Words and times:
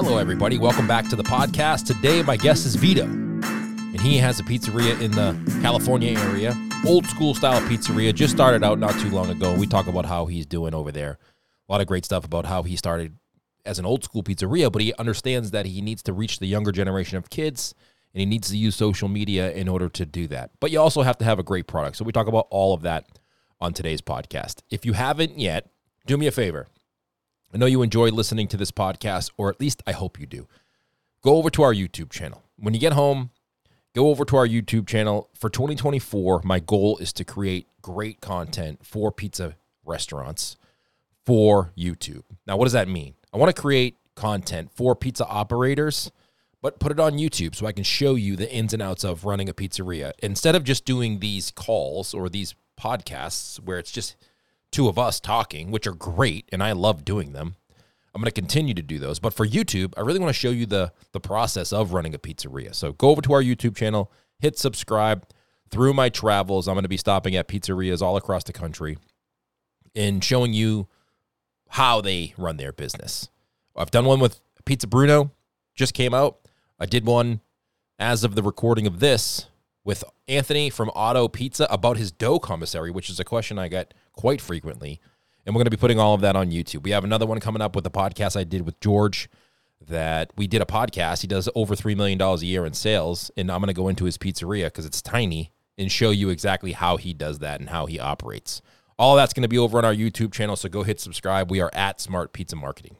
Hello, 0.00 0.16
everybody. 0.16 0.58
Welcome 0.58 0.86
back 0.86 1.08
to 1.08 1.16
the 1.16 1.24
podcast. 1.24 1.84
Today, 1.84 2.22
my 2.22 2.36
guest 2.36 2.64
is 2.64 2.76
Vito, 2.76 3.02
and 3.02 4.00
he 4.00 4.16
has 4.18 4.38
a 4.38 4.44
pizzeria 4.44 5.00
in 5.00 5.10
the 5.10 5.36
California 5.60 6.16
area, 6.16 6.56
old 6.86 7.04
school 7.06 7.34
style 7.34 7.60
pizzeria. 7.62 8.14
Just 8.14 8.32
started 8.32 8.62
out 8.62 8.78
not 8.78 8.92
too 9.00 9.10
long 9.10 9.28
ago. 9.28 9.56
We 9.56 9.66
talk 9.66 9.88
about 9.88 10.06
how 10.06 10.26
he's 10.26 10.46
doing 10.46 10.72
over 10.72 10.92
there. 10.92 11.18
A 11.68 11.72
lot 11.72 11.80
of 11.80 11.88
great 11.88 12.04
stuff 12.04 12.24
about 12.24 12.46
how 12.46 12.62
he 12.62 12.76
started 12.76 13.18
as 13.66 13.80
an 13.80 13.86
old 13.86 14.04
school 14.04 14.22
pizzeria, 14.22 14.70
but 14.70 14.82
he 14.82 14.94
understands 15.00 15.50
that 15.50 15.66
he 15.66 15.80
needs 15.80 16.04
to 16.04 16.12
reach 16.12 16.38
the 16.38 16.46
younger 16.46 16.70
generation 16.70 17.18
of 17.18 17.28
kids 17.28 17.74
and 18.14 18.20
he 18.20 18.24
needs 18.24 18.50
to 18.50 18.56
use 18.56 18.76
social 18.76 19.08
media 19.08 19.50
in 19.50 19.66
order 19.66 19.88
to 19.88 20.06
do 20.06 20.28
that. 20.28 20.52
But 20.60 20.70
you 20.70 20.78
also 20.78 21.02
have 21.02 21.18
to 21.18 21.24
have 21.24 21.40
a 21.40 21.42
great 21.42 21.66
product. 21.66 21.96
So 21.96 22.04
we 22.04 22.12
talk 22.12 22.28
about 22.28 22.46
all 22.50 22.72
of 22.72 22.82
that 22.82 23.18
on 23.60 23.72
today's 23.72 24.00
podcast. 24.00 24.62
If 24.70 24.86
you 24.86 24.92
haven't 24.92 25.40
yet, 25.40 25.70
do 26.06 26.16
me 26.16 26.28
a 26.28 26.30
favor. 26.30 26.68
I 27.52 27.56
know 27.56 27.66
you 27.66 27.80
enjoy 27.80 28.10
listening 28.10 28.46
to 28.48 28.58
this 28.58 28.70
podcast, 28.70 29.30
or 29.38 29.48
at 29.48 29.58
least 29.58 29.82
I 29.86 29.92
hope 29.92 30.20
you 30.20 30.26
do. 30.26 30.46
Go 31.22 31.36
over 31.36 31.48
to 31.50 31.62
our 31.62 31.72
YouTube 31.72 32.10
channel. 32.10 32.42
When 32.58 32.74
you 32.74 32.80
get 32.80 32.92
home, 32.92 33.30
go 33.94 34.08
over 34.10 34.26
to 34.26 34.36
our 34.36 34.46
YouTube 34.46 34.86
channel. 34.86 35.30
For 35.34 35.48
2024, 35.48 36.42
my 36.44 36.60
goal 36.60 36.98
is 36.98 37.10
to 37.14 37.24
create 37.24 37.66
great 37.80 38.20
content 38.20 38.84
for 38.84 39.10
pizza 39.10 39.56
restaurants 39.84 40.56
for 41.24 41.72
YouTube. 41.76 42.24
Now, 42.46 42.58
what 42.58 42.66
does 42.66 42.74
that 42.74 42.86
mean? 42.86 43.14
I 43.32 43.38
want 43.38 43.54
to 43.54 43.60
create 43.60 43.96
content 44.14 44.70
for 44.74 44.94
pizza 44.94 45.26
operators, 45.26 46.10
but 46.60 46.78
put 46.78 46.92
it 46.92 47.00
on 47.00 47.12
YouTube 47.14 47.54
so 47.54 47.66
I 47.66 47.72
can 47.72 47.84
show 47.84 48.14
you 48.14 48.36
the 48.36 48.52
ins 48.52 48.74
and 48.74 48.82
outs 48.82 49.04
of 49.04 49.24
running 49.24 49.48
a 49.48 49.54
pizzeria. 49.54 50.12
Instead 50.18 50.54
of 50.54 50.64
just 50.64 50.84
doing 50.84 51.20
these 51.20 51.50
calls 51.50 52.12
or 52.12 52.28
these 52.28 52.54
podcasts 52.78 53.58
where 53.58 53.78
it's 53.78 53.90
just 53.90 54.16
two 54.70 54.88
of 54.88 54.98
us 54.98 55.20
talking, 55.20 55.70
which 55.70 55.86
are 55.86 55.94
great 55.94 56.48
and 56.52 56.62
I 56.62 56.72
love 56.72 57.04
doing 57.04 57.32
them. 57.32 57.56
I'm 58.14 58.22
going 58.22 58.30
to 58.30 58.32
continue 58.32 58.74
to 58.74 58.82
do 58.82 58.98
those. 58.98 59.18
But 59.18 59.34
for 59.34 59.46
YouTube, 59.46 59.94
I 59.96 60.00
really 60.00 60.18
want 60.18 60.30
to 60.30 60.38
show 60.38 60.50
you 60.50 60.66
the 60.66 60.92
the 61.12 61.20
process 61.20 61.72
of 61.72 61.92
running 61.92 62.14
a 62.14 62.18
pizzeria. 62.18 62.74
So 62.74 62.92
go 62.92 63.10
over 63.10 63.22
to 63.22 63.32
our 63.34 63.42
YouTube 63.42 63.76
channel, 63.76 64.10
hit 64.40 64.58
subscribe. 64.58 65.26
Through 65.70 65.92
my 65.92 66.08
travels, 66.08 66.66
I'm 66.66 66.74
going 66.74 66.84
to 66.84 66.88
be 66.88 66.96
stopping 66.96 67.36
at 67.36 67.46
pizzerias 67.46 68.00
all 68.00 68.16
across 68.16 68.42
the 68.44 68.54
country 68.54 68.96
and 69.94 70.24
showing 70.24 70.54
you 70.54 70.88
how 71.68 72.00
they 72.00 72.32
run 72.38 72.56
their 72.56 72.72
business. 72.72 73.28
I've 73.76 73.90
done 73.90 74.06
one 74.06 74.18
with 74.18 74.40
Pizza 74.64 74.86
Bruno, 74.86 75.30
just 75.74 75.92
came 75.92 76.14
out. 76.14 76.38
I 76.80 76.86
did 76.86 77.06
one 77.06 77.40
as 77.98 78.24
of 78.24 78.34
the 78.34 78.42
recording 78.42 78.86
of 78.86 79.00
this 79.00 79.46
with 79.84 80.04
Anthony 80.26 80.70
from 80.70 80.90
Otto 80.94 81.28
Pizza 81.28 81.66
about 81.70 81.96
his 81.96 82.12
dough 82.12 82.38
commissary, 82.38 82.90
which 82.90 83.08
is 83.08 83.20
a 83.20 83.24
question 83.24 83.58
I 83.58 83.68
get 83.68 83.94
quite 84.12 84.40
frequently. 84.40 85.00
And 85.46 85.54
we're 85.54 85.60
going 85.60 85.66
to 85.66 85.70
be 85.70 85.78
putting 85.78 85.98
all 85.98 86.14
of 86.14 86.20
that 86.20 86.36
on 86.36 86.50
YouTube. 86.50 86.82
We 86.82 86.90
have 86.90 87.04
another 87.04 87.26
one 87.26 87.40
coming 87.40 87.62
up 87.62 87.74
with 87.74 87.84
the 87.84 87.90
podcast 87.90 88.36
I 88.36 88.44
did 88.44 88.66
with 88.66 88.78
George 88.80 89.30
that 89.86 90.30
we 90.36 90.46
did 90.46 90.60
a 90.60 90.66
podcast. 90.66 91.22
He 91.22 91.26
does 91.26 91.48
over 91.54 91.74
$3 91.74 91.96
million 91.96 92.20
a 92.20 92.36
year 92.38 92.66
in 92.66 92.74
sales. 92.74 93.30
And 93.36 93.50
I'm 93.50 93.60
going 93.60 93.68
to 93.68 93.74
go 93.74 93.88
into 93.88 94.04
his 94.04 94.18
pizzeria 94.18 94.66
because 94.66 94.84
it's 94.84 95.00
tiny 95.00 95.52
and 95.78 95.90
show 95.90 96.10
you 96.10 96.28
exactly 96.28 96.72
how 96.72 96.96
he 96.96 97.14
does 97.14 97.38
that 97.38 97.60
and 97.60 97.70
how 97.70 97.86
he 97.86 97.98
operates. 97.98 98.60
All 98.98 99.14
that's 99.14 99.32
going 99.32 99.42
to 99.42 99.48
be 99.48 99.58
over 99.58 99.78
on 99.78 99.84
our 99.84 99.94
YouTube 99.94 100.32
channel, 100.32 100.56
so 100.56 100.68
go 100.68 100.82
hit 100.82 101.00
subscribe. 101.00 101.50
We 101.50 101.60
are 101.60 101.70
at 101.72 102.00
Smart 102.00 102.32
Pizza 102.32 102.56
Marketing. 102.56 102.96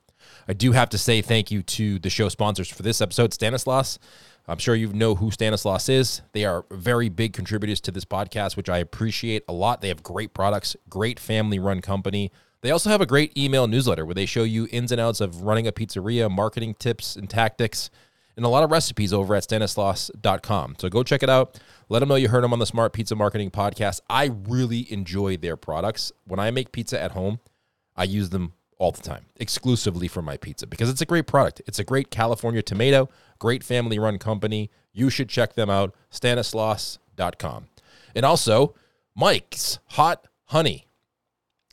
I 0.47 0.53
do 0.53 0.73
have 0.73 0.89
to 0.91 0.99
say 0.99 1.21
thank 1.21 1.51
you 1.51 1.63
to 1.63 1.99
the 1.99 2.11
show 2.11 2.29
sponsors 2.29 2.69
for 2.69 2.83
this 2.83 3.01
episode, 3.01 3.35
Stanislaus. 3.35 3.99
I'm 4.49 4.59
sure 4.59 4.75
you 4.75 4.91
know 4.95 5.15
who 5.15 5.31
Stanislaus 5.31 5.91
is. 5.91 6.23
They 6.33 6.47
are 6.47 6.65
very 6.71 7.11
big 7.11 7.35
contributors 7.35 7.83
to 7.83 7.91
this 7.91 8.07
podcast, 8.07 8.57
which 8.57 8.71
I 8.71 8.79
appreciate 8.79 9.45
a 9.47 9.53
lot. 9.53 9.83
They 9.83 9.89
have 9.89 10.03
great 10.03 10.33
products, 10.33 10.75
great 10.89 11.21
family 11.21 11.59
run 11.59 11.83
company. 11.83 12.33
They 12.63 12.71
also 12.71 12.89
have 12.89 13.03
a 13.03 13.07
great 13.07 13.37
email 13.37 13.67
newsletter 13.67 14.07
where 14.07 14.15
they 14.15 14.25
show 14.25 14.45
you 14.45 14.67
ins 14.73 14.91
and 14.91 15.01
outs 15.01 15.21
of 15.21 15.43
running 15.43 15.67
a 15.67 15.73
pizzeria, 15.73 16.31
marketing 16.31 16.75
tips 16.79 17.15
and 17.15 17.29
tactics, 17.29 17.91
and 18.37 18.47
a 18.47 18.49
lot 18.49 18.65
of 18.65 18.71
recipes 18.71 19.13
over 19.13 19.35
at 19.35 19.45
stanislaus.com. 19.45 20.77
So 20.79 20.89
go 20.89 21.03
check 21.03 21.23
it 21.23 21.29
out. 21.29 21.61
Let 21.91 21.99
them 21.99 22.09
know 22.09 22.15
you 22.15 22.29
heard 22.29 22.43
them 22.43 22.55
on 22.55 22.59
the 22.59 22.67
Smart 22.67 22.95
Pizza 22.95 23.15
Marketing 23.15 23.51
Podcast. 23.51 24.01
I 24.09 24.31
really 24.49 24.91
enjoy 24.91 25.37
their 25.37 25.57
products. 25.59 26.11
When 26.25 26.41
I 26.41 26.51
make 26.53 26.73
pizza 26.73 26.99
at 26.99 27.13
home, 27.13 27.39
I 27.95 28.05
use 28.05 28.31
them 28.31 28.55
all 28.79 28.93
the 28.93 29.03
time, 29.03 29.27
exclusively 29.37 30.09
for 30.09 30.23
my 30.23 30.37
pizza 30.37 30.67
because 30.67 30.89
it's 30.89 31.01
a 31.01 31.07
great 31.07 31.27
product. 31.27 31.61
It's 31.67 31.79
a 31.79 31.85
great 31.85 32.11
California 32.11 32.63
tomato, 32.63 33.09
great 33.39 33.65
family 33.65 33.99
run 33.99 34.19
company. 34.19 34.71
You 34.93 35.11
should 35.11 35.29
check 35.29 35.55
them 35.55 35.69
out, 35.69 35.95
stanislaus.com. 36.11 37.67
And 38.15 38.25
also, 38.25 38.75
Mike's 39.15 39.81
Hot 39.91 40.27
Honey. 40.47 40.87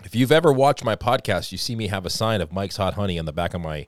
If 0.04 0.16
you've 0.16 0.32
ever 0.32 0.52
watched 0.52 0.84
my 0.84 0.96
podcast, 0.96 1.52
you 1.52 1.58
see 1.58 1.76
me 1.76 1.88
have 1.88 2.06
a 2.06 2.10
sign 2.10 2.42
of 2.42 2.52
Mike's 2.52 2.78
Hot 2.78 2.96
Honey 2.96 3.18
on 3.18 3.26
the 3.26 3.34
back 3.34 3.54
of 3.54 3.62
my 3.62 3.88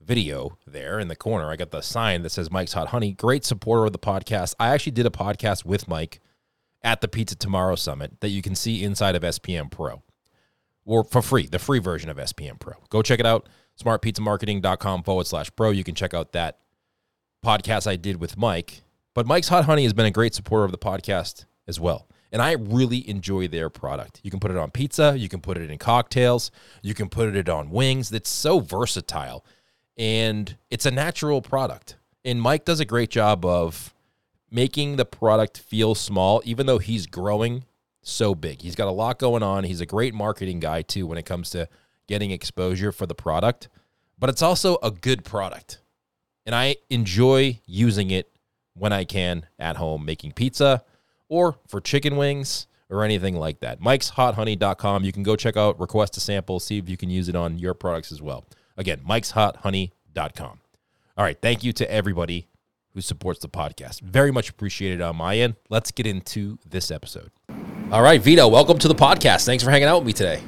video 0.00 0.58
there 0.66 0.98
in 0.98 1.08
the 1.08 1.16
corner. 1.16 1.50
I 1.50 1.56
got 1.56 1.70
the 1.70 1.80
sign 1.80 2.22
that 2.22 2.30
says 2.30 2.50
Mike's 2.50 2.74
Hot 2.74 2.88
Honey. 2.88 3.12
Great 3.12 3.44
supporter 3.44 3.86
of 3.86 3.92
the 3.92 3.98
podcast. 3.98 4.54
I 4.60 4.68
actually 4.68 4.92
did 4.92 5.06
a 5.06 5.10
podcast 5.10 5.64
with 5.64 5.88
Mike 5.88 6.20
at 6.82 7.00
the 7.00 7.08
Pizza 7.08 7.34
Tomorrow 7.34 7.76
Summit 7.76 8.20
that 8.20 8.28
you 8.28 8.42
can 8.42 8.54
see 8.54 8.82
inside 8.84 9.14
of 9.14 9.22
SPM 9.22 9.70
Pro 9.70 10.02
or 10.84 11.04
for 11.04 11.22
free, 11.22 11.46
the 11.46 11.58
free 11.58 11.78
version 11.78 12.10
of 12.10 12.16
SPM 12.16 12.58
Pro. 12.58 12.74
Go 12.90 13.02
check 13.02 13.20
it 13.20 13.26
out, 13.26 13.48
smartpizzamarketing.com 13.82 15.02
forward 15.02 15.26
slash 15.26 15.50
pro. 15.54 15.70
You 15.70 15.84
can 15.84 15.94
check 15.94 16.14
out 16.14 16.32
that 16.32 16.58
podcast 17.44 17.86
I 17.86 17.96
did 17.96 18.20
with 18.20 18.36
Mike. 18.36 18.82
But 19.14 19.26
Mike's 19.26 19.48
Hot 19.48 19.64
Honey 19.64 19.82
has 19.82 19.92
been 19.92 20.06
a 20.06 20.10
great 20.10 20.34
supporter 20.34 20.64
of 20.64 20.72
the 20.72 20.78
podcast 20.78 21.44
as 21.68 21.78
well. 21.78 22.08
And 22.30 22.40
I 22.40 22.52
really 22.52 23.08
enjoy 23.08 23.46
their 23.48 23.68
product. 23.68 24.20
You 24.22 24.30
can 24.30 24.40
put 24.40 24.50
it 24.50 24.56
on 24.56 24.70
pizza, 24.70 25.14
you 25.18 25.28
can 25.28 25.40
put 25.40 25.58
it 25.58 25.70
in 25.70 25.76
cocktails, 25.76 26.50
you 26.80 26.94
can 26.94 27.10
put 27.10 27.34
it 27.36 27.48
on 27.48 27.70
wings. 27.70 28.10
It's 28.10 28.30
so 28.30 28.60
versatile 28.60 29.44
and 29.98 30.56
it's 30.70 30.86
a 30.86 30.90
natural 30.90 31.42
product. 31.42 31.96
And 32.24 32.40
Mike 32.40 32.64
does 32.64 32.80
a 32.80 32.84
great 32.86 33.10
job 33.10 33.44
of 33.44 33.92
making 34.50 34.96
the 34.96 35.04
product 35.04 35.58
feel 35.58 35.94
small, 35.94 36.40
even 36.44 36.66
though 36.66 36.78
he's 36.78 37.06
growing 37.06 37.64
so 38.02 38.34
big. 38.34 38.62
He's 38.62 38.74
got 38.74 38.88
a 38.88 38.92
lot 38.92 39.18
going 39.18 39.42
on. 39.42 39.64
He's 39.64 39.80
a 39.80 39.86
great 39.86 40.14
marketing 40.14 40.60
guy, 40.60 40.82
too, 40.82 41.06
when 41.06 41.18
it 41.18 41.24
comes 41.24 41.50
to 41.50 41.68
getting 42.06 42.30
exposure 42.30 42.92
for 42.92 43.06
the 43.06 43.14
product, 43.14 43.68
but 44.18 44.28
it's 44.28 44.42
also 44.42 44.76
a 44.82 44.90
good 44.90 45.24
product. 45.24 45.78
And 46.44 46.54
I 46.54 46.76
enjoy 46.90 47.60
using 47.66 48.10
it 48.10 48.30
when 48.74 48.92
I 48.92 49.04
can 49.04 49.46
at 49.58 49.76
home, 49.76 50.04
making 50.04 50.32
pizza 50.32 50.82
or 51.28 51.56
for 51.68 51.80
chicken 51.80 52.16
wings 52.16 52.66
or 52.90 53.04
anything 53.04 53.36
like 53.36 53.60
that. 53.60 53.80
Mike's 53.80 54.12
hothoney.com. 54.12 55.04
You 55.04 55.12
can 55.12 55.22
go 55.22 55.36
check 55.36 55.56
out, 55.56 55.80
request 55.80 56.16
a 56.16 56.20
sample, 56.20 56.60
see 56.60 56.78
if 56.78 56.88
you 56.88 56.96
can 56.96 57.10
use 57.10 57.28
it 57.28 57.36
on 57.36 57.58
your 57.58 57.74
products 57.74 58.12
as 58.12 58.20
well. 58.20 58.44
Again, 58.76 59.00
Mike's 59.04 59.32
mikeshothoney.com. 59.32 60.60
All 61.16 61.24
right. 61.24 61.38
Thank 61.40 61.62
you 61.62 61.72
to 61.74 61.90
everybody 61.90 62.48
who 62.94 63.00
supports 63.00 63.40
the 63.40 63.48
podcast. 63.48 64.00
Very 64.00 64.30
much 64.30 64.50
appreciated 64.50 65.00
on 65.00 65.16
my 65.16 65.38
end. 65.38 65.56
Let's 65.68 65.90
get 65.90 66.06
into 66.06 66.58
this 66.68 66.90
episode. 66.90 67.30
All 67.92 68.00
right, 68.00 68.22
Vito, 68.22 68.48
welcome 68.48 68.78
to 68.78 68.88
the 68.88 68.94
podcast. 68.94 69.44
Thanks 69.44 69.62
for 69.62 69.70
hanging 69.70 69.86
out 69.86 69.98
with 69.98 70.06
me 70.06 70.14
today. 70.14 70.40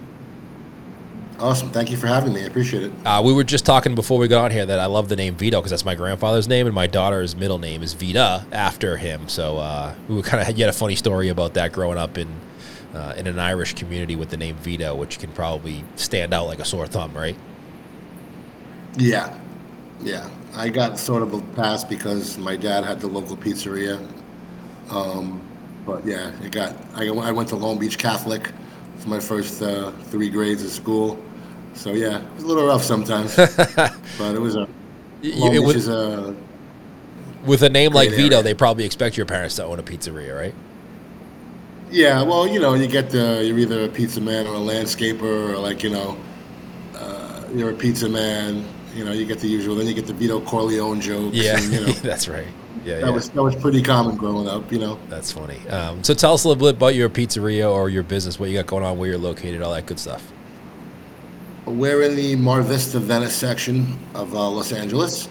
Awesome. 1.39 1.69
Thank 1.69 1.91
you 1.91 1.99
for 1.99 2.07
having 2.07 2.33
me. 2.33 2.41
I 2.41 2.47
appreciate 2.47 2.85
it. 2.85 2.93
Uh, 3.05 3.21
we 3.23 3.35
were 3.35 3.45
just 3.45 3.67
talking 3.67 3.95
before 3.95 4.19
we 4.19 4.29
got 4.29 4.47
on 4.47 4.51
here 4.51 4.65
that 4.65 4.81
I 4.81 4.87
love 4.87 5.11
the 5.11 5.17
name 5.17 5.35
Vito 5.35 5.61
because 5.61 5.69
that's 5.69 5.85
my 5.85 5.95
grandfather's 5.95 6.49
name, 6.49 6.65
and 6.65 6.75
my 6.75 6.87
daughter's 6.87 7.37
middle 7.37 7.59
name 7.59 7.83
is 7.83 7.93
Vita 7.93 8.47
after 8.51 8.97
him. 8.97 9.29
So 9.29 9.59
uh, 9.59 9.95
we 10.09 10.23
kind 10.23 10.41
of 10.41 10.47
had 10.47 10.57
yet 10.57 10.71
a 10.71 10.73
funny 10.73 10.95
story 10.95 11.29
about 11.29 11.53
that 11.53 11.73
growing 11.73 11.99
up 11.99 12.17
in 12.17 12.29
uh, 12.95 13.13
in 13.15 13.27
an 13.27 13.39
Irish 13.39 13.75
community 13.75 14.17
with 14.17 14.31
the 14.31 14.39
name 14.39 14.57
Vito, 14.57 14.95
which 14.95 15.19
can 15.19 15.31
probably 15.33 15.85
stand 15.97 16.33
out 16.33 16.47
like 16.47 16.61
a 16.61 16.65
sore 16.65 16.87
thumb, 16.87 17.13
right? 17.13 17.37
Yeah, 18.97 19.39
yeah. 20.01 20.31
I 20.55 20.71
got 20.71 20.99
sort 20.99 21.23
of 21.23 21.35
a 21.35 21.43
pass 21.55 21.85
because 21.85 22.39
my 22.39 22.57
dad 22.57 22.85
had 22.85 23.01
the 23.01 23.09
local 23.09 23.37
pizzeria. 23.37 24.01
Um, 24.89 25.43
but 25.87 26.05
yeah, 26.07 26.31
it 26.43 26.53
got. 26.53 26.75
I, 26.95 27.09
I 27.09 27.31
went 27.33 27.49
to 27.51 27.57
Long 27.57 27.79
Beach 27.79 27.99
Catholic 27.99 28.51
for 28.99 29.09
my 29.09 29.21
first 29.21 29.63
uh, 29.63 29.91
three 30.05 30.31
grades 30.31 30.63
of 30.63 30.71
school. 30.71 31.23
So 31.75 31.93
yeah, 31.93 32.19
it 32.23 32.35
was 32.35 32.45
a 32.45 32.47
little 32.47 32.67
rough 32.67 32.83
sometimes, 32.83 33.35
but 33.37 34.35
it 34.35 34.41
was 34.41 34.55
a. 34.57 34.61
Long 34.61 34.69
it 35.23 35.59
Beach 35.59 35.61
was- 35.63 35.77
is 35.77 35.89
a 35.89 36.35
With 37.45 37.63
a 37.63 37.69
name 37.71 37.93
like 37.93 38.11
Vito, 38.11 38.37
area. 38.37 38.43
they 38.43 38.55
probably 38.55 38.85
expect 38.85 39.17
your 39.17 39.27
parents 39.27 39.57
to 39.57 39.65
own 39.65 39.79
a 39.79 39.83
pizzeria, 39.83 40.35
right? 40.37 40.55
Yeah, 41.91 42.23
well, 42.23 42.47
you 42.47 42.59
know, 42.61 42.75
you 42.75 42.87
get 42.89 43.11
the 43.11 43.43
you're 43.45 43.59
either 43.59 43.85
a 43.85 43.89
pizza 43.89 44.21
man 44.21 44.47
or 44.47 44.55
a 44.55 44.59
landscaper, 44.59 45.23
or 45.53 45.59
like 45.59 45.83
you 45.83 45.91
know, 45.91 46.17
uh, 46.97 47.43
you're 47.55 47.71
a 47.71 47.75
pizza 47.75 48.09
man. 48.09 48.65
You 48.95 49.05
know, 49.05 49.13
you 49.13 49.27
get 49.27 49.41
the 49.41 49.49
usual. 49.49 49.75
Then 49.75 49.87
you 49.87 49.95
get 49.95 50.07
the 50.07 50.13
Vito 50.13 50.41
Corleone 50.41 51.01
jokes. 51.01 51.37
Yeah, 51.37 51.59
and, 51.59 51.73
you 51.73 51.81
know, 51.81 51.87
that's 52.03 52.29
right. 52.29 52.47
Yeah, 52.85 53.01
that 53.01 53.07
yeah. 53.07 53.11
was 53.11 53.31
that 53.31 53.43
was 53.43 53.57
pretty 53.57 53.83
common 53.83 54.17
growing 54.17 54.49
up. 54.49 54.71
You 54.71 54.79
know. 54.79 54.99
That's 55.09 55.33
funny. 55.33 55.59
Um, 55.69 56.05
so 56.05 56.15
tell 56.15 56.35
us 56.35 56.45
a 56.45 56.49
little 56.49 56.61
bit 56.61 56.77
about 56.77 56.95
your 56.95 57.09
pizzeria 57.09 57.71
or 57.71 57.89
your 57.89 58.03
business, 58.03 58.39
what 58.39 58.51
you 58.51 58.57
got 58.57 58.67
going 58.67 58.85
on, 58.85 58.99
where 58.99 59.09
you're 59.09 59.19
located, 59.19 59.63
all 59.63 59.73
that 59.73 59.87
good 59.87 59.99
stuff. 59.99 60.33
We're 61.67 62.03
in 62.03 62.15
the 62.15 62.37
Mar 62.37 62.61
Vista 62.61 63.01
Venice 63.01 63.35
section 63.35 63.99
of 64.15 64.35
uh, 64.35 64.51
Los 64.51 64.73
Angeles. 64.73 65.29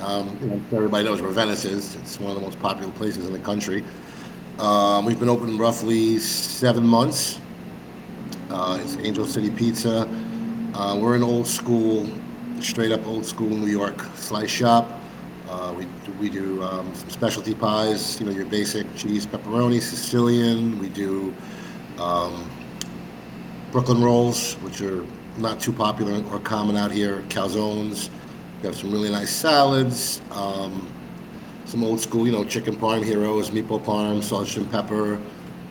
Um, 0.00 0.36
you 0.40 0.48
know, 0.48 0.62
everybody 0.72 1.04
knows 1.04 1.22
where 1.22 1.30
Venice 1.30 1.64
is. 1.64 1.94
It's 1.96 2.18
one 2.18 2.30
of 2.30 2.36
the 2.36 2.42
most 2.42 2.58
popular 2.58 2.90
places 2.92 3.26
in 3.26 3.32
the 3.32 3.38
country. 3.38 3.84
Um, 4.58 5.04
we've 5.04 5.18
been 5.18 5.28
open 5.28 5.56
roughly 5.58 6.18
seven 6.18 6.86
months. 6.86 7.40
Uh, 8.50 8.78
it's 8.82 8.96
Angel 8.96 9.26
City 9.26 9.50
Pizza. 9.50 10.08
Uh, 10.74 10.98
we're 11.00 11.14
an 11.14 11.22
old 11.22 11.46
school 11.46 12.08
straight 12.62 12.92
up 12.92 13.06
old 13.06 13.24
school 13.24 13.48
New 13.48 13.66
York 13.66 14.00
slice 14.14 14.50
shop. 14.50 15.00
Uh, 15.48 15.74
we 15.76 15.86
we 16.20 16.30
do 16.30 16.62
um, 16.62 16.94
some 16.94 17.10
specialty 17.10 17.54
pies. 17.54 18.20
You 18.20 18.26
know, 18.26 18.32
your 18.32 18.46
basic 18.46 18.86
cheese, 18.94 19.26
pepperoni, 19.26 19.80
Sicilian. 19.80 20.78
We 20.78 20.88
do 20.88 21.34
um, 21.98 22.50
Brooklyn 23.72 24.02
rolls, 24.02 24.54
which 24.62 24.80
are 24.80 25.04
not 25.38 25.60
too 25.60 25.72
popular 25.72 26.22
or 26.30 26.38
common 26.40 26.76
out 26.76 26.90
here. 26.90 27.22
Calzones. 27.28 28.10
We 28.60 28.66
have 28.66 28.76
some 28.76 28.92
really 28.92 29.10
nice 29.10 29.30
salads. 29.30 30.20
Um, 30.30 30.92
some 31.64 31.84
old 31.84 32.00
school, 32.00 32.26
you 32.26 32.32
know, 32.32 32.44
chicken 32.44 32.76
parm 32.76 33.04
heroes, 33.04 33.50
meatball 33.50 33.82
parm, 33.82 34.22
sausage 34.22 34.56
and 34.56 34.70
pepper. 34.70 35.20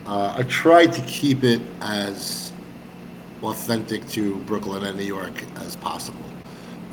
Uh, 0.06 0.34
I 0.36 0.42
tried 0.44 0.92
to 0.94 1.02
keep 1.02 1.44
it 1.44 1.60
as 1.82 2.52
authentic 3.42 4.08
to 4.08 4.36
Brooklyn 4.40 4.84
and 4.84 4.96
New 4.98 5.04
York 5.04 5.44
as 5.56 5.76
possible. 5.76 6.29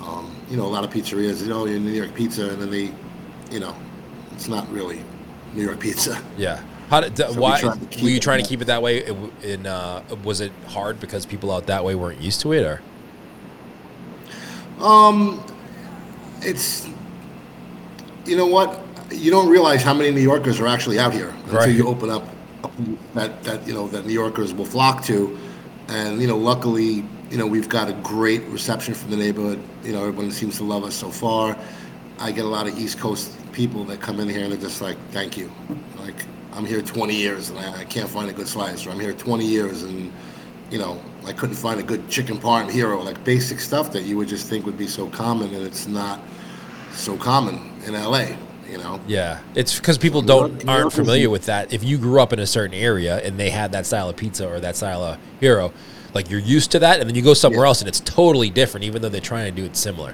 Um, 0.07 0.33
you 0.49 0.55
know, 0.57 0.65
a 0.65 0.67
lot 0.67 0.83
of 0.85 0.89
pizzerias, 0.91 1.41
you 1.41 1.49
know, 1.49 1.65
you're 1.65 1.79
New 1.79 1.91
York 1.91 2.13
pizza, 2.15 2.49
and 2.49 2.61
then 2.61 2.71
they, 2.71 2.91
you 3.51 3.59
know, 3.59 3.75
it's 4.31 4.47
not 4.47 4.69
really 4.71 5.03
New 5.53 5.63
York 5.63 5.79
pizza. 5.79 6.21
Yeah. 6.37 6.61
How 6.89 7.01
did, 7.01 7.17
So 7.17 7.33
why 7.33 7.61
were 7.61 8.09
you 8.09 8.19
trying 8.21 8.41
to 8.41 8.47
keep 8.47 8.61
it 8.61 8.65
that 8.65 8.81
way? 8.81 9.05
In- 9.05 9.31
In 9.43 9.65
uh, 9.67 10.01
was 10.23 10.39
it 10.39 10.53
hard 10.67 11.01
because 11.01 11.25
people 11.25 11.51
out 11.51 11.65
that 11.67 11.83
way 11.83 11.95
weren't 11.95 12.21
used 12.21 12.39
to 12.41 12.53
it, 12.53 12.63
or 12.63 12.81
Um, 14.81 15.43
It's, 16.41 16.87
you 18.25 18.37
know 18.37 18.45
what? 18.45 18.85
You 19.11 19.31
don't 19.31 19.49
realize 19.49 19.81
how 19.83 19.93
many 19.93 20.11
New 20.11 20.21
Yorkers 20.21 20.59
are 20.61 20.67
actually 20.67 20.99
out 20.99 21.11
here 21.13 21.29
until 21.29 21.57
Right. 21.59 21.75
you 21.75 21.87
open 21.87 22.09
up 22.09 22.23
that 23.15 23.43
that 23.43 23.67
you 23.67 23.73
know 23.73 23.87
that 23.89 24.05
New 24.05 24.13
Yorkers 24.13 24.53
will 24.53 24.65
flock 24.65 25.03
to, 25.05 25.37
and 25.87 26.21
you 26.21 26.27
know, 26.27 26.37
luckily, 26.37 27.03
you 27.29 27.37
know, 27.37 27.47
we've 27.47 27.69
got 27.69 27.89
a 27.89 27.93
great 27.93 28.43
reception 28.45 28.93
from 28.93 29.09
the 29.11 29.17
neighborhood. 29.17 29.61
You 29.83 29.93
know, 29.93 30.01
everyone 30.01 30.31
seems 30.31 30.57
to 30.57 30.63
love 30.63 30.83
us 30.83 30.95
so 30.95 31.09
far. 31.09 31.57
I 32.19 32.31
get 32.31 32.45
a 32.45 32.47
lot 32.47 32.67
of 32.67 32.77
East 32.79 32.99
Coast 32.99 33.33
people 33.51 33.83
that 33.85 33.99
come 34.01 34.19
in 34.19 34.29
here 34.29 34.43
and 34.43 34.51
they're 34.51 34.59
just 34.59 34.81
like, 34.81 34.97
"Thank 35.11 35.37
you." 35.37 35.51
Like, 35.99 36.25
I'm 36.53 36.65
here 36.65 36.81
20 36.81 37.15
years 37.15 37.49
and 37.49 37.59
I, 37.59 37.81
I 37.81 37.85
can't 37.85 38.09
find 38.09 38.29
a 38.29 38.33
good 38.33 38.47
slice, 38.47 38.85
or 38.85 38.91
I'm 38.91 38.99
here 38.99 39.13
20 39.13 39.45
years 39.45 39.83
and 39.83 40.11
you 40.71 40.77
know, 40.77 40.99
I 41.25 41.33
couldn't 41.33 41.55
find 41.55 41.79
a 41.79 41.83
good 41.83 42.09
chicken 42.09 42.37
parm 42.37 42.69
hero, 42.69 43.01
like 43.01 43.23
basic 43.23 43.59
stuff 43.59 43.91
that 43.93 44.03
you 44.03 44.17
would 44.17 44.27
just 44.27 44.47
think 44.47 44.65
would 44.65 44.77
be 44.77 44.87
so 44.87 45.07
common, 45.07 45.53
and 45.53 45.63
it's 45.63 45.87
not 45.87 46.19
so 46.93 47.15
common 47.15 47.73
in 47.85 47.93
LA, 47.93 48.29
you 48.69 48.77
know? 48.77 48.99
yeah, 49.07 49.39
it's 49.55 49.77
because 49.77 49.97
people 49.97 50.21
don't 50.21 50.51
York- 50.51 50.65
New 50.65 50.71
aren't 50.71 50.81
York 50.83 50.93
familiar 50.93 51.29
with 51.29 51.45
that. 51.45 51.71
If 51.71 51.83
you 51.83 51.97
grew 51.97 52.19
up 52.19 52.33
in 52.33 52.39
a 52.39 52.47
certain 52.47 52.73
area 52.73 53.17
and 53.19 53.39
they 53.39 53.49
had 53.49 53.71
that 53.73 53.85
style 53.85 54.09
of 54.09 54.17
pizza 54.17 54.47
or 54.49 54.59
that 54.59 54.75
style 54.75 55.03
of 55.03 55.17
hero, 55.39 55.71
like 56.17 56.29
you're 56.29 56.39
used 56.39 56.71
to 56.71 56.79
that, 56.79 56.99
and 56.99 57.07
then 57.07 57.15
you 57.15 57.21
go 57.21 57.33
somewhere 57.33 57.63
Yeah. 57.63 57.69
else 57.69 57.79
and 57.81 57.87
it's 57.87 58.01
totally 58.01 58.49
different, 58.49 58.83
even 58.83 59.01
though 59.01 59.09
they're 59.09 59.21
trying 59.21 59.45
to 59.45 59.51
do 59.61 59.63
it 59.65 59.77
similar. 59.77 60.13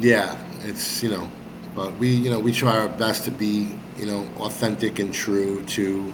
Yeah, 0.00 0.36
it's, 0.64 1.02
you 1.02 1.10
know, 1.10 1.30
but 1.74 1.96
we, 1.98 2.08
you 2.08 2.30
know, 2.30 2.40
we 2.40 2.52
try 2.52 2.76
our 2.76 2.88
best 2.88 3.24
to 3.24 3.30
be, 3.30 3.74
you 3.96 4.06
know, 4.06 4.28
authentic 4.38 4.98
and 4.98 5.14
true 5.14 5.62
to, 5.66 6.12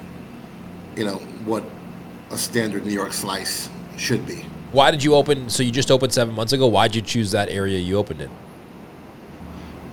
you 0.96 1.04
know, 1.04 1.16
what 1.46 1.64
a 2.30 2.36
standard 2.36 2.84
New 2.86 2.92
York 2.92 3.12
slice 3.12 3.68
should 3.96 4.26
be. 4.26 4.44
Why 4.72 4.90
did 4.90 5.02
you 5.02 5.14
open? 5.14 5.48
So 5.48 5.62
you 5.62 5.72
just 5.72 5.90
opened 5.90 6.12
seven 6.12 6.34
months 6.34 6.52
ago. 6.52 6.66
Why 6.66 6.86
did 6.86 6.94
you 6.96 7.02
choose 7.02 7.30
that 7.32 7.48
area 7.48 7.78
you 7.78 7.96
opened 7.96 8.20
in? 8.20 8.30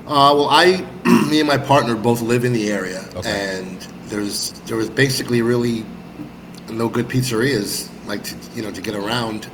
Uh, 0.06 0.31
well, 0.35 0.50
I, 0.50 0.85
me 1.31 1.39
and 1.39 1.47
my 1.47 1.57
partner 1.57 1.95
both 1.95 2.21
live 2.21 2.44
in 2.45 2.53
the 2.53 2.69
area, 2.71 3.03
Okay. 3.15 3.57
and 3.59 3.81
there's 4.09 4.51
there 4.68 4.77
was 4.77 4.89
basically 4.89 5.41
really 5.41 5.85
no 6.69 6.88
good 6.89 7.07
pizzerias 7.07 7.89
like 8.07 8.24
to, 8.24 8.36
you 8.56 8.62
know 8.62 8.71
to 8.71 8.81
get 8.81 8.95
around 8.95 9.50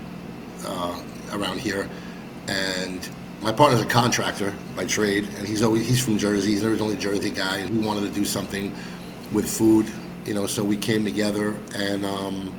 uh, 0.65 1.01
around 1.31 1.59
here, 1.59 1.89
and 2.47 3.09
my 3.41 3.51
partner's 3.51 3.81
a 3.81 3.85
contractor 3.85 4.53
by 4.75 4.85
trade, 4.85 5.27
and 5.37 5.47
he's 5.47 5.61
always 5.63 5.87
he's 5.87 6.03
from 6.03 6.17
Jersey. 6.17 6.51
He's 6.51 6.63
an 6.63 6.69
originally 6.69 6.95
Jersey 6.97 7.29
guy, 7.31 7.57
and 7.57 7.69
he 7.69 7.85
wanted 7.85 8.01
to 8.01 8.09
do 8.11 8.23
something 8.25 8.73
with 9.33 9.49
food, 9.49 9.87
you 10.25 10.33
know. 10.33 10.47
So 10.47 10.63
we 10.63 10.77
came 10.77 11.03
together, 11.03 11.55
and 11.75 12.05
um, 12.05 12.55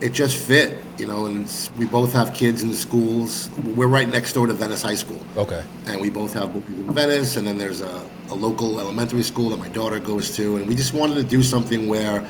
it 0.00 0.12
just 0.12 0.36
fit, 0.36 0.78
you 0.98 1.06
know. 1.06 1.26
And 1.26 1.50
we 1.78 1.86
both 1.86 2.12
have 2.12 2.34
kids 2.34 2.62
in 2.62 2.68
the 2.70 2.76
schools. 2.76 3.48
We're 3.64 3.86
right 3.86 4.08
next 4.08 4.32
door 4.34 4.46
to 4.46 4.52
Venice 4.52 4.82
High 4.82 4.96
School 4.96 5.24
Okay. 5.36 5.62
and 5.86 6.00
we 6.00 6.10
both 6.10 6.34
have 6.34 6.52
bookings 6.52 6.78
in 6.80 6.92
Venice, 6.92 7.36
and 7.36 7.46
then 7.46 7.56
there's 7.56 7.80
a, 7.80 8.10
a 8.30 8.34
local 8.34 8.80
elementary 8.80 9.22
school 9.22 9.48
that 9.50 9.58
my 9.58 9.68
daughter 9.68 9.98
goes 10.00 10.34
to, 10.36 10.56
and 10.56 10.66
we 10.66 10.74
just 10.74 10.92
wanted 10.92 11.14
to 11.14 11.22
do 11.24 11.42
something 11.42 11.88
where 11.88 12.26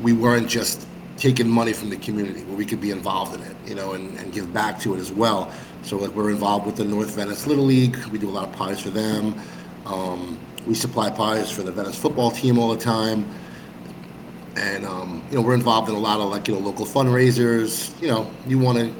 we 0.00 0.12
weren't 0.12 0.48
just 0.48 0.86
taking 1.16 1.48
money 1.48 1.72
from 1.72 1.90
the 1.90 1.96
community, 1.96 2.42
where 2.44 2.56
we 2.56 2.64
could 2.64 2.80
be 2.80 2.90
involved 2.90 3.34
in 3.34 3.42
it, 3.42 3.56
you 3.66 3.74
know, 3.74 3.92
and, 3.92 4.18
and 4.18 4.32
give 4.32 4.52
back 4.52 4.78
to 4.80 4.94
it 4.94 4.98
as 4.98 5.12
well. 5.12 5.52
So 5.82 5.96
like 5.96 6.10
we're 6.10 6.30
involved 6.30 6.66
with 6.66 6.76
the 6.76 6.84
North 6.84 7.10
Venice 7.14 7.46
Little 7.46 7.64
League, 7.64 7.96
we 8.06 8.18
do 8.18 8.28
a 8.28 8.30
lot 8.30 8.48
of 8.48 8.54
pies 8.54 8.80
for 8.80 8.90
them. 8.90 9.34
Um, 9.86 10.38
we 10.66 10.74
supply 10.74 11.10
pies 11.10 11.50
for 11.50 11.62
the 11.62 11.72
Venice 11.72 11.98
football 11.98 12.30
team 12.30 12.58
all 12.58 12.74
the 12.74 12.82
time. 12.82 13.28
And 14.56 14.84
um, 14.84 15.24
you 15.30 15.36
know, 15.36 15.42
we're 15.42 15.54
involved 15.54 15.88
in 15.88 15.94
a 15.94 15.98
lot 15.98 16.20
of 16.20 16.30
like, 16.30 16.46
you 16.46 16.54
know, 16.54 16.60
local 16.60 16.86
fundraisers. 16.86 18.00
You 18.00 18.08
know, 18.08 18.30
you 18.46 18.58
want 18.58 18.78
to 18.78 18.94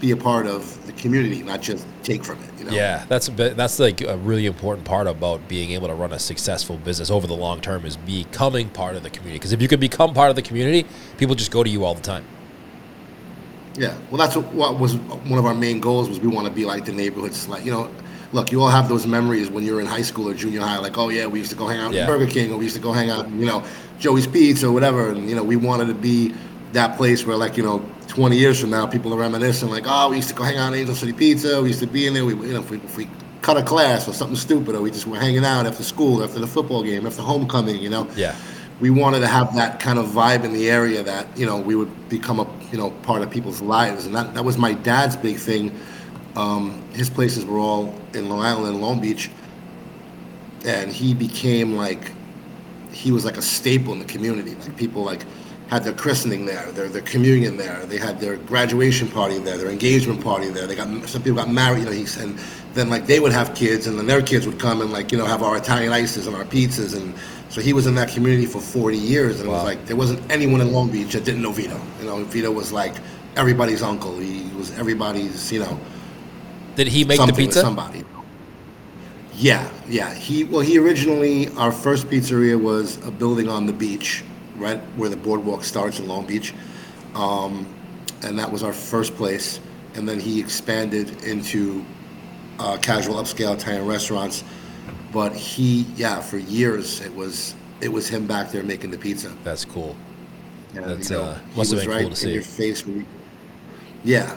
be 0.00 0.10
a 0.10 0.16
part 0.16 0.46
of 0.46 0.86
the 0.86 0.92
community, 0.94 1.42
not 1.42 1.60
just 1.60 1.86
take 2.02 2.24
from 2.24 2.42
it. 2.42 2.50
You 2.58 2.64
know. 2.64 2.72
Yeah, 2.72 3.04
that's 3.08 3.28
a 3.28 3.32
bit, 3.32 3.56
that's 3.56 3.78
like 3.78 4.00
a 4.00 4.16
really 4.16 4.46
important 4.46 4.86
part 4.86 5.06
about 5.06 5.46
being 5.46 5.72
able 5.72 5.88
to 5.88 5.94
run 5.94 6.12
a 6.12 6.18
successful 6.18 6.78
business 6.78 7.10
over 7.10 7.26
the 7.26 7.36
long 7.36 7.60
term 7.60 7.84
is 7.84 7.96
becoming 7.96 8.70
part 8.70 8.96
of 8.96 9.02
the 9.02 9.10
community. 9.10 9.38
Because 9.38 9.52
if 9.52 9.60
you 9.60 9.68
can 9.68 9.78
become 9.78 10.14
part 10.14 10.30
of 10.30 10.36
the 10.36 10.42
community, 10.42 10.88
people 11.18 11.34
just 11.34 11.50
go 11.50 11.62
to 11.62 11.70
you 11.70 11.84
all 11.84 11.94
the 11.94 12.00
time. 12.00 12.24
Yeah, 13.76 13.96
well, 14.10 14.18
that's 14.18 14.36
what, 14.36 14.52
what 14.52 14.78
was 14.78 14.96
one 14.96 15.38
of 15.38 15.46
our 15.46 15.54
main 15.54 15.80
goals 15.80 16.08
was 16.08 16.18
we 16.18 16.28
want 16.28 16.46
to 16.46 16.52
be 16.52 16.64
like 16.64 16.84
the 16.84 16.92
neighborhoods. 16.92 17.46
Like 17.48 17.64
you 17.64 17.70
know, 17.70 17.90
look, 18.32 18.50
you 18.50 18.62
all 18.62 18.68
have 18.68 18.88
those 18.88 19.06
memories 19.06 19.48
when 19.50 19.64
you're 19.64 19.80
in 19.80 19.86
high 19.86 20.02
school 20.02 20.28
or 20.28 20.34
junior 20.34 20.60
high. 20.60 20.78
Like, 20.78 20.98
oh 20.98 21.08
yeah, 21.10 21.26
we 21.26 21.38
used 21.38 21.50
to 21.50 21.56
go 21.56 21.68
hang 21.68 21.78
out 21.78 21.92
Yeah. 21.92 22.02
at 22.02 22.06
Burger 22.08 22.26
King, 22.26 22.52
or 22.52 22.58
we 22.58 22.64
used 22.64 22.76
to 22.76 22.82
go 22.82 22.92
hang 22.92 23.10
out, 23.10 23.28
you 23.30 23.46
know, 23.46 23.62
Joey's 23.98 24.26
Pizza 24.26 24.66
or 24.66 24.72
whatever. 24.72 25.10
And 25.10 25.28
you 25.28 25.36
know, 25.36 25.44
we 25.44 25.56
wanted 25.56 25.86
to 25.86 25.94
be 25.94 26.34
that 26.72 26.96
place 26.96 27.26
where, 27.26 27.36
like, 27.36 27.56
you 27.56 27.62
know, 27.62 27.84
20 28.10 28.36
years 28.36 28.60
from 28.60 28.70
now, 28.70 28.86
people 28.86 29.14
are 29.14 29.16
reminiscing, 29.18 29.70
like, 29.70 29.84
oh, 29.86 30.10
we 30.10 30.16
used 30.16 30.28
to 30.28 30.34
go 30.34 30.42
hang 30.42 30.56
out 30.58 30.72
at 30.72 30.78
Angel 30.78 30.94
City 30.94 31.12
Pizza. 31.12 31.62
We 31.62 31.68
used 31.68 31.80
to 31.80 31.86
be 31.86 32.06
in 32.06 32.14
there. 32.14 32.24
We, 32.24 32.34
you 32.34 32.54
know, 32.54 32.60
if 32.60 32.70
we, 32.70 32.78
if 32.78 32.96
we 32.96 33.08
cut 33.40 33.56
a 33.56 33.62
class 33.62 34.08
or 34.08 34.12
something 34.12 34.36
stupid, 34.36 34.74
or 34.74 34.82
we 34.82 34.90
just 34.90 35.06
were 35.06 35.16
hanging 35.18 35.44
out 35.44 35.64
after 35.66 35.82
school, 35.84 36.22
after 36.22 36.38
the 36.40 36.46
football 36.46 36.82
game, 36.82 37.06
after 37.06 37.22
homecoming, 37.22 37.76
you 37.80 37.88
know 37.88 38.06
Yeah. 38.16 38.34
we 38.80 38.90
wanted 38.90 39.20
to 39.20 39.26
have 39.28 39.54
that 39.54 39.80
kind 39.80 39.98
of 39.98 40.06
vibe 40.06 40.44
in 40.44 40.52
the 40.52 40.68
area 40.68 41.02
that 41.04 41.26
you 41.38 41.46
know 41.46 41.56
we 41.58 41.74
would 41.74 42.08
become 42.08 42.40
a 42.40 42.46
you 42.70 42.76
know 42.78 42.90
part 43.02 43.22
of 43.22 43.30
people's 43.30 43.62
lives 43.62 44.04
and 44.06 44.14
that, 44.14 44.34
that 44.34 44.44
was 44.44 44.58
my 44.58 44.72
dad's 44.74 45.16
big 45.16 45.36
thing 45.38 45.72
um, 46.36 46.82
his 46.92 47.08
places 47.08 47.44
were 47.46 47.58
all 47.58 47.94
in 48.14 48.28
long 48.28 48.40
island 48.40 48.66
and 48.68 48.80
long 48.82 49.00
beach 49.00 49.30
and 50.66 50.92
he 50.92 51.14
became 51.14 51.76
like 51.76 52.12
he 52.92 53.10
was 53.12 53.24
like 53.24 53.36
a 53.38 53.42
staple 53.42 53.92
in 53.94 53.98
the 54.00 54.04
community 54.04 54.54
like 54.56 54.76
people 54.76 55.02
like 55.02 55.24
had 55.70 55.84
their 55.84 55.92
christening 55.92 56.44
there 56.44 56.70
their, 56.72 56.88
their 56.88 57.02
communion 57.02 57.56
there 57.56 57.86
they 57.86 57.96
had 57.96 58.20
their 58.20 58.36
graduation 58.36 59.08
party 59.08 59.38
there 59.38 59.56
their 59.56 59.70
engagement 59.70 60.22
party 60.22 60.48
there 60.50 60.66
they 60.66 60.74
got 60.74 60.88
some 61.08 61.22
people 61.22 61.36
got 61.36 61.48
married 61.48 61.80
you 61.80 61.84
know 61.86 61.92
he 61.92 62.06
and 62.20 62.38
then 62.74 62.90
like 62.90 63.06
they 63.06 63.20
would 63.20 63.32
have 63.32 63.54
kids 63.54 63.86
and 63.86 63.98
then 63.98 64.06
their 64.06 64.22
kids 64.22 64.46
would 64.46 64.58
come 64.58 64.80
and 64.80 64.92
like 64.92 65.12
you 65.12 65.18
know 65.18 65.24
have 65.24 65.42
our 65.42 65.56
italian 65.56 65.92
ices 65.92 66.26
and 66.26 66.36
our 66.36 66.44
pizzas 66.44 66.96
and 66.96 67.14
so 67.48 67.60
he 67.60 67.72
was 67.72 67.86
in 67.86 67.94
that 67.94 68.08
community 68.08 68.46
for 68.46 68.60
40 68.60 68.96
years 68.98 69.40
and 69.40 69.48
it 69.48 69.52
was 69.52 69.64
like 69.64 69.84
there 69.86 69.96
wasn't 69.96 70.20
anyone 70.30 70.60
in 70.60 70.72
long 70.72 70.90
beach 70.90 71.12
that 71.12 71.24
didn't 71.24 71.42
know 71.42 71.52
vito 71.52 71.80
you 72.00 72.06
know 72.06 72.22
vito 72.24 72.50
was 72.50 72.72
like 72.72 72.94
everybody's 73.36 73.82
uncle 73.82 74.18
he 74.18 74.42
was 74.56 74.76
everybody's 74.78 75.50
you 75.52 75.60
know 75.60 75.78
Did 76.76 76.88
he 76.88 77.04
make 77.04 77.20
the 77.24 77.32
pizza? 77.32 77.60
somebody. 77.60 78.04
Yeah, 79.34 79.70
yeah. 79.88 80.12
He 80.14 80.44
well, 80.44 80.60
he 80.60 80.78
originally 80.78 81.48
our 81.56 81.72
first 81.72 82.08
pizzeria 82.08 82.60
was 82.60 82.98
a 83.06 83.10
building 83.10 83.48
on 83.48 83.66
the 83.66 83.72
beach, 83.72 84.22
right 84.60 84.78
where 84.96 85.08
the 85.08 85.16
boardwalk 85.16 85.64
starts 85.64 85.98
in 85.98 86.06
Long 86.06 86.26
Beach, 86.26 86.54
um, 87.14 87.66
and 88.22 88.38
that 88.38 88.50
was 88.50 88.62
our 88.62 88.72
first 88.72 89.14
place. 89.16 89.60
And 89.94 90.08
then 90.08 90.20
he 90.20 90.38
expanded 90.38 91.24
into 91.24 91.84
uh, 92.60 92.76
casual 92.78 93.16
upscale 93.16 93.54
Italian 93.54 93.86
restaurants. 93.86 94.44
But 95.12 95.34
he, 95.34 95.82
yeah, 95.96 96.20
for 96.20 96.38
years 96.38 97.00
it 97.00 97.12
was 97.14 97.56
it 97.80 97.88
was 97.88 98.08
him 98.08 98.26
back 98.26 98.52
there 98.52 98.62
making 98.62 98.90
the 98.92 98.98
pizza. 98.98 99.34
That's 99.42 99.64
cool. 99.64 99.96
And, 100.74 100.84
That's, 100.84 101.10
you 101.10 101.16
know, 101.16 101.22
uh, 101.22 101.38
must 101.56 101.72
have 101.72 101.80
been 101.80 101.90
right 101.90 102.02
cool 102.02 102.10
to 102.10 102.16
see. 102.16 102.32
your 102.32 102.42
face. 102.42 102.86
You, 102.86 103.04
yeah, 104.04 104.36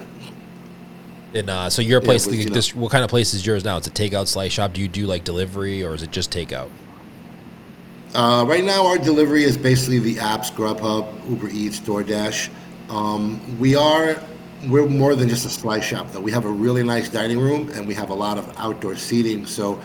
And 1.33 1.49
uh, 1.49 1.69
so 1.69 1.81
your 1.81 2.01
place, 2.01 2.25
was, 2.25 2.37
you 2.37 2.49
know- 2.49 2.53
this, 2.53 2.75
what 2.75 2.91
kind 2.91 3.03
of 3.03 3.09
place 3.09 3.33
is 3.33 3.45
yours 3.45 3.63
now? 3.63 3.77
It's 3.77 3.87
a 3.87 3.91
takeout 3.91 4.27
slice 4.27 4.51
shop. 4.51 4.73
Do 4.73 4.81
you 4.81 4.87
do 4.87 5.05
like 5.05 5.23
delivery 5.23 5.83
or 5.83 5.93
is 5.93 6.03
it 6.03 6.11
just 6.11 6.31
takeout? 6.31 6.69
Uh, 8.13 8.45
right 8.47 8.63
now, 8.63 8.85
our 8.85 8.97
delivery 8.99 9.43
is 9.43 9.57
basically 9.57 9.99
the 9.99 10.15
apps: 10.15 10.51
Grubhub, 10.51 11.29
Uber 11.29 11.49
Eats, 11.49 11.79
DoorDash. 11.79 12.49
Um, 12.89 13.59
we 13.59 13.75
are 13.75 14.21
we're 14.67 14.87
more 14.87 15.15
than 15.15 15.27
just 15.27 15.45
a 15.45 15.49
slice 15.49 15.83
shop, 15.83 16.11
though. 16.11 16.21
We 16.21 16.31
have 16.31 16.45
a 16.45 16.51
really 16.51 16.83
nice 16.83 17.09
dining 17.09 17.39
room 17.39 17.69
and 17.71 17.87
we 17.87 17.93
have 17.95 18.09
a 18.09 18.13
lot 18.13 18.37
of 18.37 18.53
outdoor 18.57 18.95
seating. 18.95 19.45
So, 19.45 19.81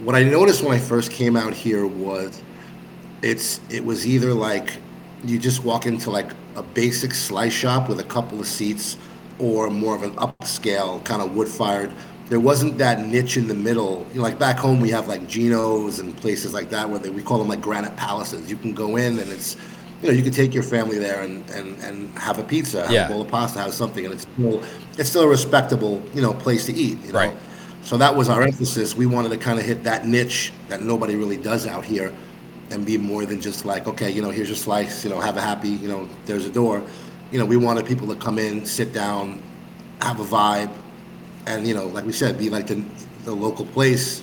what 0.00 0.14
I 0.14 0.22
noticed 0.22 0.62
when 0.62 0.72
I 0.72 0.78
first 0.78 1.10
came 1.10 1.36
out 1.36 1.54
here 1.54 1.86
was 1.86 2.42
it's 3.22 3.60
it 3.70 3.84
was 3.84 4.06
either 4.06 4.34
like 4.34 4.78
you 5.24 5.38
just 5.38 5.64
walk 5.64 5.86
into 5.86 6.10
like 6.10 6.32
a 6.56 6.62
basic 6.62 7.14
slice 7.14 7.52
shop 7.52 7.88
with 7.88 8.00
a 8.00 8.04
couple 8.04 8.40
of 8.40 8.46
seats, 8.46 8.96
or 9.38 9.70
more 9.70 9.94
of 9.94 10.02
an 10.02 10.14
upscale 10.16 11.04
kind 11.04 11.22
of 11.22 11.34
wood 11.34 11.48
fired. 11.48 11.92
There 12.28 12.40
wasn't 12.40 12.76
that 12.78 13.06
niche 13.06 13.36
in 13.36 13.48
the 13.48 13.54
middle. 13.54 14.06
You 14.12 14.16
know, 14.16 14.22
like 14.22 14.38
back 14.38 14.58
home, 14.58 14.80
we 14.80 14.90
have 14.90 15.08
like 15.08 15.26
Geno's 15.26 15.98
and 15.98 16.14
places 16.16 16.52
like 16.52 16.68
that 16.70 16.88
where 16.88 16.98
they, 16.98 17.10
we 17.10 17.22
call 17.22 17.38
them 17.38 17.48
like 17.48 17.60
granite 17.60 17.96
palaces. 17.96 18.50
You 18.50 18.56
can 18.56 18.74
go 18.74 18.96
in 18.96 19.18
and 19.18 19.30
it's, 19.30 19.56
you 20.02 20.08
know, 20.08 20.14
you 20.14 20.22
can 20.22 20.32
take 20.32 20.52
your 20.52 20.62
family 20.62 20.98
there 20.98 21.22
and, 21.22 21.48
and, 21.50 21.78
and 21.82 22.16
have 22.18 22.38
a 22.38 22.42
pizza, 22.44 22.82
have 22.82 22.90
Yeah. 22.90 23.06
a 23.06 23.08
bowl 23.08 23.22
of 23.22 23.28
pasta, 23.28 23.58
have 23.60 23.72
something, 23.72 24.04
and 24.04 24.14
it's 24.14 24.24
still, 24.34 24.62
it's 24.98 25.08
still 25.08 25.22
a 25.22 25.28
respectable, 25.28 26.02
you 26.14 26.20
know, 26.20 26.34
place 26.34 26.66
to 26.66 26.74
eat. 26.74 26.98
You 27.04 27.12
know? 27.12 27.18
Right. 27.18 27.36
So 27.82 27.96
that 27.96 28.14
was 28.14 28.28
our 28.28 28.42
emphasis. 28.42 28.94
We 28.94 29.06
wanted 29.06 29.30
to 29.30 29.38
kind 29.38 29.58
of 29.58 29.64
hit 29.64 29.82
that 29.84 30.06
niche 30.06 30.52
that 30.68 30.82
nobody 30.82 31.16
really 31.16 31.38
does 31.38 31.66
out 31.66 31.84
here 31.84 32.12
and 32.70 32.84
be 32.84 32.98
more 32.98 33.24
than 33.24 33.40
just 33.40 33.64
like, 33.64 33.86
okay, 33.88 34.10
you 34.10 34.20
know, 34.20 34.28
here's 34.30 34.48
your 34.48 34.56
slice, 34.56 35.02
you 35.02 35.08
know, 35.08 35.18
have 35.20 35.38
a 35.38 35.40
happy, 35.40 35.70
you 35.70 35.88
know, 35.88 36.06
there's 36.26 36.44
a 36.44 36.50
door. 36.50 36.82
You 37.30 37.38
know, 37.38 37.46
we 37.46 37.56
wanted 37.56 37.86
people 37.86 38.06
to 38.08 38.14
come 38.16 38.38
in, 38.38 38.66
sit 38.66 38.92
down, 38.92 39.42
have 40.02 40.20
a 40.20 40.24
vibe, 40.24 40.70
and, 41.48 41.66
you 41.66 41.74
know, 41.74 41.86
like 41.86 42.04
we 42.04 42.12
said, 42.12 42.38
be 42.38 42.50
like 42.50 42.66
the, 42.66 42.82
the 43.24 43.32
local 43.34 43.64
place 43.66 44.20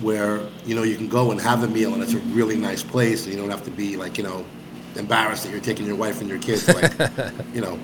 where, 0.00 0.40
you 0.64 0.74
know, 0.74 0.82
you 0.82 0.96
can 0.96 1.08
go 1.08 1.30
and 1.30 1.40
have 1.40 1.62
a 1.62 1.68
meal 1.68 1.92
and 1.94 2.02
it's 2.02 2.14
a 2.14 2.18
really 2.18 2.56
nice 2.56 2.82
place 2.82 3.24
and 3.24 3.34
you 3.34 3.40
don't 3.40 3.50
have 3.50 3.64
to 3.64 3.70
be 3.70 3.96
like, 3.96 4.16
you 4.18 4.24
know, 4.24 4.44
embarrassed 4.96 5.44
that 5.44 5.50
you're 5.52 5.60
taking 5.60 5.86
your 5.86 5.96
wife 5.96 6.20
and 6.20 6.28
your 6.28 6.38
kids. 6.38 6.66
Like, 6.68 6.92
you 7.54 7.60
know, 7.60 7.78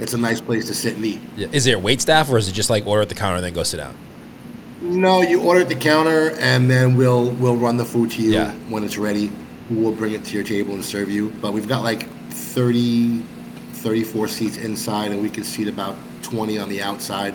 it's 0.00 0.12
a 0.14 0.18
nice 0.18 0.40
place 0.40 0.66
to 0.66 0.74
sit 0.74 0.96
and 0.96 1.04
eat. 1.04 1.20
Yeah. 1.36 1.48
Is 1.52 1.64
there 1.64 1.78
wait 1.78 2.00
staff 2.00 2.30
or 2.30 2.38
is 2.38 2.48
it 2.48 2.52
just 2.52 2.70
like 2.70 2.86
order 2.86 3.02
at 3.02 3.08
the 3.08 3.14
counter 3.14 3.36
and 3.36 3.44
then 3.44 3.54
go 3.54 3.62
sit 3.62 3.78
down? 3.78 3.96
No, 4.80 5.22
you 5.22 5.40
order 5.40 5.62
at 5.62 5.70
the 5.70 5.76
counter, 5.76 6.32
and 6.38 6.70
then 6.70 6.94
we'll 6.94 7.30
we'll 7.30 7.56
run 7.56 7.78
the 7.78 7.86
food 7.86 8.10
to 8.10 8.22
you 8.22 8.32
Yeah. 8.32 8.52
when 8.68 8.84
it's 8.84 8.98
ready. 8.98 9.32
We'll 9.70 9.92
bring 9.94 10.12
it 10.12 10.24
to 10.26 10.34
your 10.34 10.44
table 10.44 10.74
and 10.74 10.84
serve 10.84 11.08
you. 11.10 11.30
But 11.40 11.54
we've 11.54 11.66
got 11.66 11.82
like 11.82 12.06
30, 12.30 13.20
34 13.72 14.28
seats 14.28 14.56
inside, 14.58 15.10
and 15.12 15.22
we 15.22 15.30
can 15.30 15.42
seat 15.42 15.68
about 15.68 15.96
20 16.22 16.58
on 16.58 16.68
the 16.68 16.82
outside. 16.82 17.34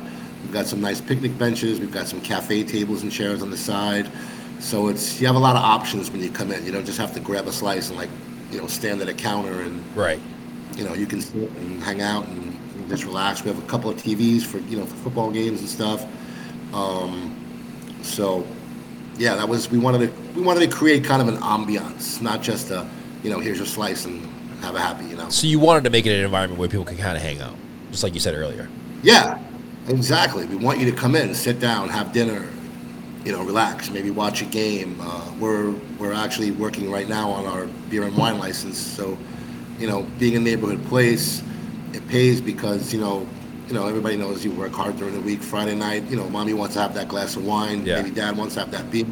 We've 0.50 0.56
got 0.56 0.66
some 0.66 0.82
nice 0.82 1.00
picnic 1.00 1.38
benches. 1.38 1.80
We've 1.80 1.92
got 1.92 2.08
some 2.08 2.22
cafe 2.22 2.64
tables 2.64 3.04
and 3.04 3.12
chairs 3.12 3.44
on 3.44 3.52
the 3.52 3.56
side. 3.58 4.10
So 4.58 4.88
it's 4.88 5.22
you 5.22 5.28
have 5.28 5.36
a 5.36 5.40
lot 5.40 5.56
of 5.56 5.62
options 5.62 6.10
when 6.10 6.24
you 6.24 6.32
come 6.32 6.52
in. 6.52 6.66
You 6.66 6.72
don't 6.72 6.86
just 6.88 6.98
have 6.98 7.14
to 7.14 7.20
grab 7.20 7.46
a 7.46 7.52
slice 7.52 7.90
and 7.90 8.00
like 8.00 8.10
you 8.52 8.60
know 8.60 8.66
stand 8.66 9.00
at 9.04 9.08
a 9.08 9.14
counter 9.14 9.62
and 9.62 9.84
Right. 9.96 10.20
you 10.76 10.84
know, 10.86 10.96
you 10.96 11.06
can 11.06 11.22
sit 11.22 11.36
and 11.52 11.84
hang 11.84 12.02
out 12.02 12.28
and 12.30 12.58
just 12.90 13.04
relax. 13.06 13.44
We 13.44 13.52
have 13.52 13.64
a 13.64 13.68
couple 13.68 13.92
of 13.92 13.98
TVs 13.98 14.42
for 14.42 14.58
you 14.58 14.78
know 14.78 14.88
for 14.88 14.96
football 14.96 15.30
games 15.30 15.60
and 15.60 15.70
stuff. 15.70 16.04
Um, 16.74 17.36
so, 18.02 18.44
yeah, 19.20 19.36
that 19.36 19.48
was 19.48 19.70
we 19.70 19.78
wanted 19.78 20.08
to 20.08 20.22
we 20.34 20.42
wanted 20.42 20.68
to 20.68 20.76
create 20.76 21.04
kind 21.04 21.22
of 21.22 21.28
an 21.28 21.38
ambiance, 21.42 22.24
not 22.24 22.42
just 22.42 22.72
a 22.72 22.90
you 23.22 23.30
know 23.30 23.40
here's 23.40 23.58
your 23.60 23.68
slice 23.68 24.06
and 24.06 24.26
have 24.62 24.74
a 24.74 24.80
happy 24.80 25.06
you 25.06 25.16
know. 25.16 25.30
So 25.30 25.46
you 25.46 25.60
wanted 25.60 25.84
to 25.84 25.92
make 25.92 26.08
it 26.08 26.18
an 26.18 26.26
environment 26.26 26.60
where 26.60 26.68
people 26.70 26.86
can 26.86 26.98
kind 26.98 27.16
of 27.16 27.22
hang 27.22 27.40
out, 27.40 27.54
just 27.92 28.02
like 28.02 28.16
you 28.16 28.20
said 28.20 28.34
earlier. 28.34 28.68
Yeah, 29.04 29.40
exactly. 29.88 30.46
We 30.46 30.56
want 30.56 30.80
you 30.80 30.86
to 30.90 30.96
come 30.96 31.16
in, 31.16 31.34
sit 31.34 31.60
down, 31.60 31.90
have 31.90 32.12
dinner, 32.12 32.48
you 33.26 33.32
know, 33.32 33.44
relax, 33.44 33.90
maybe 33.90 34.12
watch 34.12 34.42
a 34.42 34.46
game. 34.46 34.98
Uh, 35.02 35.32
we're 35.40 35.72
we're 35.98 36.14
actually 36.14 36.52
working 36.52 36.90
right 36.92 37.08
now 37.08 37.30
on 37.30 37.46
our 37.46 37.66
beer 37.90 38.04
and 38.04 38.16
wine 38.18 38.38
license, 38.40 38.78
so 38.78 39.18
you 39.80 39.88
know, 39.88 40.04
being 40.20 40.36
a 40.36 40.40
neighborhood 40.40 40.84
place, 40.88 41.42
it 41.94 42.06
pays 42.10 42.42
because 42.42 42.94
you 42.94 43.00
know, 43.00 43.28
you 43.68 43.74
know, 43.74 43.88
everybody 43.88 44.18
knows 44.18 44.44
you 44.44 44.52
work 44.52 44.72
hard 44.74 44.98
during 44.98 45.14
the 45.14 45.22
week. 45.22 45.42
Friday 45.42 45.76
night, 45.76 46.04
you 46.10 46.18
know, 46.18 46.30
mommy 46.30 46.54
wants 46.54 46.76
to 46.76 46.82
have 46.82 46.94
that 46.96 47.08
glass 47.08 47.36
of 47.36 47.46
wine, 47.46 47.86
Yeah. 47.86 48.02
maybe 48.02 48.14
dad 48.14 48.36
wants 48.38 48.56
to 48.56 48.62
have 48.62 48.72
that 48.72 48.90
beer. 48.92 49.06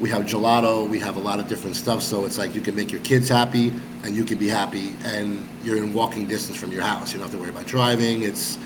We 0.00 0.08
have 0.10 0.22
gelato, 0.22 0.88
we 0.88 0.98
have 0.98 1.16
a 1.16 1.20
lot 1.20 1.38
of 1.38 1.46
different 1.46 1.76
stuff, 1.76 2.02
so 2.02 2.24
it's 2.24 2.36
like 2.36 2.54
you 2.54 2.60
can 2.60 2.74
make 2.74 2.90
your 2.90 3.00
kids 3.02 3.28
happy 3.28 3.72
and 4.02 4.16
you 4.16 4.24
can 4.24 4.36
be 4.36 4.48
happy, 4.48 4.94
and 5.04 5.46
you're 5.62 5.76
in 5.76 5.92
walking 5.92 6.26
distance 6.26 6.58
from 6.58 6.72
your 6.72 6.82
house. 6.82 7.12
You 7.12 7.18
don't 7.20 7.28
have 7.28 7.36
to 7.36 7.40
worry 7.40 7.50
about 7.50 7.66
driving. 7.66 8.22
It's, 8.22 8.58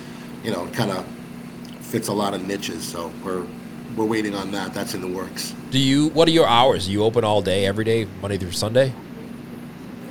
you 0.42 0.50
know, 0.50 0.66
kind 0.72 0.90
of 0.90 1.04
fits 1.86 2.08
a 2.08 2.12
lot 2.12 2.34
of 2.34 2.46
niches. 2.46 2.86
So 2.86 3.12
we're 3.24 3.46
we're 3.96 4.04
waiting 4.04 4.34
on 4.34 4.50
that. 4.52 4.74
That's 4.74 4.94
in 4.94 5.00
the 5.00 5.08
works. 5.08 5.54
Do 5.70 5.78
you? 5.78 6.08
What 6.08 6.28
are 6.28 6.32
your 6.32 6.46
hours? 6.46 6.88
you 6.88 7.02
open 7.02 7.24
all 7.24 7.42
day, 7.42 7.66
every 7.66 7.84
day, 7.84 8.06
Monday 8.20 8.36
through 8.38 8.52
Sunday? 8.52 8.92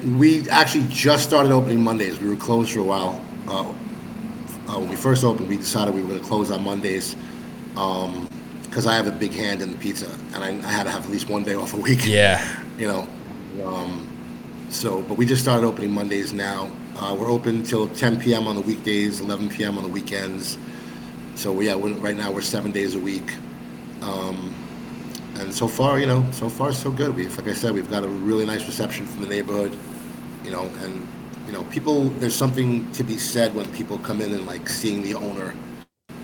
We 0.03 0.49
actually 0.49 0.87
just 0.89 1.23
started 1.23 1.51
opening 1.51 1.83
Mondays. 1.83 2.19
We 2.19 2.29
were 2.29 2.35
closed 2.35 2.71
for 2.71 2.79
a 2.79 2.83
while. 2.83 3.23
Uh, 3.47 3.73
uh, 4.67 4.79
when 4.79 4.89
we 4.89 4.95
first 4.95 5.23
opened, 5.23 5.47
we 5.47 5.57
decided 5.57 5.93
we 5.93 6.01
were 6.01 6.07
going 6.07 6.19
to 6.19 6.25
close 6.25 6.51
on 6.51 6.63
Mondays 6.63 7.15
because 7.69 8.87
I 8.87 8.95
have 8.95 9.07
a 9.07 9.11
big 9.11 9.33
hand 9.33 9.61
in 9.61 9.71
the 9.71 9.77
pizza, 9.77 10.09
and 10.33 10.43
I, 10.43 10.49
I 10.67 10.71
had 10.71 10.83
to 10.83 10.89
have 10.89 11.05
at 11.05 11.11
least 11.11 11.29
one 11.29 11.43
day 11.43 11.55
off 11.55 11.73
a 11.73 11.77
week. 11.77 12.05
Yeah. 12.05 12.63
you 12.77 12.87
know. 12.87 13.07
Um, 13.63 14.11
so, 14.69 15.01
but 15.03 15.17
we 15.17 15.25
just 15.25 15.41
started 15.41 15.65
opening 15.65 15.91
Mondays 15.91 16.33
now. 16.33 16.71
Uh, 16.97 17.15
we're 17.17 17.29
open 17.29 17.63
till 17.63 17.87
10 17.87 18.19
p.m. 18.19 18.47
on 18.47 18.55
the 18.55 18.61
weekdays, 18.61 19.21
11 19.21 19.49
p.m. 19.49 19.77
on 19.77 19.83
the 19.83 19.89
weekends. 19.89 20.57
So 21.35 21.59
yeah, 21.61 21.75
we're, 21.75 21.93
right 21.93 22.15
now 22.15 22.31
we're 22.31 22.41
seven 22.41 22.71
days 22.71 22.95
a 22.95 22.99
week. 22.99 23.33
Um, 24.01 24.53
and 25.35 25.53
so 25.53 25.67
far, 25.67 25.99
you 25.99 26.05
know, 26.05 26.25
so 26.31 26.47
far 26.49 26.71
so 26.71 26.91
good. 26.91 27.15
We've, 27.15 27.35
like 27.37 27.47
I 27.47 27.53
said, 27.53 27.73
we've 27.73 27.89
got 27.89 28.03
a 28.03 28.07
really 28.07 28.45
nice 28.45 28.65
reception 28.65 29.05
from 29.05 29.21
the 29.21 29.27
neighborhood, 29.27 29.77
you 30.43 30.51
know, 30.51 30.63
and 30.81 31.07
you 31.45 31.51
know, 31.51 31.63
people. 31.65 32.05
There's 32.05 32.35
something 32.35 32.89
to 32.93 33.03
be 33.03 33.17
said 33.17 33.53
when 33.53 33.71
people 33.73 33.97
come 33.99 34.21
in 34.21 34.33
and 34.33 34.45
like 34.47 34.69
seeing 34.69 35.01
the 35.03 35.15
owner 35.15 35.53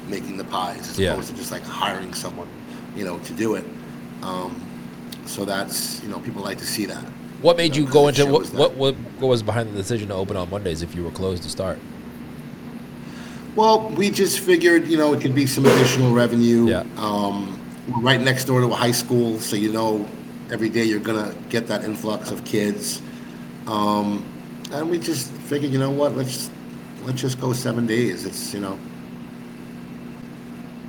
making 0.08 0.38
the 0.38 0.44
pies, 0.46 0.90
as 0.90 1.00
Yeah. 1.00 1.12
opposed 1.14 1.30
to 1.30 1.36
just 1.36 1.52
like 1.52 1.64
hiring 1.64 2.14
someone, 2.14 2.48
you 2.96 3.06
know, 3.06 3.20
to 3.20 3.34
do 3.34 3.56
it. 3.56 3.66
Um, 4.24 4.60
so 5.26 5.46
that's 5.46 6.02
you 6.04 6.10
know, 6.10 6.20
people 6.20 6.42
like 6.42 6.58
to 6.60 6.66
see 6.66 6.86
that. 6.86 7.04
What 7.42 7.58
made 7.58 7.76
you 7.76 7.84
Yeah, 7.86 7.92
go 7.92 8.08
into 8.08 8.26
what, 8.26 8.46
shows 8.46 8.52
what 8.54 8.72
that. 8.72 8.78
what 8.78 8.96
what 9.20 9.28
was 9.28 9.44
behind 9.44 9.70
the 9.74 9.78
decision 9.78 10.08
to 10.10 10.16
open 10.16 10.38
on 10.38 10.50
Mondays 10.50 10.82
if 10.82 10.96
you 10.96 11.04
were 11.04 11.12
closed 11.12 11.44
to 11.44 11.50
start? 11.50 11.80
Well, 13.56 13.90
we 13.90 14.10
just 14.10 14.40
figured, 14.40 14.88
you 14.88 14.98
know, 14.98 15.14
it 15.14 15.22
could 15.22 15.36
be 15.36 15.46
some 15.46 15.66
additional 15.66 16.14
revenue. 16.14 16.70
Yeah. 16.70 16.86
Um, 16.98 17.60
we're 17.90 18.02
right 18.02 18.22
next 18.22 18.46
door 18.46 18.62
to 18.62 18.68
a 18.68 18.76
high 18.76 18.92
school, 18.92 19.40
so 19.40 19.56
you 19.56 19.72
know, 19.72 20.08
every 20.52 20.70
day 20.70 20.84
you're 20.84 21.00
gonna 21.00 21.36
get 21.50 21.68
that 21.68 21.84
influx 21.84 22.32
of 22.32 22.46
kids. 22.46 23.02
Um, 23.68 24.26
and 24.72 24.90
we 24.90 25.00
just 25.00 25.32
figured, 25.32 25.72
you 25.72 25.80
know 25.80 25.92
what, 25.92 26.16
let's 26.16 26.50
let's 27.04 27.20
just 27.20 27.42
go 27.42 27.54
seven 27.54 27.86
days. 27.86 28.26
It's 28.26 28.54
you 28.54 28.62
know. 28.62 28.80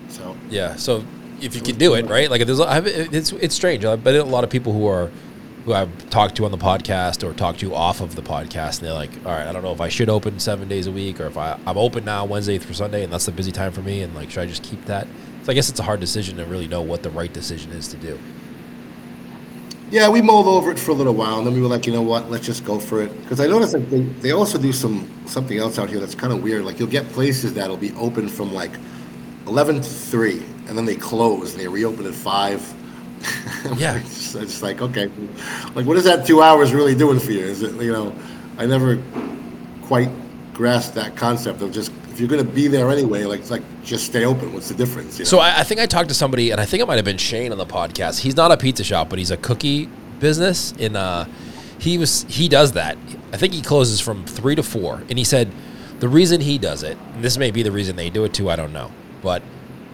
So 0.09 0.37
Yeah. 0.50 0.76
So 0.76 1.04
if 1.40 1.57
you 1.57 1.61
could 1.61 1.78
do 1.78 1.95
it, 1.95 2.07
right? 2.07 2.31
Like 2.31 2.45
there's, 2.47 2.61
it's 2.61 3.33
it's 3.33 3.54
strange. 3.54 3.83
but 3.83 4.07
a 4.07 4.25
lot 4.25 4.45
of 4.45 4.50
people 4.50 4.73
who 4.73 4.87
are 4.87 5.11
who 5.64 5.73
I've 5.75 6.11
talked 6.11 6.37
to 6.37 6.45
on 6.45 6.50
the 6.50 6.59
podcast 6.59 7.23
or 7.23 7.33
talked 7.35 7.61
to 7.61 7.75
off 7.75 8.00
of 8.00 8.14
the 8.16 8.23
podcast, 8.23 8.78
and 8.78 8.88
they're 8.88 8.95
like, 8.95 9.11
all 9.25 9.33
right, 9.33 9.47
I 9.47 9.52
don't 9.52 9.62
know 9.62 9.73
if 9.73 9.81
I 9.81 9.88
should 9.88 10.09
open 10.09 10.38
seven 10.40 10.69
days 10.69 10.87
a 10.87 10.92
week 10.92 11.21
or 11.21 11.26
if 11.26 11.37
I 11.37 11.59
I'm 11.66 11.78
open 11.78 12.04
now 12.04 12.25
Wednesday 12.25 12.59
through 12.59 12.75
Sunday, 12.75 13.04
and 13.04 13.12
that's 13.12 13.26
the 13.26 13.33
busy 13.33 13.52
time 13.52 13.73
for 13.73 13.83
me, 13.83 14.02
and 14.02 14.14
like, 14.14 14.31
should 14.31 14.42
I 14.42 14.47
just 14.47 14.62
keep 14.64 14.85
that? 14.87 15.07
So 15.45 15.52
I 15.52 15.54
guess 15.54 15.69
it's 15.69 15.81
a 15.81 15.85
hard 15.85 16.00
decision 16.00 16.37
to 16.38 16.45
really 16.47 16.69
know 16.69 16.83
what 16.83 17.02
the 17.02 17.11
right 17.11 17.33
decision 17.33 17.73
is 17.73 17.88
to 17.88 17.97
do. 17.97 18.19
yeah, 19.90 20.09
we 20.09 20.23
mulled 20.23 20.47
over 20.47 20.71
it 20.71 20.78
for 20.78 20.92
a 20.92 20.95
little 20.95 21.12
while, 21.14 21.38
and 21.38 21.47
then 21.47 21.54
we 21.54 21.61
were 21.61 21.69
like, 21.69 21.87
you 21.87 21.92
know 21.92 22.02
what, 22.02 22.31
let's 22.31 22.47
just 22.47 22.64
go 22.64 22.78
for 22.78 23.02
it. 23.02 23.23
Because 23.23 23.40
I 23.40 23.47
noticed 23.47 23.73
that 23.73 23.90
they, 23.90 24.00
they 24.00 24.33
also 24.33 24.59
do 24.59 24.73
some 24.73 25.09
something 25.26 25.59
else 25.59 25.78
out 25.78 25.90
here 25.90 26.00
that's 26.00 26.14
kind 26.14 26.33
of 26.33 26.42
weird. 26.42 26.64
Like 26.64 26.78
you'll 26.78 26.88
get 26.88 27.09
places 27.11 27.54
that'll 27.54 27.76
be 27.76 27.92
open 27.92 28.28
from 28.28 28.52
like 28.54 28.73
eleven 29.47 29.76
to 29.76 29.83
three, 29.83 30.38
and 30.66 30.78
then 30.78 30.87
they 30.87 30.97
close 30.97 31.52
and 31.52 31.61
they 31.61 31.69
reopen 31.69 32.07
at 32.07 32.14
five. 32.14 32.62
Yeah. 33.76 33.97
it's, 33.99 34.35
it's 34.35 34.61
like 34.61 34.83
okay, 34.83 35.09
like 35.75 35.87
what 35.87 35.97
is 35.97 36.05
that 36.05 36.26
two 36.26 36.43
hours 36.43 36.73
really 36.75 36.95
doing 36.97 37.21
for 37.21 37.31
you? 37.31 37.45
Is 37.45 37.62
it 37.62 37.75
you 37.81 37.93
know? 37.93 38.14
I 38.59 38.67
never 38.67 39.02
quite 39.83 40.11
grasped 40.52 40.95
that 40.97 41.17
concept 41.17 41.62
of 41.62 41.73
just 41.73 41.93
if 42.11 42.21
you're 42.21 42.29
going 42.29 42.45
to 42.45 42.50
be 42.50 42.69
there 42.69 42.91
anyway, 42.91 43.25
like 43.25 43.41
it's 43.41 43.50
like 43.50 43.62
just 43.83 44.05
stay 44.05 44.25
open. 44.25 44.52
What's 44.52 44.69
the 44.69 44.75
difference? 44.75 45.19
You 45.19 45.25
know? 45.25 45.29
So 45.29 45.38
I, 45.38 45.61
I 45.61 45.62
think 45.64 45.81
I 45.81 45.87
talked 45.87 46.09
to 46.11 46.14
somebody, 46.14 46.50
and 46.50 46.61
I 46.61 46.64
think 46.64 46.83
it 46.83 46.87
might 46.87 46.97
have 46.97 47.05
been 47.05 47.19
Shane 47.19 47.52
on 47.52 47.59
the 47.59 47.67
podcast. 47.67 48.21
He's 48.21 48.37
not 48.37 48.52
a 48.52 48.57
pizza 48.57 48.85
shop, 48.85 49.09
but 49.09 49.19
he's 49.19 49.31
a 49.31 49.37
cookie 49.37 49.88
business. 50.21 50.73
In 50.73 50.97
uh, 50.97 51.26
he 51.79 51.99
was 51.99 52.25
he 52.29 52.49
does 52.49 52.73
that. 52.73 52.99
I 53.33 53.38
think 53.38 53.55
he 53.55 53.62
closes 53.62 54.00
from 54.00 54.26
three 54.26 54.55
to 54.55 54.62
four, 54.62 55.02
and 55.09 55.19
he 55.19 55.25
said 55.25 55.50
the 56.00 56.09
reason 56.09 56.41
he 56.41 56.59
does 56.59 56.83
it. 56.83 56.99
And 57.14 57.25
this 57.25 57.38
may 57.38 57.50
be 57.50 57.62
the 57.62 57.73
reason 57.73 57.97
they 57.97 58.11
do 58.11 58.25
it 58.25 58.35
too. 58.35 58.50
I 58.50 58.57
don't 58.57 58.73
know, 58.73 58.91
but 59.23 59.43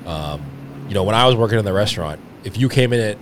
um, 0.06 0.42
you 0.88 0.94
know, 0.94 1.04
when 1.04 1.14
I 1.14 1.26
was 1.26 1.36
working 1.36 1.58
in 1.58 1.64
the 1.64 1.72
restaurant, 1.72 2.20
if 2.44 2.56
you 2.56 2.68
came 2.68 2.92
in 2.92 3.00
at 3.00 3.18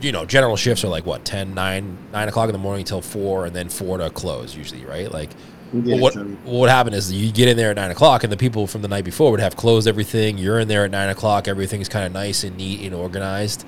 you 0.00 0.12
know, 0.12 0.24
general 0.24 0.56
shifts 0.56 0.82
are 0.82 0.88
like 0.88 1.04
what 1.04 1.26
10, 1.26 1.52
9, 1.52 1.98
9 2.10 2.28
o'clock 2.28 2.48
in 2.48 2.54
the 2.54 2.58
morning 2.58 2.86
till 2.86 3.02
four, 3.02 3.44
and 3.44 3.54
then 3.54 3.68
four 3.68 3.98
to 3.98 4.08
close 4.08 4.56
usually, 4.56 4.82
right? 4.86 5.12
Like, 5.12 5.28
Yeah, 5.74 5.96
what 5.98 6.14
so- 6.14 6.24
what 6.44 6.60
would 6.60 6.70
happen 6.70 6.94
is 6.94 7.12
you 7.12 7.30
get 7.30 7.48
in 7.48 7.56
there 7.58 7.70
at 7.70 7.76
nine 7.76 7.90
o'clock, 7.90 8.24
and 8.24 8.32
the 8.32 8.36
people 8.38 8.66
from 8.66 8.80
the 8.80 8.88
night 8.88 9.04
before 9.04 9.30
would 9.30 9.40
have 9.40 9.56
closed 9.56 9.86
everything. 9.86 10.38
You're 10.38 10.58
in 10.58 10.68
there 10.68 10.84
at 10.86 10.90
nine 10.90 11.10
o'clock. 11.10 11.48
Everything's 11.48 11.88
kind 11.90 12.06
of 12.06 12.12
nice 12.12 12.44
and 12.44 12.56
neat 12.56 12.80
and 12.80 12.94
organized. 12.94 13.66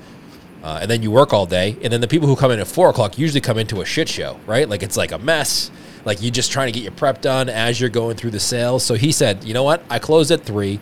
Uh, 0.63 0.79
and 0.81 0.89
then 0.89 1.03
you 1.03 1.11
work 1.11 1.33
all 1.33 1.45
day, 1.45 1.75
and 1.83 1.93
then 1.93 2.01
the 2.01 2.07
people 2.07 2.27
who 2.27 2.35
come 2.35 2.49
in 2.49 2.59
at 2.59 2.65
four 2.65 2.89
o'clock 2.89 3.19
usually 3.19 3.41
come 3.41 3.59
into 3.59 3.81
a 3.81 3.85
shit 3.85 4.09
show, 4.09 4.39
right? 4.47 4.67
Like 4.67 4.81
it's 4.81 4.97
like 4.97 5.11
a 5.11 5.19
mess. 5.19 5.69
Like 6.03 6.19
you're 6.23 6.31
just 6.31 6.51
trying 6.51 6.67
to 6.67 6.71
get 6.71 6.81
your 6.81 6.93
prep 6.93 7.21
done 7.21 7.47
as 7.47 7.79
you're 7.79 7.91
going 7.91 8.15
through 8.17 8.31
the 8.31 8.39
sales. 8.39 8.83
So 8.83 8.95
he 8.95 9.11
said, 9.11 9.43
you 9.43 9.53
know 9.53 9.63
what? 9.63 9.83
I 9.87 9.99
closed 9.99 10.31
at 10.31 10.41
three 10.41 10.79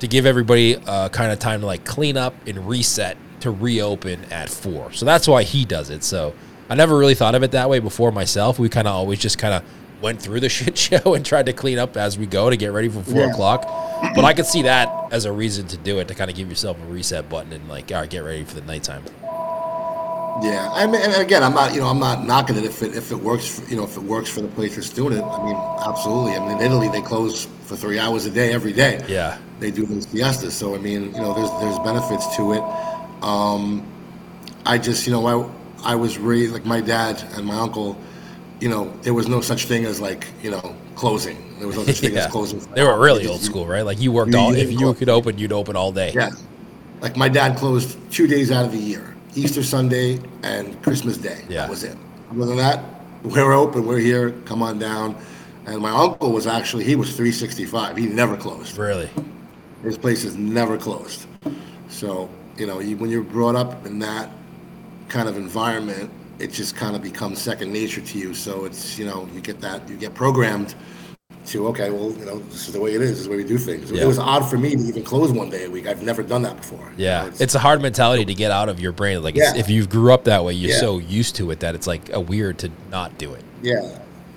to 0.00 0.08
give 0.08 0.26
everybody 0.26 0.74
uh, 0.76 1.08
kind 1.10 1.30
of 1.30 1.38
time 1.38 1.60
to 1.60 1.66
like 1.66 1.84
clean 1.84 2.16
up 2.16 2.34
and 2.48 2.66
reset 2.68 3.16
to 3.40 3.50
reopen 3.50 4.24
at 4.32 4.48
four. 4.48 4.92
So 4.92 5.04
that's 5.06 5.26
why 5.28 5.42
he 5.42 5.64
does 5.64 5.90
it. 5.90 6.02
So 6.04 6.34
I 6.68 6.74
never 6.74 6.96
really 6.98 7.14
thought 7.14 7.34
of 7.34 7.42
it 7.42 7.52
that 7.52 7.68
way 7.70 7.78
before 7.78 8.12
myself. 8.12 8.58
We 8.58 8.68
kind 8.68 8.86
of 8.88 8.94
always 8.94 9.18
just 9.18 9.38
kind 9.38 9.54
of 9.54 9.62
went 10.02 10.20
through 10.22 10.40
the 10.40 10.48
shit 10.58 10.76
show 10.78 11.14
and 11.14 11.24
tried 11.24 11.46
to 11.46 11.52
clean 11.52 11.78
up 11.78 11.96
as 11.96 12.18
we 12.18 12.26
go 12.26 12.50
to 12.50 12.56
get 12.56 12.72
ready 12.72 12.88
for 12.88 13.02
four 13.02 13.20
Yeah. 13.22 13.30
o'clock. 13.30 13.62
But 14.14 14.24
I 14.24 14.32
could 14.32 14.46
see 14.46 14.62
that 14.62 14.88
as 15.12 15.24
a 15.24 15.32
reason 15.32 15.66
to 15.68 15.76
do 15.76 15.98
it 15.98 16.06
to 16.08 16.14
kind 16.14 16.30
of 16.30 16.36
give 16.36 16.48
yourself 16.48 16.76
a 16.80 16.86
reset 16.86 17.28
button 17.28 17.52
and 17.52 17.68
like, 17.68 17.90
all 17.92 18.00
right, 18.00 18.08
get 18.10 18.20
ready 18.20 18.44
for 18.44 18.54
the 18.54 18.60
nighttime. 18.66 19.02
Yeah, 20.40 20.70
I 20.72 20.86
mean, 20.86 21.00
and 21.02 21.14
again, 21.16 21.42
I'm 21.42 21.52
not, 21.52 21.74
you 21.74 21.80
know, 21.80 21.88
I'm 21.88 21.98
not 21.98 22.24
knocking 22.24 22.54
it 22.54 22.62
if 22.64 22.80
it 22.80 22.94
if 22.94 23.10
it 23.10 23.16
works, 23.16 23.58
for, 23.58 23.68
you 23.68 23.76
know, 23.76 23.82
if 23.82 23.96
it 23.96 24.02
works 24.04 24.30
for 24.30 24.40
the 24.40 24.46
place 24.46 24.76
that's 24.76 24.88
doing 24.88 25.18
it. 25.18 25.22
I 25.24 25.44
mean, 25.44 25.56
absolutely. 25.84 26.34
I 26.34 26.38
mean, 26.46 26.58
in 26.58 26.64
Italy, 26.64 26.88
they 26.88 27.02
close 27.02 27.48
for 27.64 27.74
three 27.74 27.98
hours 27.98 28.24
a 28.26 28.30
day 28.30 28.52
every 28.52 28.72
day. 28.72 29.04
Yeah. 29.08 29.38
they 29.58 29.72
do 29.72 29.84
those 29.84 30.06
siestas. 30.06 30.52
So 30.52 30.76
I 30.76 30.78
mean, 30.78 31.06
you 31.12 31.20
know, 31.20 31.34
there's 31.34 31.50
there's 31.60 31.76
benefits 31.80 32.36
to 32.36 32.52
it. 32.52 32.62
Um, 33.22 33.86
I 34.66 34.78
just, 34.78 35.06
you 35.06 35.12
know, 35.12 35.26
I 35.84 35.92
I 35.92 35.94
was 35.94 36.18
raised 36.18 36.52
like 36.52 36.64
my 36.66 36.80
dad 36.80 37.22
and 37.34 37.44
my 37.46 37.58
uncle. 37.58 37.96
You 38.60 38.68
know, 38.68 38.92
there 39.02 39.14
was 39.14 39.28
no 39.28 39.40
such 39.40 39.66
thing 39.66 39.84
as 39.84 40.00
like 40.00 40.26
you 40.42 40.50
know 40.50 40.74
closing. 40.96 41.36
There 41.58 41.66
was 41.66 41.76
no 41.76 41.84
such 41.84 42.00
thing 42.00 42.12
Yeah. 42.14 42.24
as 42.26 42.30
closing. 42.32 42.58
They 42.74 42.82
were 42.82 42.98
really 42.98 43.26
old 43.26 43.40
school, 43.40 43.66
right? 43.66 43.82
Like 43.82 44.00
you 44.00 44.10
worked 44.12 44.32
You- 44.32 44.38
all, 44.38 44.54
you 44.56 44.62
if 44.62 44.70
you 44.72 44.78
close. 44.78 44.98
could 44.98 45.08
open, 45.08 45.38
you'd 45.38 45.52
open 45.52 45.76
all 45.76 45.92
day. 45.92 46.12
Yeah, 46.14 46.30
like 47.00 47.16
my 47.16 47.28
dad 47.28 47.56
closed 47.56 47.96
two 48.12 48.26
days 48.26 48.50
out 48.50 48.64
of 48.64 48.72
the 48.72 48.78
year: 48.78 49.14
Easter 49.34 49.62
Sunday 49.62 50.20
and 50.42 50.80
Christmas 50.82 51.16
Day. 51.16 51.44
Yeah. 51.48 51.62
that 51.62 51.70
was 51.70 51.84
it. 51.84 51.96
Other 52.32 52.46
than 52.46 52.56
that, 52.58 52.84
we're 53.22 53.52
open. 53.52 53.86
We're 53.86 53.98
here. 53.98 54.32
Come 54.44 54.62
on 54.62 54.78
down. 54.78 55.16
And 55.66 55.80
my 55.80 55.90
uncle 55.90 56.32
was 56.32 56.46
actually 56.46 56.84
he 56.84 56.96
was 56.96 57.08
365. 57.10 57.96
He 57.96 58.06
never 58.06 58.36
closed. 58.36 58.76
Really? 58.78 59.08
His 59.82 59.96
place 59.98 60.24
is 60.24 60.34
never 60.36 60.76
closed. 60.78 61.26
So, 61.88 62.28
you 62.58 62.66
know, 62.66 62.80
you, 62.80 62.96
when 62.96 63.10
you're 63.10 63.22
brought 63.22 63.56
up 63.56 63.86
in 63.86 63.98
that 64.00 64.30
kind 65.08 65.28
of 65.28 65.36
environment, 65.36 66.10
it 66.38 66.52
just 66.52 66.76
kind 66.76 66.94
of 66.94 67.02
becomes 67.02 67.40
second 67.40 67.72
nature 67.72 68.00
to 68.00 68.18
you. 68.18 68.34
So 68.34 68.64
it's, 68.64 68.98
you 68.98 69.06
know, 69.06 69.28
you 69.32 69.40
get 69.40 69.60
that, 69.60 69.88
you 69.88 69.96
get 69.96 70.14
programmed 70.14 70.74
to, 71.46 71.66
okay, 71.68 71.90
well, 71.90 72.12
you 72.12 72.24
know, 72.26 72.38
this 72.40 72.66
is 72.68 72.74
the 72.74 72.80
way 72.80 72.94
it 72.94 73.00
is, 73.00 73.10
this 73.10 73.18
is 73.20 73.24
the 73.24 73.30
way 73.30 73.36
we 73.38 73.44
do 73.44 73.58
things. 73.58 73.90
Yeah. 73.90 74.02
It 74.02 74.06
was 74.06 74.18
odd 74.18 74.48
for 74.48 74.58
me 74.58 74.76
to 74.76 74.82
even 74.82 75.02
close 75.02 75.32
one 75.32 75.50
day 75.50 75.64
a 75.64 75.70
week. 75.70 75.86
I've 75.86 76.02
never 76.02 76.22
done 76.22 76.42
that 76.42 76.56
before. 76.58 76.92
You 76.96 77.04
Yeah. 77.06 77.24
know, 77.24 77.32
It's, 77.40 77.54
a 77.54 77.58
hard 77.58 77.80
mentality 77.80 78.24
to 78.26 78.34
get 78.34 78.50
out 78.50 78.68
of 78.68 78.80
your 78.80 78.92
brain. 78.92 79.22
Like 79.22 79.36
it's, 79.36 79.54
Yeah. 79.54 79.58
if 79.60 79.70
you 79.70 79.86
grew 79.86 80.12
up 80.12 80.24
that 80.24 80.44
way, 80.44 80.52
you're 80.52 80.72
Yeah. 80.72 80.80
so 80.80 80.98
used 80.98 81.36
to 81.36 81.50
it 81.50 81.60
that 81.60 81.74
it's 81.74 81.86
like 81.86 82.10
a 82.12 82.20
weird 82.20 82.58
to 82.58 82.70
not 82.90 83.16
do 83.18 83.32
it. 83.32 83.42
Yeah. 83.62 83.80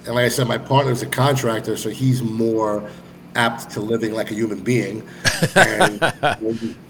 And 0.06 0.16
like 0.16 0.25
I 0.25 0.30
said, 0.30 0.48
my 0.48 0.58
partner's 0.58 1.01
a 1.04 1.06
contractor, 1.06 1.78
so 1.78 1.90
he's 1.90 2.24
more 2.24 2.90
apt 3.36 3.70
to 3.72 3.80
living 3.80 4.14
like 4.14 4.32
a 4.32 4.34
human 4.34 4.60
being. 4.62 5.08
And 5.56 6.02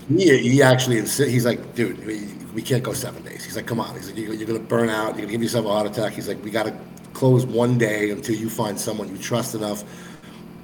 he, 0.10 0.38
he 0.38 0.64
actually 0.64 0.98
insi- 0.98 1.30
he's 1.30 1.46
like, 1.46 1.76
dude, 1.76 2.06
we, 2.06 2.26
we 2.54 2.62
can't 2.62 2.84
go 2.84 2.94
seven 2.94 3.24
days. 3.24 3.44
He's 3.44 3.56
like, 3.56 3.68
come 3.68 3.80
on. 3.80 3.96
He's 3.96 4.08
like, 4.08 4.18
you're, 4.18 4.34
you're 4.34 4.48
going 4.48 4.60
to 4.60 4.66
burn 4.66 4.90
out. 4.90 5.10
You're 5.10 5.14
going 5.14 5.28
to 5.28 5.32
give 5.32 5.44
yourself 5.44 5.66
a 5.66 5.70
heart 5.70 5.88
attack. 5.88 6.14
He's 6.14 6.28
like, 6.28 6.44
we 6.44 6.52
got 6.52 6.66
to 6.66 6.76
close 7.14 7.46
one 7.46 7.78
day 7.78 8.10
until 8.10 8.36
you 8.36 8.50
find 8.50 8.80
someone 8.80 9.10
you 9.10 9.18
trust 9.18 9.54
enough, 9.56 9.84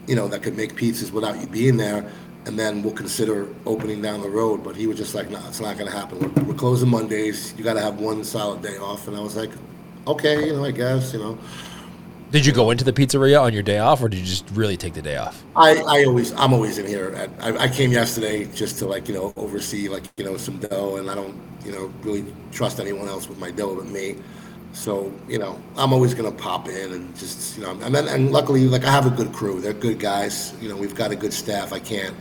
you 0.08 0.16
know, 0.16 0.28
that 0.28 0.42
could 0.42 0.58
make 0.58 0.76
pizzas 0.76 1.12
without 1.12 1.40
you 1.40 1.48
being 1.48 1.78
there. 1.78 2.12
And 2.46 2.58
then 2.58 2.82
we'll 2.82 2.94
consider 2.94 3.48
opening 3.66 4.02
down 4.02 4.22
the 4.22 4.30
road. 4.30 4.64
But 4.64 4.76
he 4.76 4.88
was 4.88 4.98
just 4.98 5.14
like, 5.14 5.30
no, 5.30 5.40
it's 5.48 5.60
not 5.60 5.78
going 5.78 5.92
to 5.92 5.96
happen. 5.96 6.20
We're, 6.20 6.44
we're 6.44 6.54
closing 6.54 6.90
Mondays. 6.90 7.54
You 7.58 7.64
got 7.64 7.74
to 7.74 7.82
have 7.82 8.00
one 8.00 8.24
solid 8.24 8.62
day 8.62 8.78
off. 8.78 9.08
And 9.08 9.18
I 9.18 9.20
was 9.20 9.36
like, 9.36 9.52
okay, 10.08 10.48
you 10.48 10.54
know, 10.54 10.66
I 10.66 10.72
guess, 10.72 11.14
you 11.14 11.20
know. 11.20 11.38
Did 12.30 12.46
you 12.46 12.52
go 12.52 12.72
into 12.72 12.84
the 12.84 12.92
pizzeria 12.92 13.42
on 13.42 13.54
your 13.54 13.64
day 13.64 13.78
off 13.78 14.02
or 14.02 14.10
did 14.10 14.20
you 14.20 14.26
just 14.26 14.50
really 14.52 14.76
take 14.76 14.94
the 14.94 15.02
day 15.02 15.16
off? 15.16 15.42
I, 15.56 15.78
I 15.78 16.04
always 16.04 16.34
I'm 16.34 16.54
always 16.54 16.78
in 16.78 16.86
here. 16.86 17.30
I, 17.40 17.58
I 17.58 17.68
came 17.70 17.92
yesterday 17.92 18.46
just 18.54 18.78
to 18.80 18.86
like 18.86 19.08
you 19.08 19.14
know 19.14 19.34
oversee 19.38 19.88
like 19.88 20.04
you 20.18 20.26
know 20.26 20.36
some 20.36 20.58
dough, 20.58 20.98
and 20.98 21.10
I 21.10 21.16
don't 21.16 21.40
you 21.64 21.72
know 21.72 21.92
really 22.04 22.26
trust 22.52 22.82
anyone 22.82 23.08
else 23.08 23.30
with 23.30 23.40
my 23.40 23.50
dough 23.50 23.76
but 23.76 23.86
me. 23.86 24.18
So 24.74 25.14
you 25.30 25.40
know 25.40 25.58
I'm 25.78 25.94
always 25.94 26.14
gonna 26.14 26.34
pop 26.34 26.68
in 26.68 26.92
and 26.92 27.16
just 27.16 27.58
you 27.58 27.64
know 27.64 27.72
and 27.82 27.96
then 27.96 28.10
and 28.10 28.34
luckily 28.34 28.68
like 28.68 28.84
I 28.84 28.92
have 28.92 29.06
a 29.06 29.16
good 29.16 29.32
crew. 29.32 29.62
They're 29.62 29.72
good 29.72 29.98
guys. 29.98 30.54
You 30.60 30.68
know 30.68 30.76
we've 30.76 30.96
got 30.96 31.12
a 31.12 31.16
good 31.16 31.32
staff. 31.32 31.72
I 31.72 31.80
can't 31.80 32.16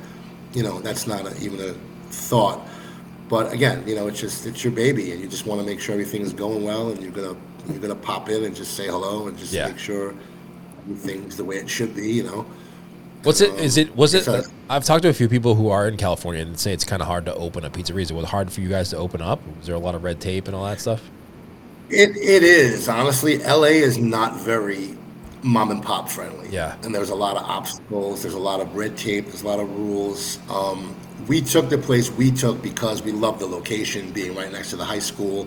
you 0.54 0.62
know 0.62 0.80
that's 0.80 1.08
not 1.08 1.26
a, 1.26 1.44
even 1.44 1.60
a 1.60 1.74
thought. 2.10 2.60
But 3.28 3.52
again, 3.52 3.82
you 3.88 3.96
know 3.96 4.06
it's 4.06 4.20
just 4.20 4.46
it's 4.46 4.62
your 4.62 4.72
baby, 4.72 5.10
and 5.10 5.20
you 5.20 5.26
just 5.26 5.46
want 5.46 5.60
to 5.60 5.66
make 5.66 5.80
sure 5.80 5.94
everything 5.94 6.22
is 6.22 6.32
going 6.32 6.62
well, 6.62 6.90
and 6.90 7.02
you're 7.02 7.10
gonna 7.10 7.36
you're 7.68 7.80
gonna 7.80 7.94
pop 7.94 8.28
in 8.28 8.44
and 8.44 8.54
just 8.54 8.74
say 8.74 8.86
hello 8.86 9.28
and 9.28 9.36
just 9.38 9.52
Yeah. 9.52 9.68
make 9.68 9.78
sure 9.78 10.14
things 10.98 11.36
the 11.36 11.44
way 11.44 11.56
it 11.56 11.68
should 11.68 11.94
be. 11.94 12.12
You 12.12 12.22
know. 12.24 12.46
What's 13.22 13.40
it? 13.40 13.52
Is 13.58 13.76
it? 13.76 13.96
Was 13.96 14.14
it? 14.14 14.28
I've 14.70 14.84
talked 14.84 15.02
to 15.02 15.08
a 15.08 15.12
few 15.12 15.28
people 15.28 15.54
who 15.56 15.68
are 15.68 15.88
in 15.88 15.96
California 15.96 16.42
and 16.42 16.58
say 16.58 16.72
it's 16.72 16.84
kind 16.84 17.02
of 17.02 17.08
hard 17.08 17.24
to 17.26 17.34
open 17.34 17.64
a 17.64 17.70
pizzeria. 17.70 18.02
Is 18.02 18.10
it 18.10 18.14
was 18.14 18.26
hard 18.26 18.52
for 18.52 18.60
you 18.60 18.68
guys 18.68 18.90
to 18.90 18.96
open 18.96 19.20
up? 19.20 19.40
Was 19.58 19.66
there 19.66 19.74
a 19.74 19.80
lot 19.80 19.94
of 19.94 20.04
red 20.04 20.20
tape 20.20 20.46
and 20.46 20.54
all 20.56 20.64
that 20.64 20.80
stuff? 20.80 21.02
It 21.90 22.10
it 22.16 22.42
is 22.42 22.88
honestly. 22.88 23.38
LA 23.42 23.78
is 23.82 23.98
not 23.98 24.40
very 24.40 24.96
mom 25.42 25.70
and 25.70 25.82
pop 25.82 26.08
friendly. 26.08 26.48
Yeah. 26.50 26.74
and 26.82 26.94
there's 26.94 27.10
a 27.10 27.14
lot 27.14 27.36
of 27.36 27.42
obstacles. 27.44 28.22
There's 28.22 28.34
a 28.34 28.38
lot 28.38 28.60
of 28.60 28.74
red 28.74 28.96
tape. 28.96 29.26
There's 29.26 29.42
a 29.42 29.46
lot 29.46 29.60
of 29.60 29.68
rules. 29.76 30.38
Um, 30.50 30.94
we 31.28 31.40
took 31.40 31.68
the 31.68 31.78
place 31.78 32.10
we 32.10 32.30
took 32.30 32.60
because 32.62 33.02
we 33.02 33.12
loved 33.12 33.40
the 33.40 33.46
location, 33.46 34.10
being 34.12 34.34
right 34.36 34.50
next 34.52 34.70
to 34.70 34.76
the 34.76 34.84
high 34.84 34.98
school. 35.00 35.46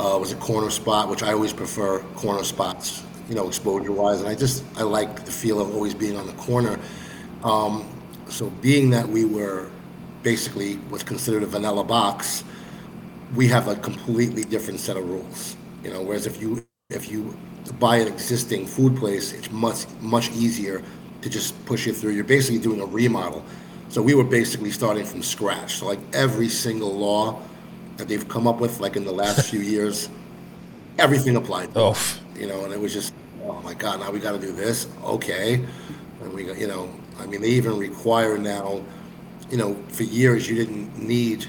Uh, 0.00 0.18
was 0.18 0.32
a 0.32 0.36
corner 0.36 0.70
spot, 0.70 1.08
which 1.10 1.22
I 1.24 1.32
always 1.32 1.52
prefer 1.52 2.00
corner 2.16 2.44
spots. 2.44 3.04
You 3.28 3.34
know, 3.36 3.48
exposure 3.48 3.92
wise, 3.92 4.20
and 4.20 4.28
I 4.28 4.34
just 4.36 4.64
I 4.76 4.82
like 4.82 5.24
the 5.24 5.32
feel 5.32 5.60
of 5.60 5.74
always 5.74 5.94
being 5.94 6.16
on 6.16 6.26
the 6.26 6.34
corner. 6.34 6.78
Um, 7.44 7.86
so 8.28 8.50
being 8.62 8.90
that 8.90 9.08
we 9.08 9.24
were 9.24 9.70
basically 10.22 10.74
what's 10.90 11.04
considered 11.04 11.42
a 11.42 11.46
vanilla 11.46 11.84
box, 11.84 12.44
we 13.34 13.48
have 13.48 13.68
a 13.68 13.76
completely 13.76 14.44
different 14.44 14.80
set 14.80 14.96
of 14.96 15.08
rules. 15.08 15.56
You 15.84 15.90
know, 15.92 16.02
whereas 16.02 16.26
if 16.26 16.40
you 16.40 16.64
if 16.90 17.10
you 17.10 17.36
buy 17.80 17.96
an 17.98 18.08
existing 18.08 18.66
food 18.66 18.96
place, 18.96 19.32
it's 19.32 19.50
much 19.50 19.86
much 20.00 20.30
easier 20.32 20.82
to 21.22 21.30
just 21.30 21.54
push 21.66 21.86
it 21.88 21.94
through. 21.96 22.12
You're 22.12 22.24
basically 22.24 22.60
doing 22.60 22.80
a 22.80 22.86
remodel. 22.86 23.44
So 23.90 24.02
we 24.02 24.14
were 24.14 24.24
basically 24.24 24.70
starting 24.70 25.04
from 25.04 25.22
scratch. 25.22 25.76
So 25.76 25.86
like 25.86 26.00
every 26.14 26.48
single 26.48 26.94
law 26.96 27.40
that 27.98 28.08
they've 28.08 28.26
come 28.28 28.46
up 28.46 28.60
with, 28.60 28.80
like 28.80 28.96
in 28.96 29.04
the 29.04 29.12
last 29.12 29.50
few 29.50 29.60
years, 29.60 30.08
everything 30.98 31.36
applied. 31.36 31.70
Oh, 31.76 31.96
you 32.34 32.46
know, 32.46 32.64
and 32.64 32.72
it 32.72 32.80
was 32.80 32.94
just, 32.94 33.12
oh 33.44 33.60
my 33.62 33.74
God, 33.74 34.00
now 34.00 34.10
we 34.10 34.20
got 34.20 34.32
to 34.32 34.38
do 34.38 34.52
this. 34.52 34.86
Okay, 35.04 35.64
and 36.22 36.32
we 36.32 36.50
you 36.54 36.66
know, 36.66 36.88
I 37.18 37.26
mean, 37.26 37.42
they 37.42 37.50
even 37.50 37.76
require 37.76 38.38
now, 38.38 38.82
you 39.50 39.58
know, 39.58 39.74
for 39.88 40.04
years 40.04 40.48
you 40.48 40.56
didn't 40.56 40.96
need 40.98 41.46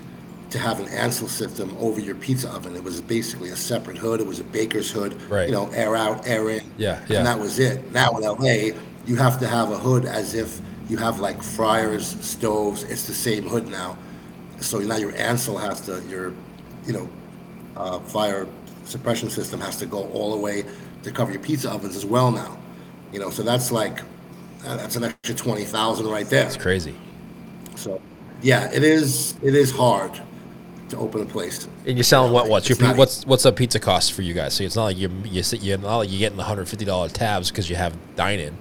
to 0.50 0.58
have 0.58 0.80
an 0.80 0.88
Ansul 0.88 1.30
system 1.30 1.76
over 1.80 2.00
your 2.00 2.16
pizza 2.16 2.50
oven. 2.50 2.76
It 2.76 2.84
was 2.84 3.02
basically 3.02 3.50
a 3.50 3.56
separate 3.56 3.98
hood. 3.98 4.20
It 4.20 4.26
was 4.26 4.40
a 4.40 4.44
baker's 4.44 4.90
hood. 4.90 5.22
Right. 5.30 5.48
You 5.48 5.54
know, 5.54 5.70
air 5.70 5.96
out, 5.96 6.28
air 6.28 6.50
in. 6.50 6.72
Yeah, 6.78 7.00
yeah. 7.08 7.18
And 7.18 7.28
that 7.28 7.40
was 7.40 7.60
it. 7.60 7.92
Now 7.92 8.18
in 8.18 8.24
LA, 8.24 8.76
you 9.06 9.16
have 9.16 9.40
to 9.40 9.48
have 9.48 9.72
a 9.72 9.78
hood 9.78 10.06
as 10.06 10.34
if 10.34 10.60
you 10.90 10.98
have 10.98 11.20
like 11.20 11.44
fryers, 11.44 12.18
stoves. 12.26 12.84
It's 12.84 13.06
the 13.06 13.14
same 13.14 13.48
hood 13.48 13.68
now. 13.68 13.98
So 14.62 14.80
now 14.80 14.98
your 14.98 15.14
Ansul 15.14 15.60
has 15.60 15.82
to, 15.82 16.02
your, 16.10 16.34
you 16.86 16.94
know, 16.94 17.10
uh, 17.78 18.00
fire 18.00 18.48
suppression 18.86 19.30
system 19.30 19.60
has 19.62 19.78
to 19.78 19.86
go 19.86 20.08
all 20.10 20.32
the 20.32 20.38
way 20.42 20.66
to 21.04 21.12
cover 21.12 21.32
your 21.32 21.42
pizza 21.42 21.72
ovens 21.72 21.96
as 21.96 22.06
well 22.06 22.32
now. 22.32 22.58
You 23.14 23.20
know, 23.20 23.30
so 23.30 23.44
that's 23.44 23.72
like 23.72 24.00
uh, 24.66 24.76
that's 24.78 24.96
an 24.96 25.04
extra 25.06 25.34
twenty 25.36 25.64
thousand 25.64 26.08
right 26.08 26.28
there. 26.30 26.46
it's 26.46 26.58
crazy. 26.58 26.94
So, 27.76 28.02
yeah, 28.42 28.70
it 28.72 28.84
is. 28.84 29.36
It 29.42 29.56
is 29.56 29.72
hard 29.72 30.20
to 30.90 30.98
open 30.98 31.22
a 31.22 31.26
place. 31.26 31.68
And 31.86 31.98
you're 31.98 32.04
selling 32.04 32.34
what? 32.34 32.50
What's 32.50 32.68
your 32.68 32.74
it's 32.76 32.82
pi- 32.82 32.88
not- 32.90 32.98
what's 32.98 33.26
what's 33.26 33.46
a 33.46 33.52
pizza 33.52 33.80
cost 33.80 34.14
for 34.14 34.22
you 34.22 34.34
guys? 34.34 34.54
So 34.54 34.64
it's 34.64 34.76
not 34.76 34.84
like 34.86 34.98
you 34.98 35.10
you 35.26 35.42
sit- 35.44 35.64
you're 35.64 35.78
not 35.78 35.98
like 35.98 36.12
you're 36.12 36.20
getting 36.20 36.38
the 36.38 36.44
hundred 36.44 36.68
fifty 36.68 36.86
dollar 36.86 37.08
tabs 37.10 37.50
because 37.50 37.70
you 37.70 37.78
have 37.78 37.96
dine 38.16 38.40
in. 38.40 38.58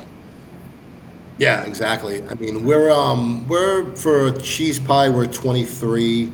Yeah, 1.39 1.65
exactly. 1.65 2.23
I 2.29 2.35
mean, 2.35 2.65
we're 2.65 2.91
um 2.91 3.47
we're 3.47 3.95
for 3.95 4.33
cheese 4.41 4.81
pie 4.81 5.09
we're 5.09 5.27
twenty 5.27 5.65
three 5.65 6.33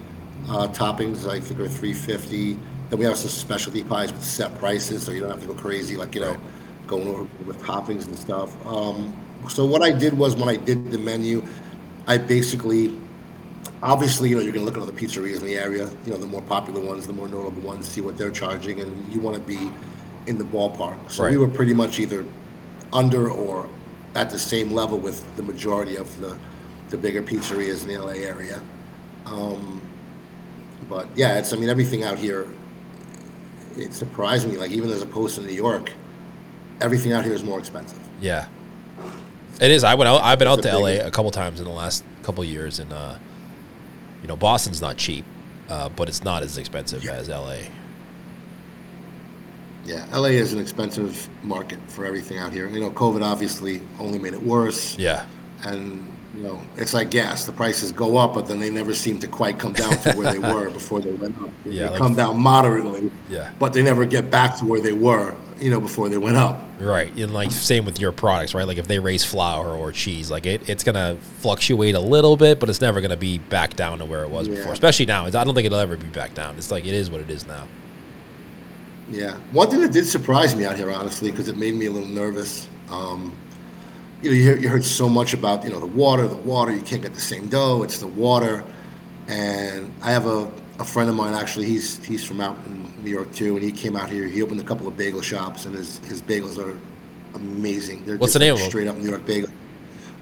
uh, 0.49 0.69
toppings. 0.69 1.29
I 1.29 1.41
think 1.41 1.61
we're 1.61 1.69
three 1.69 1.93
fifty. 1.93 2.59
Then 2.89 2.99
we 2.99 3.05
have 3.05 3.17
some 3.17 3.29
specialty 3.29 3.85
pies 3.85 4.13
with 4.13 4.25
set 4.25 4.59
prices, 4.59 5.03
so 5.05 5.13
you 5.13 5.21
don't 5.21 5.31
have 5.31 5.41
to 5.43 5.47
go 5.47 5.55
crazy 5.55 5.97
like 5.97 6.15
you 6.15 6.23
know 6.23 6.37
going 6.87 7.07
over 7.09 7.27
with 7.45 7.61
toppings 7.63 8.07
and 8.07 8.19
stuff. 8.19 8.55
Um, 8.67 9.15
so 9.49 9.67
what 9.67 9.83
I 9.83 9.91
did 9.93 10.15
was 10.15 10.37
when 10.37 10.49
I 10.49 10.57
did 10.57 10.91
the 10.91 10.99
menu, 10.99 11.45
I 12.07 12.17
basically 12.17 12.99
obviously, 13.83 14.31
you 14.31 14.37
know, 14.37 14.43
you're 14.43 14.53
going 14.53 14.65
to 14.65 14.71
look 14.73 14.79
at 14.79 14.83
other 14.83 14.99
pizzerias 14.99 15.41
in 15.41 15.45
the 15.45 15.57
area, 15.57 15.91
you 16.07 16.13
know, 16.13 16.17
the 16.17 16.27
more 16.27 16.41
popular 16.43 16.81
ones, 16.81 17.07
the 17.07 17.13
more 17.13 17.29
notable 17.29 17.61
ones, 17.61 17.87
see 17.87 18.01
what 18.01 18.17
they're 18.17 18.31
charging, 18.31 18.81
and 18.81 19.13
you 19.13 19.21
want 19.21 19.37
to 19.37 19.43
be 19.43 19.71
in 20.27 20.39
the 20.39 20.45
ballpark. 20.45 20.97
So 21.11 21.29
we 21.29 21.37
were 21.37 21.49
pretty 21.49 21.75
much 21.75 21.99
either 22.01 22.25
under 22.93 23.31
or 23.31 23.69
at 24.15 24.31
the 24.31 24.39
same 24.39 24.73
level 24.73 24.99
with 24.99 25.25
the 25.37 25.43
majority 25.43 25.97
of 25.97 26.21
the, 26.21 26.39
the 26.91 26.97
bigger 26.97 27.23
pizzerias 27.23 27.83
in 27.83 27.89
the 27.89 27.99
LA 27.99 28.13
area. 28.13 28.61
Um, 29.27 29.81
but 30.89 31.09
yeah, 31.17 31.39
it's, 31.39 31.53
I 31.53 31.57
mean, 31.57 31.69
everything 31.69 32.05
out 32.05 32.19
here, 32.19 32.47
it 33.77 33.93
surprised 33.95 34.49
me, 34.49 34.57
like 34.57 34.71
even 34.71 34.91
as 34.91 35.03
opposed 35.03 35.37
to 35.37 35.43
New 35.43 35.53
York, 35.53 35.93
everything 36.81 37.13
out 37.13 37.25
here 37.25 37.35
is 37.35 37.43
more 37.43 37.59
expensive. 37.59 37.99
Yeah, 38.21 38.47
it 39.61 39.71
is. 39.71 39.83
I 39.83 39.95
went 39.95 40.09
out. 40.09 40.23
I've 40.23 40.39
been 40.39 40.49
out 40.49 40.59
It's 40.59 40.69
to 40.69 40.77
a 40.77 40.79
LA 40.79 41.07
a 41.07 41.11
couple 41.11 41.31
times 41.31 41.59
in 41.59 41.65
the 41.65 41.73
last 41.73 42.05
couple 42.23 42.45
years, 42.45 42.79
and 42.79 42.93
uh, 42.93 43.17
you 44.23 44.29
know, 44.29 44.37
Boston's 44.37 44.81
not 44.81 44.97
cheap, 44.97 45.25
uh, 45.69 45.89
but 45.89 46.09
it's 46.09 46.23
not 46.23 46.43
as 46.43 46.57
expensive 46.59 47.07
as 47.09 47.29
LA. 47.29 47.57
Yeah, 49.85 50.07
LA 50.13 50.29
is 50.29 50.53
an 50.53 50.61
expensive 50.61 51.29
market 51.43 51.79
for 51.89 52.05
everything 52.07 52.39
out 52.39 52.53
here. 52.53 52.69
You 52.69 52.81
know, 52.81 52.91
COVID 52.91 53.23
obviously 53.23 53.83
only 53.99 54.19
made 54.19 54.33
it 54.33 54.43
worse. 54.43 54.97
Yeah. 54.99 55.27
And 55.65 56.11
you 56.37 56.43
know, 56.43 56.61
it's 56.77 56.93
like 56.95 57.11
gas. 57.11 57.45
The 57.45 57.53
prices 57.53 57.93
go 57.93 58.17
up, 58.17 58.35
but 58.35 58.47
then 58.49 58.59
they 58.59 58.71
never 58.71 58.93
seem 58.95 59.19
to 59.21 59.29
quite 59.29 59.59
come 59.59 59.73
down 59.73 59.97
to 59.99 60.13
where 60.15 60.33
they 60.33 60.39
were 60.55 60.69
before 60.71 61.01
they 61.01 61.13
went 61.13 61.41
up. 61.41 61.51
Yeah, 61.65 61.85
they 61.85 61.89
like- 61.91 61.99
come 61.99 62.15
down 62.15 62.41
moderately. 62.41 63.11
Yeah. 63.29 63.53
But 63.59 63.73
they 63.73 63.83
never 63.83 64.05
get 64.05 64.31
back 64.31 64.57
to 64.59 64.65
where 64.65 64.81
they 64.81 64.93
were, 64.93 65.35
you 65.61 65.71
know, 65.71 65.81
before 65.81 66.09
they 66.09 66.19
went 66.19 66.37
up. 66.37 66.61
Right. 66.81 67.15
And 67.17 67.33
like 67.33 67.53
same 67.53 67.85
with 67.85 68.01
your 68.01 68.11
products, 68.11 68.53
right? 68.53 68.67
Like 68.67 68.79
if 68.79 68.89
they 68.89 68.99
raise 68.99 69.25
flour 69.25 69.69
or 69.77 69.93
cheese, 69.93 70.29
like 70.31 70.45
it, 70.45 70.69
it's 70.69 70.83
gonna 70.83 71.17
fluctuate 71.39 71.95
a 71.95 72.01
little 72.01 72.37
bit, 72.37 72.59
but 72.59 72.69
it's 72.69 72.81
never 72.81 73.01
gonna 73.01 73.17
be 73.17 73.39
back 73.39 73.75
down 73.77 73.99
to 73.99 74.05
where 74.05 74.25
it 74.25 74.31
was 74.31 74.49
Yeah. 74.49 74.57
before. 74.57 74.73
Especially 74.73 75.07
now. 75.07 75.27
I 75.27 75.31
don't 75.31 75.55
think 75.55 75.67
it'll 75.67 75.79
ever 75.79 75.97
be 75.97 76.09
back 76.09 76.35
down. 76.35 76.57
It's 76.57 76.71
like 76.73 76.85
it 76.85 76.95
is 76.95 77.11
what 77.11 77.21
it 77.21 77.31
is 77.31 77.47
now. 77.47 77.69
Yeah. 79.11 79.35
One 79.53 79.71
thing 79.71 79.81
that 79.81 79.93
did 79.93 80.07
surprise 80.07 80.57
me 80.57 80.65
out 80.65 80.77
here, 80.77 80.91
honestly, 80.91 81.31
because 81.31 81.49
it 81.49 81.57
made 81.57 81.75
me 81.75 81.87
a 81.87 81.91
little 81.91 82.09
nervous. 82.09 82.69
Um, 82.89 83.37
you 84.23 84.31
know, 84.31 84.37
you, 84.37 84.43
hear, 84.43 84.57
you 84.57 84.69
heard 84.69 84.85
so 84.85 85.09
much 85.09 85.35
about, 85.35 85.65
you 85.65 85.71
know, 85.71 85.81
the 85.81 85.87
water, 85.87 86.27
the 86.27 86.37
water, 86.37 86.73
you 86.73 86.81
can't 86.81 87.03
get 87.03 87.15
the 87.15 87.21
same 87.21 87.49
dough, 87.49 87.83
it's 87.83 87.99
the 87.99 88.07
water. 88.07 88.65
And 89.29 89.93
I 90.03 90.11
have 90.11 90.27
a, 90.27 90.51
a 90.79 90.85
friend 90.85 91.11
of 91.11 91.17
mine, 91.17 91.35
actually, 91.35 91.67
he's 91.67 92.03
he's 92.05 92.25
from 92.25 92.41
out 92.41 92.57
in 92.67 93.05
New 93.05 93.11
York 93.11 93.33
too, 93.33 93.57
and 93.57 93.65
he 93.65 93.71
came 93.71 93.97
out 93.97 94.11
here. 94.11 94.27
He 94.27 94.43
opened 94.43 94.61
a 94.61 94.65
couple 94.65 94.89
of 94.89 94.97
bagel 94.97 95.23
shops, 95.23 95.67
and 95.67 95.75
his, 95.75 95.99
his 95.99 96.21
bagels 96.23 96.59
are 96.59 96.79
amazing. 97.35 98.05
They're 98.05 98.17
What's 98.17 98.33
just 98.33 98.41
the 98.41 98.47
name 98.47 98.55
like? 98.55 98.65
Straight 98.65 98.89
up 98.89 98.97
New 98.97 99.09
York 99.09 99.25
bagel. 99.27 99.51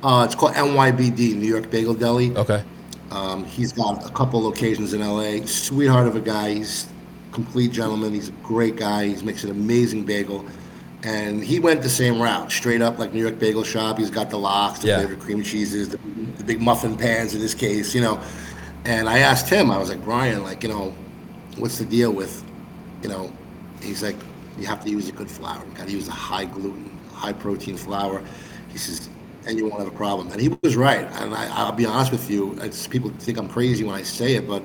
Uh, 0.02 0.24
it's 0.24 0.34
called 0.34 0.54
NYBD, 0.54 1.36
New 1.36 1.46
York 1.46 1.70
Bagel 1.70 1.94
Deli. 1.94 2.36
Okay. 2.36 2.64
Um, 3.12 3.44
he's 3.44 3.72
got 3.72 4.04
a 4.04 4.10
couple 4.12 4.42
locations 4.42 4.94
in 4.94 5.00
LA. 5.00 5.46
Sweetheart 5.46 6.08
of 6.08 6.16
a 6.16 6.20
guy. 6.20 6.54
He's 6.54 6.88
complete 7.32 7.72
gentleman. 7.72 8.12
He's 8.12 8.28
a 8.28 8.32
great 8.42 8.76
guy. 8.76 9.08
He 9.08 9.22
makes 9.24 9.44
an 9.44 9.50
amazing 9.50 10.04
bagel. 10.04 10.44
And 11.04 11.42
he 11.42 11.58
went 11.58 11.82
the 11.82 11.88
same 11.88 12.22
route, 12.22 12.52
straight 12.52 12.80
up 12.80 12.98
like 12.98 13.12
New 13.12 13.20
York 13.20 13.38
Bagel 13.38 13.64
Shop. 13.64 13.98
He's 13.98 14.10
got 14.10 14.30
the 14.30 14.38
lox, 14.38 14.78
the 14.80 14.88
Yeah. 14.88 14.98
flavored 14.98 15.18
cream 15.18 15.42
cheeses, 15.42 15.88
the, 15.88 15.98
the 16.38 16.44
big 16.44 16.60
muffin 16.60 16.96
pans 16.96 17.34
in 17.34 17.40
this 17.40 17.54
case, 17.54 17.92
you 17.94 18.00
know. 18.00 18.20
And 18.84 19.08
I 19.08 19.18
asked 19.18 19.48
him, 19.48 19.70
I 19.70 19.78
was 19.78 19.88
like, 19.88 20.04
Brian, 20.04 20.44
like, 20.44 20.62
you 20.62 20.68
know, 20.68 20.94
what's 21.56 21.78
the 21.78 21.84
deal 21.84 22.12
with, 22.12 22.44
you 23.02 23.08
know, 23.08 23.32
he's 23.80 24.02
like, 24.02 24.16
you 24.58 24.66
have 24.66 24.84
to 24.84 24.90
use 24.90 25.08
a 25.08 25.12
good 25.12 25.30
flour. 25.30 25.64
You 25.68 25.76
got 25.76 25.86
to 25.86 25.92
use 25.92 26.06
a 26.08 26.12
high 26.12 26.44
gluten, 26.44 26.96
high 27.12 27.32
protein 27.32 27.76
flour. 27.76 28.22
He 28.70 28.78
says, 28.78 29.08
and 29.46 29.58
you 29.58 29.66
won't 29.66 29.82
have 29.82 29.92
a 29.92 29.96
problem. 29.96 30.30
And 30.30 30.40
he 30.40 30.56
was 30.62 30.76
right. 30.76 31.04
And 31.20 31.34
I, 31.34 31.48
I'll 31.56 31.72
be 31.72 31.84
honest 31.86 32.12
with 32.12 32.30
you, 32.30 32.56
it's 32.60 32.86
people 32.86 33.10
think 33.18 33.38
I'm 33.38 33.48
crazy 33.48 33.82
when 33.82 33.94
I 33.96 34.02
say 34.02 34.34
it, 34.34 34.46
but 34.46 34.62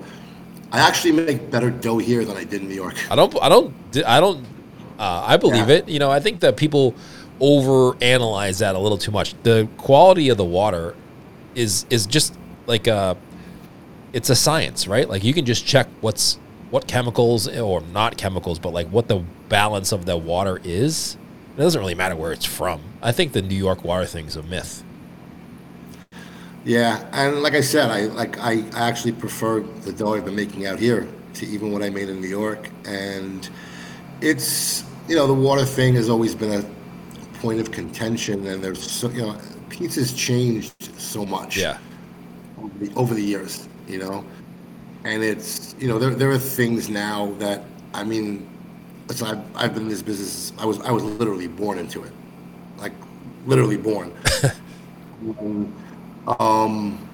I 0.72 0.80
actually 0.80 1.14
make 1.14 1.50
better 1.50 1.70
dough 1.70 1.98
here 1.98 2.26
than 2.26 2.36
I 2.38 2.44
did 2.44 2.62
in 2.62 2.68
New 2.70 2.76
York. 2.76 2.96
I 3.12 3.16
don't. 3.16 3.36
I 3.42 3.50
don't. 3.50 3.74
I 4.06 4.20
don't. 4.20 4.46
Uh, 5.00 5.24
I 5.26 5.38
believe 5.38 5.70
Yeah. 5.70 5.76
it. 5.76 5.90
You 5.90 6.00
know, 6.00 6.12
I 6.12 6.20
think 6.20 6.40
that 6.42 6.58
people 6.58 6.94
over 7.40 7.96
analyze 8.02 8.60
that 8.60 8.76
a 8.76 8.80
little 8.80 8.98
too 8.98 9.12
much. 9.12 9.36
The 9.44 9.68
quality 9.78 10.30
of 10.30 10.38
the 10.38 10.46
water 10.46 10.96
is 11.56 11.86
is 11.90 12.06
just 12.06 12.38
like 12.66 12.88
a. 12.88 13.16
It's 14.14 14.30
a 14.30 14.36
science, 14.36 14.88
right? 14.88 15.08
Like 15.08 15.24
you 15.24 15.34
can 15.34 15.46
just 15.46 15.66
check 15.66 15.88
what's 16.02 16.40
what 16.70 16.88
chemicals 16.88 17.48
or 17.48 17.82
not 17.94 18.18
chemicals, 18.18 18.60
but 18.60 18.74
like 18.74 18.88
what 18.88 19.08
the 19.08 19.20
balance 19.50 19.92
of 19.92 20.06
the 20.06 20.18
water 20.18 20.60
is. 20.64 21.18
It 21.56 21.62
doesn't 21.62 21.80
really 21.80 21.96
matter 21.96 22.16
where 22.16 22.32
it's 22.34 22.46
from. 22.46 22.82
I 23.02 23.12
think 23.12 23.32
the 23.32 23.42
New 23.42 23.56
York 23.56 23.84
water 23.84 24.06
thing's 24.06 24.36
a 24.36 24.44
myth. 24.44 24.84
Yeah, 26.68 27.08
and 27.14 27.42
like 27.42 27.54
I 27.54 27.62
said, 27.62 27.90
I 27.90 28.08
like 28.08 28.38
I, 28.40 28.66
actually 28.76 29.14
prefer 29.14 29.62
the 29.62 29.94
dough 29.94 30.16
I've 30.16 30.26
been 30.26 30.36
making 30.36 30.68
out 30.68 30.80
here 30.80 31.08
to 31.36 31.46
even 31.48 31.72
what 31.72 31.82
I 31.82 31.90
made 31.90 32.10
in 32.10 32.20
New 32.20 32.28
York, 32.28 32.70
and 32.84 33.50
it's 34.20 34.84
you 35.08 35.16
know 35.16 35.28
the 35.28 35.34
water 35.34 35.64
thing 35.64 35.96
has 35.96 36.10
always 36.10 36.36
been 36.36 36.60
a 36.60 37.38
point 37.40 37.62
of 37.62 37.72
contention, 37.72 38.46
and 38.48 38.62
there's 38.62 38.84
so 38.84 39.10
you 39.12 39.22
know 39.22 39.40
pizza's 39.70 40.12
changed 40.12 40.74
so 41.00 41.26
much. 41.26 41.56
Yeah. 41.56 41.78
over 42.58 42.78
the, 42.80 42.94
over 42.96 43.14
the 43.14 43.24
years, 43.24 43.70
you 43.88 44.00
know, 44.00 44.26
and 45.06 45.24
it's 45.24 45.74
you 45.80 45.88
know 45.88 45.98
there 45.98 46.16
there 46.16 46.32
are 46.32 46.38
things 46.38 46.90
now 46.90 47.32
that 47.40 47.64
I 47.94 48.04
mean, 48.04 48.46
listen, 49.08 49.26
I've 49.26 49.56
I've 49.56 49.74
been 49.74 49.84
in 49.84 49.90
this 49.90 50.02
business. 50.02 50.52
I 50.60 50.66
was 50.66 50.82
I 50.82 50.92
was 50.92 51.06
literally 51.06 51.48
born 51.48 51.80
into 51.80 52.04
it, 52.04 52.12
like 52.78 52.92
literally 53.46 53.78
born. 53.78 54.12
um, 55.40 55.74
Um, 56.28 57.08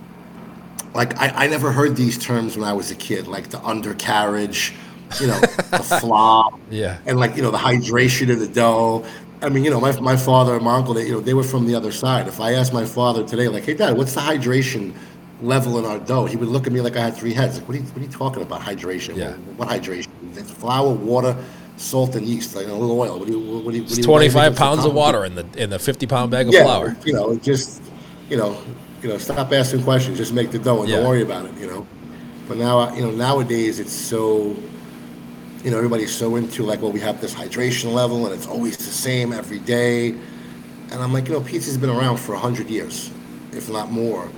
like 0.93 1.19
I, 1.19 1.45
I 1.45 1.47
never 1.47 1.71
heard 1.71 1.95
these 1.95 2.17
terms 2.17 2.55
when 2.57 2.67
I 2.67 2.73
was 2.73 2.91
a 2.91 2.95
kid, 2.95 3.27
like 3.27 3.49
the 3.49 3.59
undercarriage, 3.63 4.73
you 5.19 5.27
know, 5.27 5.39
the 5.39 5.97
flop, 6.01 6.59
Yeah. 6.69 6.97
and 7.05 7.19
like 7.19 7.35
you 7.35 7.41
know 7.41 7.51
the 7.51 7.57
hydration 7.57 8.31
of 8.31 8.39
the 8.39 8.47
dough. 8.47 9.05
I 9.41 9.49
mean, 9.49 9.65
you 9.65 9.69
know, 9.71 9.79
my, 9.81 9.99
my 9.99 10.15
father 10.15 10.55
and 10.55 10.63
my 10.63 10.75
uncle, 10.75 10.93
they, 10.93 11.05
you 11.07 11.11
know, 11.11 11.19
they 11.19 11.33
were 11.33 11.43
from 11.43 11.65
the 11.67 11.75
other 11.75 11.91
side. 11.91 12.27
If 12.29 12.39
I 12.39 12.53
asked 12.53 12.71
my 12.73 12.85
father 12.85 13.25
today, 13.27 13.47
like, 13.49 13.65
"Hey, 13.65 13.73
Dad, 13.73 13.97
what's 13.97 14.13
the 14.13 14.21
hydration 14.21 14.93
level 15.41 15.77
in 15.79 15.85
our 15.85 15.99
dough?" 15.99 16.25
He 16.25 16.37
would 16.37 16.47
look 16.47 16.65
at 16.65 16.71
me 16.73 16.79
like 16.81 16.95
I 16.95 17.01
had 17.01 17.15
three 17.17 17.33
heads. 17.33 17.57
Like, 17.57 17.67
what 17.67 17.75
are 17.75 17.79
you, 17.81 17.85
what 17.87 17.97
are 17.97 18.05
you 18.05 18.11
talking 18.11 18.41
about? 18.41 18.61
Hydration? 18.61 19.17
Yeah. 19.17 19.31
What, 19.31 19.67
what 19.67 19.81
hydration? 19.81 20.07
It's 20.35 20.49
flour, 20.49 20.93
water, 20.93 21.35
salt, 21.75 22.15
and 22.15 22.25
yeast, 22.25 22.55
like 22.55 22.67
a 22.67 22.71
little 22.73 22.99
oil. 22.99 23.19
What 23.19 23.27
do 23.27 23.33
you? 23.33 23.39
What 23.39 23.71
do 23.71 23.77
you? 23.77 23.83
What 23.83 23.91
It's 23.91 23.95
do 23.95 24.01
you 24.01 24.07
why 24.09 24.19
do 24.19 24.25
you 24.25 24.27
twenty 24.27 24.27
make 24.27 24.33
five 24.33 24.53
it 24.53 24.55
so 24.57 24.63
pounds 24.63 24.85
of 24.85 24.93
water 24.93 25.25
in 25.25 25.35
the 25.35 25.45
in 25.57 25.69
the 25.71 25.79
fifty 25.79 26.07
pound 26.07 26.31
bag 26.31 26.47
of 26.47 26.53
yeah, 26.53 26.63
flour. 26.63 26.95
You 27.03 27.13
know, 27.13 27.35
just 27.35 27.81
you 28.29 28.37
know, 28.37 28.57
you 29.03 29.09
know, 29.09 29.17
stop 29.17 29.51
asking 29.51 29.83
questions. 29.83 30.17
Just 30.17 30.33
make 30.33 30.51
the 30.51 30.59
dough 30.59 30.81
and 30.81 30.89
Yeah. 30.89 30.97
don't 30.97 31.07
worry 31.07 31.21
about 31.21 31.45
it. 31.45 31.51
You 31.59 31.67
know. 31.67 31.87
But 32.47 32.57
now, 32.57 32.93
you 32.95 33.01
know, 33.01 33.11
nowadays 33.11 33.79
it's 33.79 33.93
so, 33.93 34.55
you 35.63 35.71
know, 35.71 35.77
everybody's 35.77 36.13
so 36.13 36.35
into 36.35 36.63
like, 36.63 36.81
well, 36.81 36.91
we 36.91 36.99
have 37.01 37.21
this 37.21 37.33
hydration 37.33 37.93
level 37.93 38.25
and 38.25 38.33
it's 38.33 38.47
always 38.47 38.77
the 38.77 38.83
same 38.83 39.33
every 39.33 39.59
day. 39.59 40.09
And 40.91 41.01
I'm 41.01 41.13
like, 41.13 41.27
you 41.27 41.33
know, 41.33 41.41
pizza's 41.41 41.77
been 41.77 41.89
around 41.89 42.17
for 42.17 42.33
a 42.33 42.39
hundred 42.39 42.69
years, 42.69 43.11
if 43.51 43.69
not 43.69 43.91
more. 43.91 44.29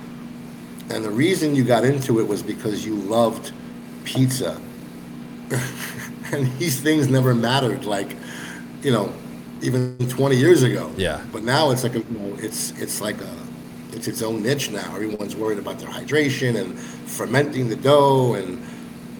And 0.88 1.04
the 1.04 1.10
reason 1.10 1.56
you 1.56 1.64
got 1.64 1.84
into 1.84 2.20
it 2.20 2.28
was 2.28 2.42
because 2.42 2.86
you 2.86 2.94
loved 2.94 3.52
pizza. 4.04 4.60
and 6.32 6.58
these 6.58 6.80
things 6.80 7.08
never 7.08 7.34
mattered 7.34 7.84
like, 7.84 8.16
you 8.82 8.92
know, 8.92 9.12
even 9.62 9.96
20 10.08 10.36
years 10.36 10.62
ago. 10.62 10.92
Yeah. 10.96 11.20
But 11.32 11.42
now 11.42 11.70
it's 11.70 11.82
like 11.82 11.94
a, 11.96 11.98
you 11.98 12.18
know, 12.18 12.36
it's 12.40 12.72
it's 12.80 13.00
like 13.00 13.20
a 13.20 13.45
it's 13.96 14.08
its 14.08 14.22
own 14.22 14.42
niche 14.42 14.70
now. 14.70 14.94
Everyone's 14.94 15.34
worried 15.34 15.58
about 15.58 15.78
their 15.78 15.88
hydration 15.88 16.60
and 16.60 16.78
fermenting 16.78 17.68
the 17.68 17.76
dough 17.76 18.34
and 18.34 18.64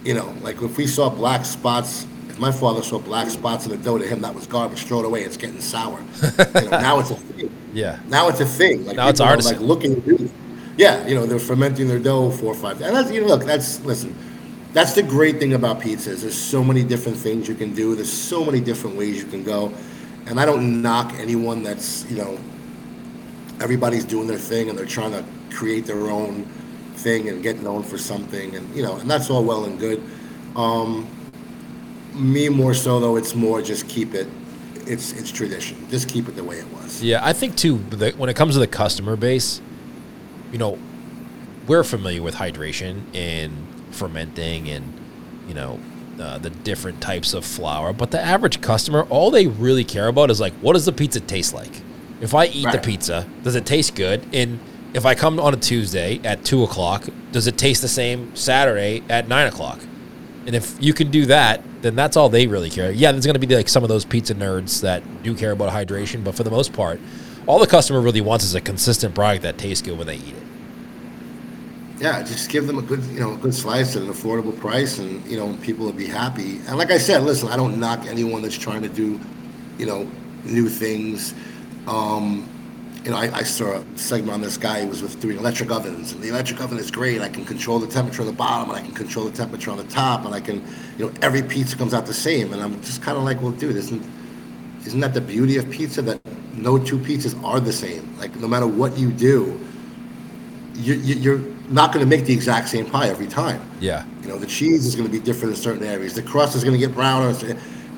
you 0.04 0.14
know, 0.14 0.32
like 0.42 0.62
if 0.62 0.76
we 0.76 0.86
saw 0.86 1.10
black 1.10 1.44
spots 1.44 2.06
if 2.28 2.40
my 2.40 2.52
father 2.52 2.82
saw 2.82 2.98
black 2.98 3.30
spots 3.30 3.64
in 3.64 3.70
the 3.70 3.78
dough 3.78 3.96
to 3.96 4.06
him 4.06 4.20
that 4.20 4.34
was 4.34 4.46
garbage, 4.46 4.84
throw 4.84 4.98
it 4.98 5.06
away, 5.06 5.22
it's 5.22 5.38
getting 5.38 5.58
sour. 5.58 5.98
you 6.22 6.68
know, 6.68 6.68
now 6.68 7.00
it's 7.00 7.10
a 7.10 7.14
thing. 7.14 7.50
Yeah. 7.72 7.98
Now 8.08 8.28
it's 8.28 8.40
a 8.40 8.44
thing. 8.44 8.84
Like 8.84 8.96
Now 8.96 9.08
it's 9.08 9.20
people 9.20 9.28
are, 9.28 9.30
artisan. 9.30 9.56
like 9.56 9.66
looking 9.66 10.02
to 10.02 10.18
do. 10.18 10.30
Yeah, 10.76 11.06
you 11.06 11.14
know, 11.14 11.24
they're 11.24 11.38
fermenting 11.38 11.88
their 11.88 11.98
dough 11.98 12.30
four 12.30 12.52
or 12.52 12.54
five. 12.54 12.82
And 12.82 12.94
that's 12.94 13.10
you 13.10 13.22
know, 13.22 13.28
look, 13.28 13.44
that's 13.44 13.80
listen. 13.86 14.14
That's 14.74 14.92
the 14.92 15.02
great 15.02 15.38
thing 15.38 15.54
about 15.54 15.80
pizzas. 15.80 16.20
There's 16.20 16.36
so 16.36 16.62
many 16.62 16.84
different 16.84 17.16
things 17.16 17.48
you 17.48 17.54
can 17.54 17.74
do. 17.74 17.94
There's 17.94 18.12
so 18.12 18.44
many 18.44 18.60
different 18.60 18.96
ways 18.96 19.16
you 19.16 19.24
can 19.24 19.42
go. 19.42 19.72
And 20.26 20.38
I 20.38 20.44
don't 20.44 20.82
knock 20.82 21.14
anyone 21.14 21.62
that's, 21.62 22.04
you 22.10 22.18
know, 22.18 22.38
everybody's 23.60 24.04
doing 24.04 24.26
their 24.26 24.38
thing 24.38 24.68
and 24.68 24.78
they're 24.78 24.86
trying 24.86 25.12
to 25.12 25.24
create 25.54 25.86
their 25.86 26.10
own 26.10 26.44
thing 26.94 27.28
and 27.28 27.42
get 27.42 27.60
known 27.60 27.82
for 27.82 27.98
something 27.98 28.54
and 28.56 28.74
you 28.74 28.82
know, 28.82 28.96
and 28.96 29.10
that's 29.10 29.30
all 29.30 29.44
well 29.44 29.64
and 29.64 29.78
good. 29.78 30.02
Um 30.54 31.08
me 32.14 32.48
more 32.48 32.74
so 32.74 32.98
though, 33.00 33.16
it's 33.16 33.34
more 33.34 33.62
just 33.62 33.88
keep 33.88 34.14
it 34.14 34.28
it's 34.86 35.12
it's 35.12 35.30
tradition. 35.30 35.88
Just 35.90 36.08
keep 36.08 36.28
it 36.28 36.36
the 36.36 36.44
way 36.44 36.58
it 36.58 36.72
was. 36.72 37.02
Yeah, 37.02 37.20
I 37.24 37.32
think 37.32 37.56
too. 37.56 37.76
When 37.76 38.28
it 38.28 38.36
comes 38.36 38.54
to 38.54 38.60
the 38.60 38.66
customer 38.66 39.16
base, 39.16 39.60
you 40.52 40.58
know, 40.58 40.78
we're 41.66 41.84
familiar 41.84 42.22
with 42.22 42.36
hydration 42.36 43.02
and 43.14 43.66
fermenting 43.90 44.68
and 44.68 44.92
you 45.48 45.54
know 45.54 45.80
uh, 46.20 46.38
the 46.38 46.50
different 46.50 47.00
types 47.00 47.34
of 47.34 47.44
flour, 47.44 47.92
but 47.92 48.10
the 48.10 48.20
average 48.20 48.60
customer, 48.60 49.02
all 49.10 49.30
they 49.30 49.46
really 49.46 49.84
care 49.84 50.08
about 50.08 50.30
is 50.30 50.40
like, 50.40 50.52
what 50.54 50.72
does 50.72 50.86
the 50.86 50.92
pizza 50.92 51.20
taste 51.20 51.52
like? 51.52 51.82
If 52.20 52.34
I 52.34 52.46
eat 52.46 52.70
the 52.72 52.78
pizza, 52.78 53.26
does 53.42 53.54
it 53.54 53.66
taste 53.66 53.94
good? 53.94 54.26
And 54.32 54.58
if 54.94 55.04
I 55.04 55.14
come 55.14 55.38
on 55.38 55.52
a 55.52 55.56
Tuesday 55.58 56.20
at 56.24 56.44
two 56.44 56.62
o'clock, 56.62 57.04
does 57.32 57.46
it 57.46 57.58
taste 57.58 57.82
the 57.82 57.88
same 57.88 58.34
Saturday 58.34 59.02
at 59.10 59.28
nine 59.28 59.46
o'clock? 59.46 59.80
And 60.46 60.54
if 60.54 60.76
you 60.80 60.94
can 60.94 61.10
do 61.10 61.26
that, 61.26 61.62
then 61.82 61.94
that's 61.96 62.16
all 62.16 62.28
they 62.28 62.46
really 62.46 62.70
care. 62.70 62.90
Yeah, 62.90 63.12
there's 63.12 63.26
going 63.26 63.38
to 63.38 63.46
be 63.46 63.54
like 63.54 63.68
some 63.68 63.82
of 63.82 63.88
those 63.88 64.04
pizza 64.04 64.34
nerds 64.34 64.80
that 64.80 65.22
do 65.22 65.34
care 65.34 65.52
about 65.52 65.72
hydration, 65.72 66.24
but 66.24 66.34
for 66.34 66.44
the 66.44 66.50
most 66.50 66.72
part, 66.72 67.00
all 67.46 67.58
the 67.58 67.66
customer 67.66 68.00
really 68.00 68.20
wants 68.20 68.44
is 68.44 68.54
a 68.54 68.60
consistent 68.60 69.14
product 69.14 69.42
that 69.42 69.58
tastes 69.58 69.86
good 69.86 69.98
when 69.98 70.06
they 70.06 70.16
eat 70.16 70.34
it. 70.34 70.42
Yeah, 71.98 72.22
just 72.22 72.50
give 72.50 72.66
them 72.66 72.78
a 72.78 72.82
good, 72.82 73.02
you 73.04 73.20
know, 73.20 73.34
a 73.34 73.36
good 73.36 73.54
slice 73.54 73.96
at 73.96 74.02
an 74.02 74.08
affordable 74.08 74.58
price, 74.58 74.98
and 74.98 75.24
you 75.26 75.36
know, 75.36 75.56
people 75.62 75.86
will 75.86 75.92
be 75.92 76.06
happy. 76.06 76.58
And 76.66 76.76
like 76.76 76.90
I 76.90 76.98
said, 76.98 77.22
listen, 77.22 77.48
I 77.48 77.56
don't 77.56 77.80
knock 77.80 78.06
anyone 78.06 78.42
that's 78.42 78.58
trying 78.58 78.82
to 78.82 78.88
do, 78.88 79.20
you 79.78 79.86
know, 79.86 80.10
new 80.44 80.68
things. 80.68 81.34
Um, 81.86 82.48
you 83.04 83.12
know, 83.12 83.18
I, 83.18 83.30
I 83.32 83.42
saw 83.44 83.76
a 83.76 83.84
segment 83.96 84.32
on 84.32 84.40
this 84.40 84.58
guy 84.58 84.82
who 84.82 84.88
was 84.88 85.00
with 85.00 85.20
doing 85.20 85.38
electric 85.38 85.70
ovens, 85.70 86.12
and 86.12 86.20
the 86.20 86.28
electric 86.28 86.60
oven 86.60 86.78
is 86.78 86.90
great. 86.90 87.20
I 87.20 87.28
can 87.28 87.44
control 87.44 87.78
the 87.78 87.86
temperature 87.86 88.22
on 88.22 88.26
the 88.26 88.32
bottom, 88.32 88.70
and 88.70 88.78
I 88.78 88.82
can 88.82 88.94
control 88.94 89.26
the 89.26 89.36
temperature 89.36 89.70
on 89.70 89.76
the 89.76 89.84
top, 89.84 90.24
and 90.24 90.34
I 90.34 90.40
can, 90.40 90.64
you 90.98 91.06
know, 91.06 91.12
every 91.22 91.42
pizza 91.42 91.76
comes 91.76 91.94
out 91.94 92.06
the 92.06 92.14
same. 92.14 92.52
And 92.52 92.60
I'm 92.60 92.80
just 92.82 93.02
kind 93.02 93.16
of 93.16 93.22
like, 93.22 93.40
well, 93.40 93.52
dude, 93.52 93.76
isn't 93.76 94.04
isn't 94.86 95.00
that 95.00 95.14
the 95.14 95.20
beauty 95.20 95.56
of 95.56 95.68
pizza 95.70 96.00
that 96.02 96.20
no 96.54 96.78
two 96.78 96.98
pizzas 96.98 97.40
are 97.44 97.60
the 97.60 97.72
same? 97.72 98.16
Like 98.18 98.34
no 98.36 98.48
matter 98.48 98.66
what 98.66 98.96
you 98.96 99.10
do, 99.10 99.60
you, 100.74 100.94
you, 100.94 101.14
you're 101.16 101.38
not 101.68 101.92
going 101.92 102.04
to 102.04 102.08
make 102.08 102.24
the 102.26 102.32
exact 102.32 102.68
same 102.68 102.86
pie 102.86 103.08
every 103.08 103.26
time. 103.26 103.60
Yeah. 103.80 104.04
You 104.22 104.28
know, 104.28 104.38
the 104.38 104.46
cheese 104.46 104.86
is 104.86 104.94
going 104.94 105.06
to 105.06 105.12
be 105.12 105.18
different 105.18 105.56
in 105.56 105.60
certain 105.60 105.84
areas. 105.84 106.14
The 106.14 106.22
crust 106.22 106.54
is 106.54 106.62
going 106.62 106.78
to 106.78 106.84
get 106.84 106.94
browner. 106.94 107.36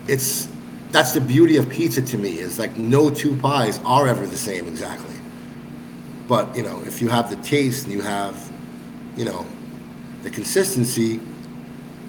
It's 0.06 0.48
that's 0.90 1.12
the 1.12 1.20
beauty 1.20 1.56
of 1.56 1.68
pizza 1.68 2.02
to 2.02 2.18
me. 2.18 2.38
Is 2.38 2.58
like 2.58 2.76
no 2.76 3.10
two 3.10 3.36
pies 3.36 3.80
are 3.84 4.08
ever 4.08 4.26
the 4.26 4.36
same 4.36 4.66
exactly. 4.68 5.14
But 6.26 6.56
you 6.56 6.62
know, 6.62 6.82
if 6.84 7.00
you 7.00 7.08
have 7.08 7.30
the 7.30 7.36
taste 7.36 7.84
and 7.84 7.92
you 7.92 8.02
have, 8.02 8.52
you 9.16 9.24
know, 9.24 9.46
the 10.22 10.30
consistency, 10.30 11.20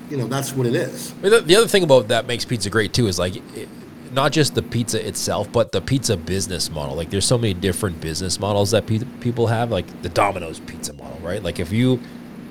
you 0.09 0.17
know, 0.17 0.27
that's 0.27 0.53
what 0.53 0.67
it 0.67 0.75
is. 0.75 1.13
The, 1.21 1.41
the 1.41 1.55
other 1.55 1.67
thing 1.67 1.83
about 1.83 2.07
that 2.09 2.27
makes 2.27 2.45
pizza 2.45 2.69
great 2.69 2.93
too 2.93 3.07
is 3.07 3.19
like. 3.19 3.35
It, 3.57 3.69
not 4.11 4.31
just 4.31 4.55
the 4.55 4.63
pizza 4.63 5.07
itself, 5.07 5.51
but 5.51 5.71
the 5.71 5.81
pizza 5.81 6.17
business 6.17 6.71
model. 6.71 6.95
Like, 6.95 7.11
there's 7.11 7.25
so 7.25 7.37
many 7.37 7.53
different 7.53 8.01
business 8.01 8.39
models 8.39 8.71
that 8.71 8.87
pe- 8.87 9.03
people 9.19 9.45
have, 9.45 9.71
like 9.71 10.01
the 10.01 10.09
Domino's 10.09 10.59
pizza 10.59 10.93
model, 10.93 11.19
right? 11.19 11.43
Like, 11.43 11.59
if 11.59 11.71
you, 11.71 11.99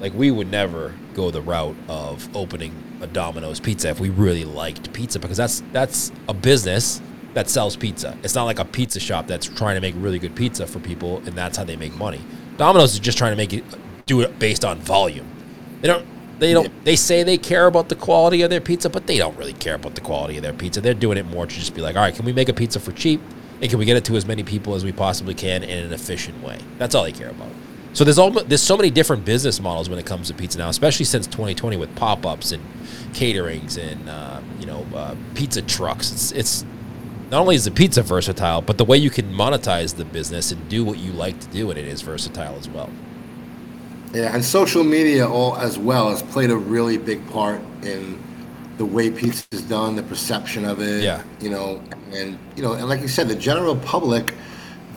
like, 0.00 0.14
we 0.14 0.30
would 0.30 0.50
never 0.50 0.94
go 1.14 1.32
the 1.32 1.42
route 1.42 1.74
of 1.88 2.28
opening 2.36 2.72
a 3.00 3.06
Domino's 3.06 3.60
pizza 3.60 3.88
if 3.88 4.00
we 4.00 4.10
really 4.10 4.44
liked 4.44 4.92
pizza 4.92 5.18
because 5.18 5.36
that's 5.36 5.62
that's 5.72 6.12
a 6.28 6.34
business 6.34 7.00
that 7.34 7.48
sells 7.48 7.76
pizza. 7.76 8.16
It's 8.22 8.34
not 8.34 8.44
like 8.44 8.58
a 8.58 8.64
pizza 8.64 9.00
shop 9.00 9.26
that's 9.26 9.46
trying 9.46 9.74
to 9.74 9.80
make 9.80 9.94
really 9.98 10.18
good 10.18 10.34
pizza 10.34 10.66
for 10.66 10.80
people 10.80 11.18
and 11.18 11.34
that's 11.34 11.56
how 11.56 11.64
they 11.64 11.76
make 11.76 11.94
money. 11.96 12.20
Domino's 12.56 12.94
is 12.94 13.00
just 13.00 13.18
trying 13.18 13.32
to 13.32 13.36
make 13.36 13.52
it 13.52 13.64
do 14.06 14.20
it 14.22 14.38
based 14.38 14.64
on 14.64 14.78
volume. 14.78 15.28
They 15.80 15.88
don't 15.88 16.06
they 16.38 16.52
don't. 16.52 16.84
They 16.84 16.96
say 16.96 17.22
they 17.22 17.38
care 17.38 17.66
about 17.66 17.88
the 17.88 17.96
quality 17.96 18.42
of 18.42 18.50
their 18.50 18.60
pizza, 18.60 18.88
but 18.88 19.06
they 19.06 19.18
don't 19.18 19.36
really 19.36 19.52
care 19.54 19.74
about 19.74 19.94
the 19.94 20.00
quality 20.00 20.36
of 20.36 20.42
their 20.42 20.52
pizza. 20.52 20.80
They're 20.80 20.94
doing 20.94 21.18
it 21.18 21.26
more 21.26 21.46
to 21.46 21.54
just 21.54 21.74
be 21.74 21.80
like, 21.80 21.96
all 21.96 22.02
right, 22.02 22.14
can 22.14 22.24
we 22.24 22.32
make 22.32 22.48
a 22.48 22.54
pizza 22.54 22.78
for 22.78 22.92
cheap, 22.92 23.20
and 23.60 23.68
can 23.68 23.78
we 23.78 23.84
get 23.84 23.96
it 23.96 24.04
to 24.06 24.16
as 24.16 24.24
many 24.24 24.44
people 24.44 24.74
as 24.74 24.84
we 24.84 24.92
possibly 24.92 25.34
can 25.34 25.62
in 25.62 25.84
an 25.84 25.92
efficient 25.92 26.42
way? 26.42 26.58
That's 26.78 26.94
all 26.94 27.04
they 27.04 27.12
care 27.12 27.30
about. 27.30 27.50
So 27.92 28.04
there's 28.04 28.18
all 28.18 28.30
there's 28.30 28.62
so 28.62 28.76
many 28.76 28.90
different 28.90 29.24
business 29.24 29.60
models 29.60 29.88
when 29.88 29.98
it 29.98 30.06
comes 30.06 30.28
to 30.28 30.34
pizza 30.34 30.58
now, 30.58 30.68
especially 30.68 31.04
since 31.04 31.26
2020 31.26 31.76
with 31.76 31.94
pop 31.96 32.26
ups 32.26 32.52
and 32.52 32.62
caterings 33.12 33.78
and 33.78 34.08
uh, 34.08 34.40
you 34.60 34.66
know 34.66 34.86
uh, 34.94 35.14
pizza 35.34 35.62
trucks. 35.62 36.12
It's 36.12 36.32
it's 36.32 36.64
not 37.30 37.40
only 37.40 37.56
is 37.56 37.64
the 37.64 37.70
pizza 37.70 38.02
versatile, 38.02 38.62
but 38.62 38.78
the 38.78 38.84
way 38.84 38.96
you 38.96 39.10
can 39.10 39.32
monetize 39.32 39.96
the 39.96 40.04
business 40.04 40.50
and 40.52 40.68
do 40.68 40.84
what 40.84 40.98
you 40.98 41.12
like 41.12 41.38
to 41.40 41.48
do, 41.48 41.70
and 41.70 41.78
it 41.78 41.86
is 41.86 42.02
versatile 42.02 42.56
as 42.56 42.68
well. 42.68 42.90
Yeah, 44.14 44.34
and 44.34 44.42
social 44.42 44.84
media 44.84 45.28
all 45.28 45.56
as 45.56 45.78
well 45.78 46.10
has 46.10 46.22
played 46.22 46.50
a 46.50 46.56
really 46.56 46.96
big 46.96 47.26
part 47.30 47.60
in 47.82 48.22
the 48.78 48.84
way 48.84 49.10
pizza 49.10 49.44
is 49.50 49.62
done, 49.62 49.96
the 49.96 50.02
perception 50.02 50.64
of 50.64 50.80
it. 50.80 51.02
Yeah. 51.02 51.22
You 51.40 51.50
know, 51.50 51.82
and 52.12 52.38
you 52.56 52.62
know, 52.62 52.72
and 52.72 52.88
like 52.88 53.00
you 53.00 53.08
said, 53.08 53.28
the 53.28 53.34
general 53.34 53.76
public, 53.76 54.32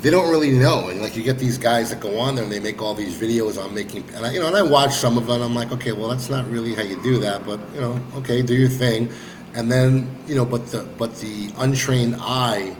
they 0.01 0.09
don't 0.09 0.29
really 0.29 0.51
know. 0.51 0.89
And 0.89 1.01
like 1.01 1.15
you 1.15 1.23
get 1.23 1.37
these 1.37 1.57
guys 1.57 1.89
that 1.91 1.99
go 1.99 2.19
on 2.19 2.35
there 2.35 2.43
and 2.43 2.51
they 2.51 2.59
make 2.59 2.81
all 2.81 2.93
these 2.93 3.15
videos 3.19 3.63
on 3.63 3.73
making, 3.73 4.03
and 4.15 4.25
I, 4.25 4.33
you 4.33 4.39
know, 4.39 4.47
and 4.47 4.55
I 4.55 4.61
watch 4.61 4.93
some 4.93 5.17
of 5.17 5.27
them. 5.27 5.41
I'm 5.41 5.55
like, 5.55 5.71
okay, 5.71 5.91
well, 5.91 6.09
that's 6.09 6.29
not 6.29 6.49
really 6.49 6.73
how 6.73 6.81
you 6.81 7.01
do 7.03 7.19
that, 7.19 7.45
but 7.45 7.59
you 7.73 7.81
know, 7.81 8.01
okay, 8.15 8.41
do 8.41 8.55
your 8.55 8.69
thing. 8.69 9.09
And 9.53 9.71
then 9.71 10.09
you 10.27 10.35
know, 10.35 10.45
but 10.45 10.67
the 10.67 10.83
but 10.97 11.15
the 11.17 11.51
untrained 11.57 12.15
eye 12.19 12.75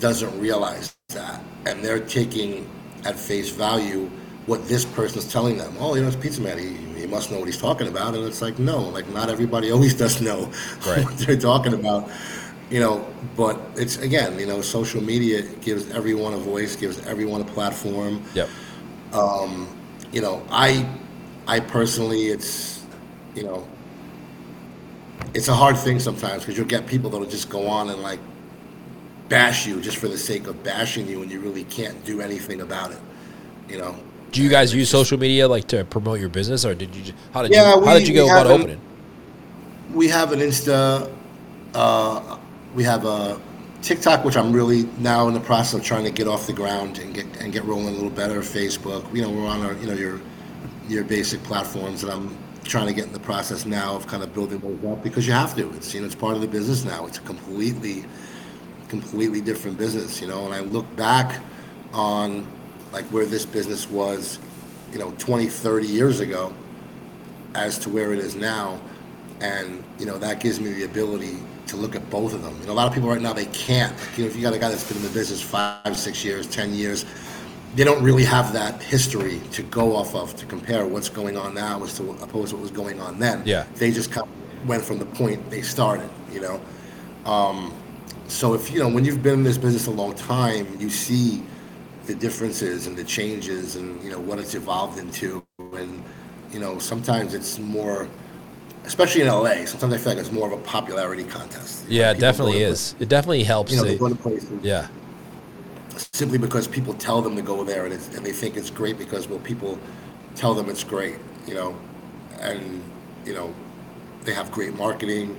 doesn't 0.00 0.38
realize 0.40 0.94
that, 1.08 1.42
and 1.66 1.84
they're 1.84 2.00
taking 2.00 2.68
at 3.04 3.18
face 3.18 3.50
value 3.50 4.10
what 4.46 4.66
this 4.66 4.84
person's 4.84 5.30
telling 5.30 5.56
them. 5.56 5.74
Oh, 5.78 5.94
you 5.94 6.02
know, 6.02 6.08
it's 6.08 6.16
Pizza 6.16 6.40
Man. 6.40 6.58
He, 6.58 6.74
he 7.00 7.06
must 7.06 7.30
know 7.30 7.38
what 7.38 7.46
he's 7.46 7.58
talking 7.60 7.86
about. 7.86 8.14
And 8.14 8.24
it's 8.24 8.42
like, 8.42 8.58
no, 8.58 8.80
like 8.80 9.08
not 9.08 9.28
everybody 9.30 9.70
always 9.72 9.94
does 9.94 10.20
know 10.20 10.50
right. 10.86 11.04
what 11.04 11.18
they're 11.18 11.36
talking 11.36 11.74
about. 11.74 12.10
You 12.72 12.80
know, 12.80 13.06
but 13.36 13.60
it's 13.76 13.98
again, 13.98 14.38
you 14.38 14.46
know, 14.46 14.62
social 14.62 15.02
media 15.02 15.42
gives 15.42 15.90
everyone 15.90 16.32
a 16.32 16.38
voice, 16.38 16.74
gives 16.74 17.06
everyone 17.06 17.42
a 17.42 17.44
platform. 17.44 18.24
Yep. 18.32 18.48
Um, 19.12 19.68
you 20.10 20.22
know, 20.22 20.42
I, 20.50 20.88
I 21.46 21.60
personally, 21.60 22.28
it's, 22.28 22.82
you 23.34 23.42
know, 23.42 23.68
it's 25.34 25.48
a 25.48 25.54
hard 25.54 25.76
thing 25.76 26.00
sometimes 26.00 26.44
because 26.44 26.56
you'll 26.56 26.66
get 26.66 26.86
people 26.86 27.10
that'll 27.10 27.26
just 27.26 27.50
go 27.50 27.66
on 27.68 27.90
and 27.90 28.00
like 28.00 28.20
bash 29.28 29.66
you 29.66 29.78
just 29.82 29.98
for 29.98 30.08
the 30.08 30.16
sake 30.16 30.46
of 30.46 30.64
bashing 30.64 31.06
you, 31.06 31.20
and 31.20 31.30
you 31.30 31.40
really 31.40 31.64
can't 31.64 32.02
do 32.06 32.22
anything 32.22 32.62
about 32.62 32.90
it. 32.90 33.00
You 33.68 33.76
know, 33.80 33.94
do 34.30 34.42
you 34.42 34.48
guys 34.48 34.74
use 34.74 34.88
social 34.88 35.18
media 35.18 35.46
like 35.46 35.68
to 35.68 35.84
promote 35.84 36.20
your 36.20 36.30
business, 36.30 36.64
or 36.64 36.74
did 36.74 36.96
you? 36.96 37.12
How 37.34 37.42
did 37.42 37.52
yeah, 37.52 37.74
you? 37.74 37.84
How 37.84 37.92
we, 37.92 37.98
did 37.98 38.08
you 38.08 38.14
go 38.14 38.24
about 38.24 38.46
an, 38.46 38.52
opening? 38.52 38.80
We 39.92 40.08
have 40.08 40.32
an 40.32 40.40
Insta. 40.40 41.12
Uh, 41.74 42.38
we 42.74 42.84
have 42.84 43.04
a 43.04 43.40
TikTok, 43.82 44.24
which 44.24 44.36
I'm 44.36 44.52
really 44.52 44.84
now 44.98 45.28
in 45.28 45.34
the 45.34 45.40
process 45.40 45.74
of 45.74 45.84
trying 45.84 46.04
to 46.04 46.10
get 46.10 46.28
off 46.28 46.46
the 46.46 46.52
ground 46.52 46.98
and 46.98 47.14
get 47.14 47.26
and 47.40 47.52
get 47.52 47.64
rolling 47.64 47.88
a 47.88 47.92
little 47.92 48.10
better. 48.10 48.40
Facebook, 48.40 49.12
you 49.14 49.22
know, 49.22 49.30
we're 49.30 49.46
on 49.46 49.62
our 49.62 49.74
you 49.74 49.86
know 49.86 49.94
your 49.94 50.20
your 50.88 51.04
basic 51.04 51.42
platforms, 51.42 52.02
and 52.02 52.12
I'm 52.12 52.36
trying 52.64 52.86
to 52.86 52.92
get 52.92 53.06
in 53.06 53.12
the 53.12 53.20
process 53.20 53.66
now 53.66 53.96
of 53.96 54.06
kind 54.06 54.22
of 54.22 54.32
building 54.32 54.60
those 54.60 54.92
up 54.92 55.02
because 55.02 55.26
you 55.26 55.32
have 55.32 55.56
to. 55.56 55.72
It's 55.74 55.92
you 55.94 56.00
know 56.00 56.06
it's 56.06 56.14
part 56.14 56.34
of 56.34 56.40
the 56.40 56.48
business 56.48 56.84
now. 56.84 57.06
It's 57.06 57.18
a 57.18 57.22
completely 57.22 58.04
completely 58.92 59.40
different 59.40 59.78
business, 59.78 60.20
you 60.20 60.28
know. 60.28 60.44
And 60.44 60.54
I 60.54 60.60
look 60.60 60.84
back 60.96 61.42
on 61.94 62.46
like 62.92 63.06
where 63.06 63.24
this 63.24 63.46
business 63.46 63.88
was, 63.88 64.38
you 64.92 64.98
know, 64.98 65.12
20, 65.12 65.46
30 65.46 65.86
years 65.86 66.20
ago 66.20 66.52
as 67.54 67.78
to 67.78 67.88
where 67.88 68.12
it 68.12 68.18
is 68.18 68.34
now. 68.34 68.78
And, 69.40 69.82
you 69.98 70.04
know, 70.04 70.18
that 70.18 70.40
gives 70.40 70.60
me 70.60 70.72
the 70.72 70.84
ability 70.84 71.38
to 71.72 71.76
look 71.76 71.94
at 71.96 72.08
both 72.08 72.32
of 72.32 72.42
them. 72.42 72.56
You 72.60 72.66
know, 72.66 72.72
a 72.72 72.74
lot 72.74 72.86
of 72.86 72.94
people 72.94 73.08
right 73.08 73.20
now, 73.20 73.32
they 73.32 73.46
can't. 73.46 73.92
Like, 73.98 74.18
you 74.18 74.24
know, 74.24 74.30
if 74.30 74.36
you 74.36 74.42
got 74.42 74.54
a 74.54 74.58
guy 74.58 74.68
that's 74.70 74.86
been 74.86 74.98
in 74.98 75.02
the 75.02 75.10
business 75.10 75.42
five, 75.42 75.96
six 75.96 76.24
years, 76.24 76.46
10 76.46 76.74
years, 76.74 77.04
they 77.74 77.84
don't 77.84 78.02
really 78.02 78.24
have 78.24 78.52
that 78.52 78.82
history 78.82 79.40
to 79.52 79.62
go 79.64 79.96
off 79.96 80.14
of 80.14 80.36
to 80.36 80.46
compare 80.46 80.86
what's 80.86 81.08
going 81.08 81.36
on 81.36 81.54
now 81.54 81.82
as 81.82 81.96
to 81.96 82.10
opposed 82.22 82.50
to 82.50 82.56
what 82.56 82.62
was 82.62 82.70
going 82.70 83.00
on 83.00 83.18
then. 83.18 83.42
Yeah. 83.44 83.66
They 83.74 83.90
just 83.90 84.12
kind 84.12 84.26
of 84.26 84.68
went 84.68 84.84
from 84.84 84.98
the 84.98 85.06
point 85.06 85.50
they 85.50 85.62
started, 85.62 86.10
you 86.30 86.40
know. 86.40 86.60
Um, 87.24 87.74
so 88.28 88.54
if, 88.54 88.70
you 88.70 88.78
know, 88.78 88.88
when 88.88 89.04
you've 89.04 89.22
been 89.22 89.34
in 89.34 89.42
this 89.42 89.58
business 89.58 89.86
a 89.86 89.90
long 89.90 90.14
time, 90.14 90.66
you 90.78 90.90
see 90.90 91.42
the 92.06 92.14
differences 92.14 92.86
and 92.86 92.96
the 92.96 93.04
changes 93.04 93.76
and 93.76 94.02
you 94.02 94.10
know 94.10 94.18
what 94.18 94.38
it's 94.38 94.54
evolved 94.54 94.98
into 94.98 95.44
and 95.74 96.02
you 96.52 96.58
know 96.58 96.78
sometimes 96.78 97.32
it's 97.32 97.58
more 97.58 98.08
especially 98.84 99.22
in 99.22 99.28
LA 99.28 99.64
sometimes 99.64 99.94
I 99.94 99.98
feel 99.98 100.12
like 100.12 100.18
it's 100.18 100.32
more 100.32 100.52
of 100.52 100.58
a 100.58 100.62
popularity 100.62 101.24
contest. 101.24 101.84
Yeah 101.88 102.10
it 102.12 102.18
definitely 102.18 102.62
is. 102.62 102.94
It 103.00 103.08
definitely 103.08 103.44
helps 103.44 103.72
you 103.72 103.78
know 103.78 103.84
they 103.84 103.98
go 103.98 104.08
to 104.08 104.14
places 104.14 104.50
yeah. 104.62 104.88
simply 106.12 106.38
because 106.38 106.66
people 106.66 106.94
tell 106.94 107.22
them 107.22 107.36
to 107.36 107.42
go 107.42 107.64
there 107.64 107.86
and, 107.86 107.94
and 107.94 108.24
they 108.24 108.32
think 108.32 108.56
it's 108.56 108.70
great 108.70 108.98
because 108.98 109.28
well 109.28 109.40
people 109.40 109.78
tell 110.34 110.54
them 110.54 110.68
it's 110.68 110.84
great 110.84 111.16
you 111.46 111.54
know 111.54 111.76
and 112.40 112.82
you 113.24 113.34
know 113.34 113.54
they 114.24 114.32
have 114.32 114.50
great 114.52 114.74
marketing 114.74 115.36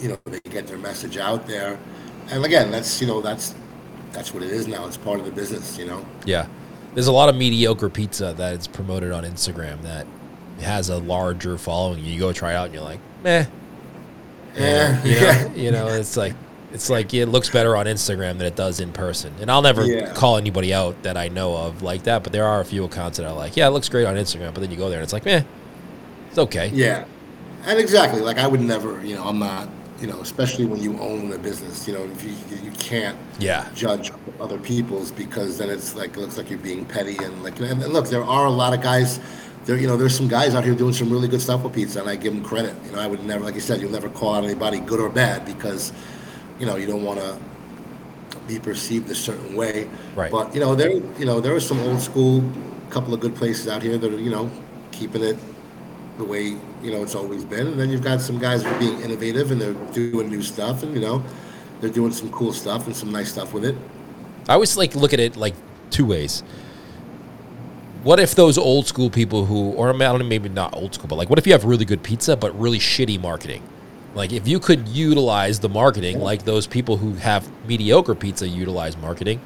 you 0.00 0.08
know 0.08 0.18
they 0.24 0.40
get 0.50 0.66
their 0.66 0.78
message 0.78 1.16
out 1.16 1.46
there. 1.46 1.78
And 2.30 2.44
again 2.44 2.70
that's 2.70 3.00
you 3.00 3.06
know 3.06 3.20
that's 3.20 3.54
that's 4.12 4.32
what 4.32 4.42
it 4.42 4.50
is 4.50 4.66
now. 4.68 4.86
It's 4.86 4.96
part 4.96 5.18
of 5.18 5.26
the 5.26 5.32
business, 5.32 5.76
you 5.76 5.86
know. 5.86 6.04
Yeah, 6.24 6.46
there's 6.94 7.08
a 7.08 7.12
lot 7.12 7.28
of 7.28 7.36
mediocre 7.36 7.90
pizza 7.90 8.32
that 8.36 8.54
is 8.54 8.66
promoted 8.66 9.12
on 9.12 9.24
Instagram 9.24 9.82
that 9.82 10.06
has 10.60 10.88
a 10.88 10.98
larger 10.98 11.58
following. 11.58 12.04
You 12.04 12.18
go 12.18 12.32
try 12.32 12.52
it 12.52 12.56
out, 12.56 12.66
and 12.66 12.74
you're 12.74 12.84
like, 12.84 13.00
meh. 13.22 13.46
Yeah, 14.56 15.04
you 15.04 15.20
know, 15.20 15.54
you 15.56 15.70
know, 15.72 15.86
it's 15.88 16.16
like 16.16 16.34
it's 16.72 16.90
like 16.90 17.12
it 17.14 17.26
looks 17.26 17.50
better 17.50 17.76
on 17.76 17.86
Instagram 17.86 18.38
than 18.38 18.42
it 18.42 18.56
does 18.56 18.80
in 18.80 18.92
person. 18.92 19.32
And 19.40 19.50
I'll 19.50 19.62
never 19.62 19.84
yeah. 19.84 20.12
call 20.12 20.36
anybody 20.36 20.74
out 20.74 21.02
that 21.02 21.16
I 21.16 21.28
know 21.28 21.56
of 21.56 21.82
like 21.82 22.04
that, 22.04 22.22
but 22.22 22.32
there 22.32 22.46
are 22.46 22.60
a 22.60 22.64
few 22.64 22.84
accounts 22.84 23.18
that 23.18 23.26
are 23.26 23.34
like, 23.34 23.56
yeah, 23.56 23.66
it 23.66 23.70
looks 23.70 23.88
great 23.88 24.06
on 24.06 24.16
Instagram, 24.16 24.54
but 24.54 24.60
then 24.60 24.70
you 24.70 24.76
go 24.76 24.88
there 24.88 24.98
and 24.98 25.04
it's 25.04 25.12
like, 25.12 25.24
meh, 25.24 25.42
it's 26.28 26.38
okay. 26.38 26.70
Yeah, 26.72 27.04
and 27.64 27.78
exactly. 27.78 28.20
Like 28.20 28.38
I 28.38 28.46
would 28.46 28.60
never, 28.60 29.04
you 29.04 29.16
know, 29.16 29.24
I'm 29.24 29.38
not 29.38 29.68
you 30.00 30.08
know, 30.08 30.20
especially 30.20 30.66
when 30.66 30.82
you 30.82 30.98
own 30.98 31.32
a 31.32 31.38
business, 31.38 31.86
you 31.86 31.94
know, 31.94 32.04
if 32.04 32.22
you 32.24 32.34
you 32.62 32.70
can't 32.72 33.16
yeah 33.38 33.68
judge 33.74 34.10
other 34.40 34.58
people's 34.58 35.10
because 35.10 35.58
then 35.58 35.70
it's 35.70 35.94
like 35.94 36.16
it 36.16 36.18
looks 36.18 36.36
like 36.36 36.50
you're 36.50 36.58
being 36.58 36.84
petty 36.84 37.16
and 37.18 37.42
like 37.42 37.58
and 37.60 37.80
look, 37.92 38.08
there 38.08 38.24
are 38.24 38.46
a 38.46 38.50
lot 38.50 38.74
of 38.74 38.82
guys. 38.82 39.20
There, 39.64 39.76
you 39.76 39.86
know, 39.86 39.96
there's 39.96 40.16
some 40.16 40.28
guys 40.28 40.54
out 40.54 40.64
here 40.64 40.74
doing 40.74 40.92
some 40.92 41.10
really 41.10 41.28
good 41.28 41.40
stuff 41.40 41.62
with 41.62 41.72
pizza, 41.72 42.00
and 42.00 42.08
I 42.08 42.16
give 42.16 42.34
them 42.34 42.44
credit. 42.44 42.74
You 42.84 42.92
know, 42.92 43.00
I 43.00 43.06
would 43.06 43.24
never, 43.24 43.44
like 43.44 43.54
you 43.54 43.60
said, 43.60 43.80
you'll 43.80 43.90
never 43.90 44.10
call 44.10 44.34
out 44.34 44.44
anybody 44.44 44.78
good 44.80 45.00
or 45.00 45.08
bad 45.08 45.46
because, 45.46 45.92
you 46.58 46.66
know, 46.66 46.76
you 46.76 46.86
don't 46.86 47.02
want 47.02 47.20
to 47.20 47.38
be 48.46 48.58
perceived 48.58 49.10
a 49.10 49.14
certain 49.14 49.56
way. 49.56 49.88
Right. 50.14 50.30
But 50.30 50.54
you 50.54 50.60
know, 50.60 50.74
there, 50.74 50.90
you 50.90 51.24
know, 51.24 51.40
there 51.40 51.54
are 51.54 51.60
some 51.60 51.80
old 51.80 52.00
school, 52.00 52.44
couple 52.90 53.14
of 53.14 53.20
good 53.20 53.34
places 53.34 53.68
out 53.68 53.82
here 53.82 53.96
that 53.96 54.12
are, 54.12 54.20
you 54.20 54.30
know, 54.30 54.50
keeping 54.92 55.22
it 55.22 55.36
the 56.18 56.24
way 56.24 56.56
you 56.82 56.90
know 56.90 57.02
it's 57.02 57.14
always 57.14 57.44
been. 57.44 57.66
And 57.66 57.78
then 57.78 57.90
you've 57.90 58.02
got 58.04 58.20
some 58.20 58.38
guys 58.38 58.62
who 58.62 58.70
are 58.70 58.78
being 58.78 59.00
innovative 59.00 59.50
and 59.50 59.60
they're 59.60 59.74
doing 59.92 60.28
new 60.28 60.42
stuff, 60.42 60.82
and 60.82 60.94
you 60.94 61.00
know 61.00 61.22
they're 61.80 61.90
doing 61.90 62.12
some 62.12 62.30
cool 62.30 62.52
stuff 62.52 62.86
and 62.86 62.96
some 62.96 63.10
nice 63.10 63.32
stuff 63.32 63.52
with 63.52 63.64
it. 63.64 63.76
I 64.48 64.54
always 64.54 64.76
like 64.76 64.94
look 64.94 65.12
at 65.12 65.20
it 65.20 65.36
like 65.36 65.54
two 65.90 66.06
ways. 66.06 66.42
What 68.04 68.20
if 68.20 68.34
those 68.34 68.58
old 68.58 68.86
school 68.86 69.08
people 69.08 69.46
who, 69.46 69.72
or 69.72 69.94
maybe 69.94 70.50
not 70.50 70.76
old 70.76 70.92
school, 70.94 71.08
but 71.08 71.14
like, 71.14 71.30
what 71.30 71.38
if 71.38 71.46
you 71.46 71.54
have 71.54 71.64
really 71.64 71.86
good 71.86 72.02
pizza 72.02 72.36
but 72.36 72.58
really 72.60 72.78
shitty 72.78 73.18
marketing? 73.18 73.62
Like 74.14 74.30
if 74.30 74.46
you 74.46 74.60
could 74.60 74.86
utilize 74.86 75.58
the 75.58 75.70
marketing 75.70 76.20
like 76.20 76.44
those 76.44 76.66
people 76.66 76.98
who 76.98 77.14
have 77.14 77.48
mediocre 77.66 78.14
pizza 78.14 78.46
utilize 78.46 78.94
marketing, 78.98 79.40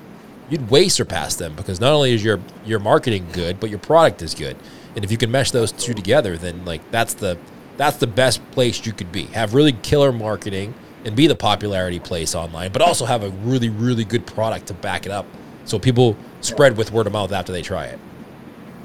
you'd 0.50 0.68
way 0.70 0.88
surpass 0.88 1.36
them 1.36 1.54
because 1.54 1.80
not 1.80 1.92
only 1.92 2.12
is 2.12 2.24
your 2.24 2.40
your 2.64 2.80
marketing 2.80 3.28
good, 3.32 3.60
but 3.60 3.70
your 3.70 3.78
product 3.78 4.22
is 4.22 4.34
good. 4.34 4.56
And 4.96 5.04
if 5.04 5.12
you 5.12 5.18
can 5.18 5.30
mesh 5.30 5.52
those 5.52 5.70
two 5.70 5.94
together, 5.94 6.36
then 6.36 6.64
like 6.64 6.82
that's 6.90 7.14
the 7.14 7.38
that's 7.76 7.98
the 7.98 8.08
best 8.08 8.42
place 8.50 8.84
you 8.84 8.92
could 8.92 9.12
be. 9.12 9.26
Have 9.26 9.54
really 9.54 9.72
killer 9.72 10.10
marketing 10.10 10.74
and 11.04 11.14
be 11.14 11.28
the 11.28 11.36
popularity 11.36 12.00
place 12.00 12.34
online, 12.34 12.72
but 12.72 12.82
also 12.82 13.06
have 13.06 13.22
a 13.22 13.30
really 13.30 13.68
really 13.68 14.04
good 14.04 14.26
product 14.26 14.66
to 14.66 14.74
back 14.74 15.06
it 15.06 15.12
up, 15.12 15.26
so 15.64 15.78
people 15.78 16.16
spread 16.40 16.76
with 16.76 16.90
word 16.90 17.06
of 17.06 17.12
mouth 17.12 17.30
after 17.30 17.52
they 17.52 17.62
try 17.62 17.84
it. 17.84 18.00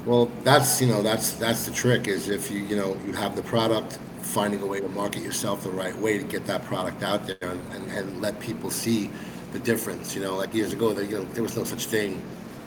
Well, 0.06 0.26
that's 0.42 0.80
you 0.82 0.88
know 0.88 1.02
that's 1.02 1.32
that's 1.34 1.66
the 1.66 1.72
trick 1.72 2.08
is 2.08 2.28
if 2.28 2.50
you 2.50 2.60
you 2.60 2.76
know 2.76 2.96
you 3.06 3.12
have 3.14 3.36
the 3.36 3.42
product, 3.42 3.98
finding 4.22 4.60
a 4.62 4.66
way 4.66 4.80
to 4.80 4.88
market 4.88 5.22
yourself 5.22 5.62
the 5.62 5.70
right 5.70 5.96
way 5.98 6.18
to 6.18 6.24
get 6.24 6.46
that 6.46 6.64
product 6.64 7.02
out 7.02 7.26
there 7.26 7.38
and, 7.40 7.60
and, 7.72 7.90
and 7.90 8.20
let 8.20 8.38
people 8.40 8.70
see 8.70 9.10
the 9.52 9.58
difference. 9.60 10.14
You 10.14 10.22
know, 10.22 10.36
like 10.36 10.52
years 10.54 10.72
ago, 10.74 10.92
there, 10.92 11.04
you 11.04 11.18
know, 11.18 11.24
there 11.32 11.42
was 11.42 11.56
no 11.56 11.64
such 11.64 11.86
thing. 11.86 12.22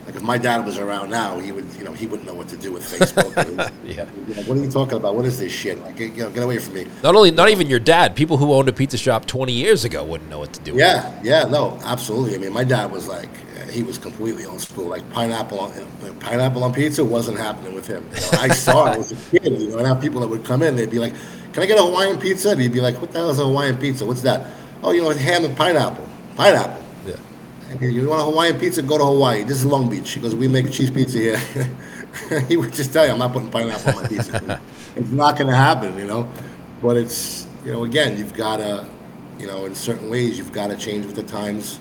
Like 0.08 0.16
if 0.16 0.22
my 0.22 0.38
dad 0.38 0.64
was 0.64 0.78
around 0.78 1.10
now, 1.10 1.38
he 1.38 1.52
would, 1.52 1.66
you 1.74 1.84
know, 1.84 1.92
he 1.92 2.06
wouldn't 2.06 2.26
know 2.26 2.32
what 2.32 2.48
to 2.48 2.56
do 2.56 2.72
with 2.72 2.82
Facebook. 2.82 3.36
yeah. 3.84 4.06
You 4.26 4.34
know, 4.36 4.42
what 4.44 4.56
are 4.56 4.60
you 4.62 4.70
talking 4.70 4.96
about? 4.96 5.14
What 5.14 5.26
is 5.26 5.38
this 5.38 5.52
shit? 5.52 5.78
Like, 5.82 5.98
you 5.98 6.08
know, 6.16 6.30
get 6.30 6.42
away 6.42 6.56
from 6.56 6.72
me. 6.72 6.86
Not 7.02 7.14
only, 7.14 7.30
not 7.30 7.50
even 7.50 7.66
your 7.66 7.78
dad. 7.78 8.16
People 8.16 8.38
who 8.38 8.54
owned 8.54 8.70
a 8.70 8.72
pizza 8.72 8.96
shop 8.96 9.26
20 9.26 9.52
years 9.52 9.84
ago 9.84 10.02
wouldn't 10.02 10.30
know 10.30 10.38
what 10.38 10.54
to 10.54 10.60
do. 10.60 10.74
Yeah, 10.74 11.20
yeah, 11.22 11.44
no, 11.44 11.78
absolutely. 11.84 12.36
I 12.36 12.38
mean, 12.38 12.54
my 12.54 12.64
dad 12.64 12.90
was 12.90 13.06
like, 13.06 13.28
he 13.70 13.82
was 13.82 13.98
completely 13.98 14.46
old 14.46 14.62
school. 14.62 14.86
Like 14.86 15.06
pineapple 15.10 15.60
on 15.60 15.72
pineapple 16.20 16.64
on 16.64 16.72
pizza 16.72 17.04
wasn't 17.04 17.36
happening 17.36 17.74
with 17.74 17.86
him. 17.86 18.08
You 18.14 18.20
know, 18.20 18.44
I 18.44 18.48
saw 18.48 18.92
it 18.92 19.00
as 19.00 19.12
a 19.12 19.16
kid. 19.30 19.60
You 19.60 19.68
know, 19.68 19.76
and 19.76 19.86
have 19.86 20.00
people 20.00 20.22
that 20.22 20.28
would 20.28 20.42
come 20.42 20.62
in, 20.62 20.74
they'd 20.74 20.88
be 20.88 20.98
like, 20.98 21.12
"Can 21.52 21.62
I 21.62 21.66
get 21.66 21.78
a 21.78 21.82
Hawaiian 21.82 22.18
pizza?" 22.18 22.52
And 22.52 22.62
he'd 22.62 22.72
be 22.72 22.80
like, 22.80 22.98
"What 22.98 23.12
the 23.12 23.18
hell 23.18 23.28
is 23.28 23.38
a 23.38 23.44
Hawaiian 23.44 23.76
pizza? 23.76 24.06
What's 24.06 24.22
that?" 24.22 24.46
Oh, 24.82 24.92
you 24.92 25.02
know, 25.02 25.10
ham 25.10 25.44
and 25.44 25.54
pineapple. 25.54 26.08
Pineapple. 26.34 26.82
You 27.80 28.08
want 28.08 28.22
a 28.22 28.24
Hawaiian 28.24 28.58
pizza? 28.58 28.82
Go 28.82 28.98
to 28.98 29.04
Hawaii. 29.04 29.42
This 29.44 29.58
is 29.58 29.66
Long 29.66 29.90
Beach. 29.90 30.14
because 30.14 30.34
"We 30.34 30.48
make 30.48 30.70
cheese 30.70 30.90
pizza 30.90 31.18
here." 31.18 31.38
he 32.48 32.56
would 32.56 32.72
just 32.72 32.92
tell 32.92 33.04
you, 33.06 33.12
"I'm 33.12 33.18
not 33.18 33.32
putting 33.32 33.50
pineapple 33.50 33.90
on 33.94 34.02
my 34.02 34.08
pizza." 34.08 34.60
it's 34.96 35.10
not 35.10 35.36
going 35.36 35.48
to 35.48 35.56
happen, 35.56 35.96
you 35.98 36.06
know. 36.06 36.30
But 36.82 36.96
it's 36.96 37.46
you 37.64 37.72
know, 37.72 37.84
again, 37.84 38.16
you've 38.16 38.34
got 38.34 38.58
to, 38.58 38.86
you 39.38 39.46
know, 39.46 39.66
in 39.66 39.74
certain 39.74 40.08
ways, 40.08 40.38
you've 40.38 40.52
got 40.52 40.68
to 40.68 40.76
change 40.76 41.04
with 41.04 41.14
the 41.14 41.22
times 41.22 41.78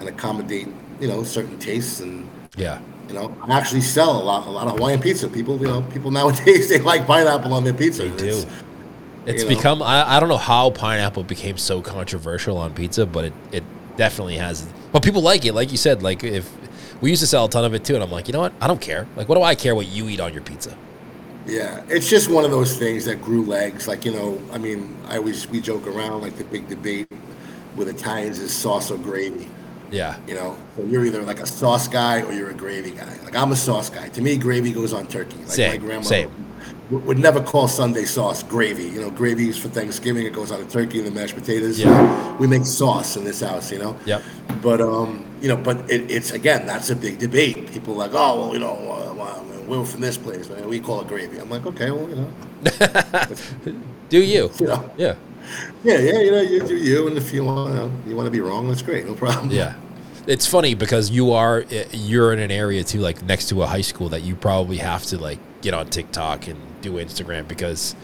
and 0.00 0.08
accommodate 0.08 0.68
you 1.00 1.08
know 1.08 1.22
certain 1.22 1.58
tastes 1.58 2.00
and 2.00 2.28
yeah 2.56 2.80
you 3.08 3.14
know 3.14 3.36
I 3.42 3.56
actually 3.56 3.80
sell 3.80 4.20
a 4.20 4.22
lot 4.22 4.46
a 4.46 4.50
lot 4.50 4.66
of 4.66 4.74
Hawaiian 4.74 5.00
pizza. 5.00 5.28
People 5.28 5.58
you 5.58 5.66
know 5.66 5.82
people 5.82 6.10
nowadays 6.10 6.68
they 6.70 6.80
like 6.80 7.06
pineapple 7.06 7.54
on 7.54 7.64
their 7.64 7.74
pizza. 7.74 8.02
They 8.02 8.16
do. 8.16 8.26
It's, 8.26 8.46
It's 9.26 9.42
you 9.42 9.48
know. 9.48 9.56
become 9.56 9.82
I, 9.82 10.16
I 10.16 10.20
don't 10.20 10.28
know 10.28 10.36
how 10.36 10.70
pineapple 10.70 11.24
became 11.24 11.56
so 11.56 11.80
controversial 11.80 12.58
on 12.58 12.74
pizza, 12.74 13.06
but 13.06 13.26
it, 13.26 13.32
it 13.52 13.64
definitely 13.96 14.36
has. 14.36 14.66
But 14.92 15.02
people 15.02 15.22
like 15.22 15.44
it, 15.44 15.54
like 15.54 15.70
you 15.70 15.76
said. 15.76 16.02
Like 16.02 16.24
if 16.24 16.50
we 17.00 17.10
used 17.10 17.20
to 17.20 17.26
sell 17.26 17.46
a 17.46 17.50
ton 17.50 17.64
of 17.64 17.74
it 17.74 17.84
too, 17.84 17.94
and 17.94 18.02
I'm 18.02 18.10
like, 18.10 18.28
you 18.28 18.32
know 18.32 18.40
what? 18.40 18.52
I 18.60 18.66
don't 18.66 18.80
care. 18.80 19.06
Like, 19.16 19.28
what 19.28 19.36
do 19.36 19.42
I 19.42 19.54
care 19.54 19.74
what 19.74 19.86
you 19.88 20.08
eat 20.08 20.20
on 20.20 20.32
your 20.32 20.42
pizza? 20.42 20.76
Yeah, 21.46 21.82
it's 21.88 22.08
just 22.08 22.30
one 22.30 22.44
of 22.44 22.50
those 22.50 22.76
things 22.76 23.06
that 23.06 23.22
grew 23.22 23.44
legs. 23.44 23.88
Like 23.88 24.04
you 24.04 24.12
know, 24.12 24.40
I 24.52 24.58
mean, 24.58 24.96
I 25.08 25.16
always 25.16 25.48
we 25.48 25.60
joke 25.60 25.86
around 25.86 26.20
like 26.20 26.36
the 26.36 26.44
big 26.44 26.68
debate 26.68 27.08
with 27.76 27.88
Italians 27.88 28.38
is 28.38 28.52
sauce 28.52 28.90
or 28.90 28.98
gravy. 28.98 29.48
Yeah, 29.90 30.18
You 30.26 30.34
know, 30.34 30.58
so 30.76 30.84
you're 30.84 31.06
either 31.06 31.22
like 31.22 31.40
a 31.40 31.46
sauce 31.46 31.88
guy 31.88 32.20
or 32.20 32.32
you're 32.32 32.50
a 32.50 32.54
gravy 32.54 32.90
guy. 32.90 33.18
Like 33.24 33.34
I'm 33.34 33.52
a 33.52 33.56
sauce 33.56 33.88
guy. 33.88 34.10
To 34.10 34.20
me, 34.20 34.36
gravy 34.36 34.70
goes 34.70 34.92
on 34.92 35.06
turkey. 35.06 35.38
Like 35.38 35.48
Same, 35.48 35.70
my 35.70 35.76
grandma 35.78 36.02
same. 36.02 36.30
Would, 36.90 37.18
never 37.18 37.42
call 37.42 37.68
Sunday 37.68 38.04
sauce 38.04 38.42
gravy. 38.42 38.84
You 38.84 39.02
know, 39.02 39.10
gravy 39.10 39.48
is 39.48 39.58
for 39.58 39.68
Thanksgiving. 39.68 40.24
It 40.24 40.32
goes 40.32 40.50
on 40.50 40.60
a 40.60 40.64
turkey 40.64 40.98
and 40.98 41.06
the 41.06 41.10
mashed 41.10 41.34
potatoes. 41.34 41.78
Yeah. 41.78 42.36
We 42.36 42.46
make 42.46 42.64
sauce 42.64 43.16
in 43.16 43.24
this 43.24 43.40
house. 43.40 43.70
You 43.70 43.78
know. 43.78 43.96
Yep. 44.06 44.22
But 44.62 44.80
um, 44.80 45.24
you 45.40 45.48
know, 45.48 45.56
but 45.56 45.78
it, 45.90 46.10
it's 46.10 46.30
again 46.32 46.66
that's 46.66 46.90
a 46.90 46.96
big 46.96 47.18
debate. 47.18 47.70
People 47.72 47.94
are 47.94 48.08
like, 48.08 48.12
oh 48.14 48.40
well, 48.40 48.52
you 48.54 48.60
know, 48.60 48.74
uh, 48.74 49.14
well, 49.14 49.44
we're 49.66 49.84
from 49.84 50.00
this 50.00 50.16
place, 50.16 50.48
man. 50.48 50.66
We 50.68 50.80
call 50.80 51.02
it 51.02 51.08
gravy. 51.08 51.38
I'm 51.38 51.50
like, 51.50 51.66
okay, 51.66 51.90
well, 51.90 52.08
you 52.08 52.16
know, 52.16 52.32
do 54.08 54.18
you? 54.18 54.50
you 54.58 54.66
know, 54.66 54.90
Yeah, 54.96 55.14
yeah, 55.84 55.98
yeah, 55.98 56.20
you 56.20 56.30
know, 56.30 56.40
you 56.40 56.66
do 56.66 56.76
you, 56.76 57.06
and 57.06 57.16
if 57.16 57.32
you 57.32 57.44
want, 57.44 57.74
to, 57.74 58.08
you 58.08 58.16
want 58.16 58.26
to 58.26 58.30
be 58.30 58.40
wrong, 58.40 58.68
that's 58.68 58.82
great, 58.82 59.06
no 59.06 59.14
problem. 59.14 59.50
yeah. 59.50 59.74
It's 60.26 60.46
funny 60.46 60.74
because 60.74 61.10
you 61.10 61.32
are 61.32 61.64
you're 61.92 62.32
in 62.34 62.38
an 62.38 62.50
area 62.50 62.84
too, 62.84 62.98
like 63.00 63.22
next 63.22 63.48
to 63.48 63.62
a 63.62 63.66
high 63.66 63.80
school 63.80 64.10
that 64.10 64.22
you 64.22 64.34
probably 64.36 64.76
have 64.78 65.04
to 65.06 65.16
like 65.18 65.38
get 65.62 65.74
on 65.74 65.88
TikTok 65.88 66.46
and 66.48 66.60
do 66.80 66.92
Instagram 66.94 67.46
because. 67.48 67.94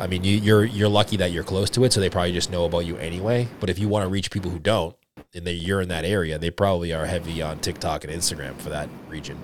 I 0.00 0.06
mean, 0.06 0.24
you, 0.24 0.38
you're 0.38 0.64
you're 0.64 0.88
lucky 0.88 1.18
that 1.18 1.32
you're 1.32 1.44
close 1.44 1.68
to 1.70 1.84
it, 1.84 1.92
so 1.92 2.00
they 2.00 2.08
probably 2.08 2.32
just 2.32 2.50
know 2.50 2.64
about 2.64 2.86
you 2.86 2.96
anyway. 2.96 3.46
But 3.60 3.68
if 3.70 3.78
you 3.78 3.88
want 3.88 4.04
to 4.04 4.08
reach 4.08 4.30
people 4.30 4.50
who 4.50 4.58
don't, 4.58 4.96
and 5.34 5.46
they, 5.46 5.52
you're 5.52 5.80
in 5.80 5.88
that 5.88 6.04
area, 6.04 6.38
they 6.38 6.50
probably 6.50 6.92
are 6.92 7.06
heavy 7.06 7.40
on 7.42 7.58
TikTok 7.58 8.04
and 8.04 8.12
Instagram 8.12 8.56
for 8.56 8.70
that 8.70 8.88
region. 9.08 9.38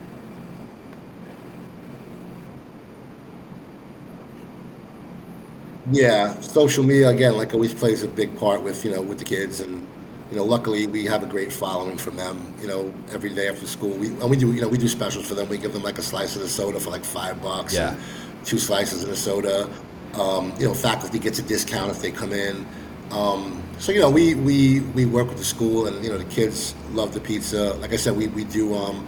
Yeah, 5.91 6.39
social 6.41 6.85
media 6.85 7.09
again, 7.09 7.37
like 7.37 7.55
always, 7.55 7.73
plays 7.73 8.03
a 8.03 8.09
big 8.09 8.37
part 8.39 8.63
with 8.63 8.85
you 8.85 8.91
know 8.91 9.01
with 9.01 9.19
the 9.19 9.25
kids, 9.25 9.61
and 9.61 9.87
you 10.31 10.37
know, 10.37 10.45
luckily 10.45 10.87
we 10.87 11.05
have 11.07 11.23
a 11.23 11.27
great 11.27 11.53
following 11.53 11.97
from 11.97 12.17
them. 12.17 12.55
You 12.61 12.69
know, 12.69 12.95
every 13.13 13.31
day 13.31 13.49
after 13.49 13.67
school, 13.67 13.91
we 13.91 14.09
and 14.09 14.29
we 14.31 14.37
do 14.37 14.53
you 14.53 14.61
know 14.61 14.69
we 14.69 14.79
do 14.79 14.89
specials 14.89 15.27
for 15.27 15.35
them. 15.35 15.49
We 15.49 15.59
give 15.59 15.73
them 15.73 15.83
like 15.83 15.99
a 15.99 16.03
slice 16.03 16.37
of 16.37 16.43
the 16.43 16.49
soda 16.49 16.79
for 16.81 16.91
like 16.91 17.05
five 17.05 17.41
bucks. 17.43 17.75
Yeah. 17.75 17.97
two 18.45 18.59
slices 18.59 19.03
of 19.03 19.09
the 19.11 19.17
soda. 19.17 19.69
Um, 20.15 20.53
you 20.59 20.67
know, 20.67 20.75
faculty 20.75 21.19
gets 21.19 21.39
a 21.39 21.43
discount 21.43 21.91
if 21.91 22.01
they 22.01 22.11
come 22.11 22.33
in. 22.33 22.67
Um, 23.11 23.63
so 23.79 23.93
you 23.93 24.01
know, 24.01 24.11
we 24.11 24.35
we 24.35 24.81
we 24.81 25.07
work 25.07 25.29
with 25.29 25.39
the 25.39 25.45
school, 25.45 25.87
and 25.87 26.05
you 26.05 26.11
know, 26.11 26.19
the 26.19 26.25
kids 26.25 26.75
love 26.93 27.15
the 27.15 27.21
pizza. 27.21 27.75
Like 27.75 27.93
I 27.93 27.97
said, 27.97 28.17
we 28.17 28.27
we 28.29 28.45
do. 28.45 28.75
Um, 28.75 29.07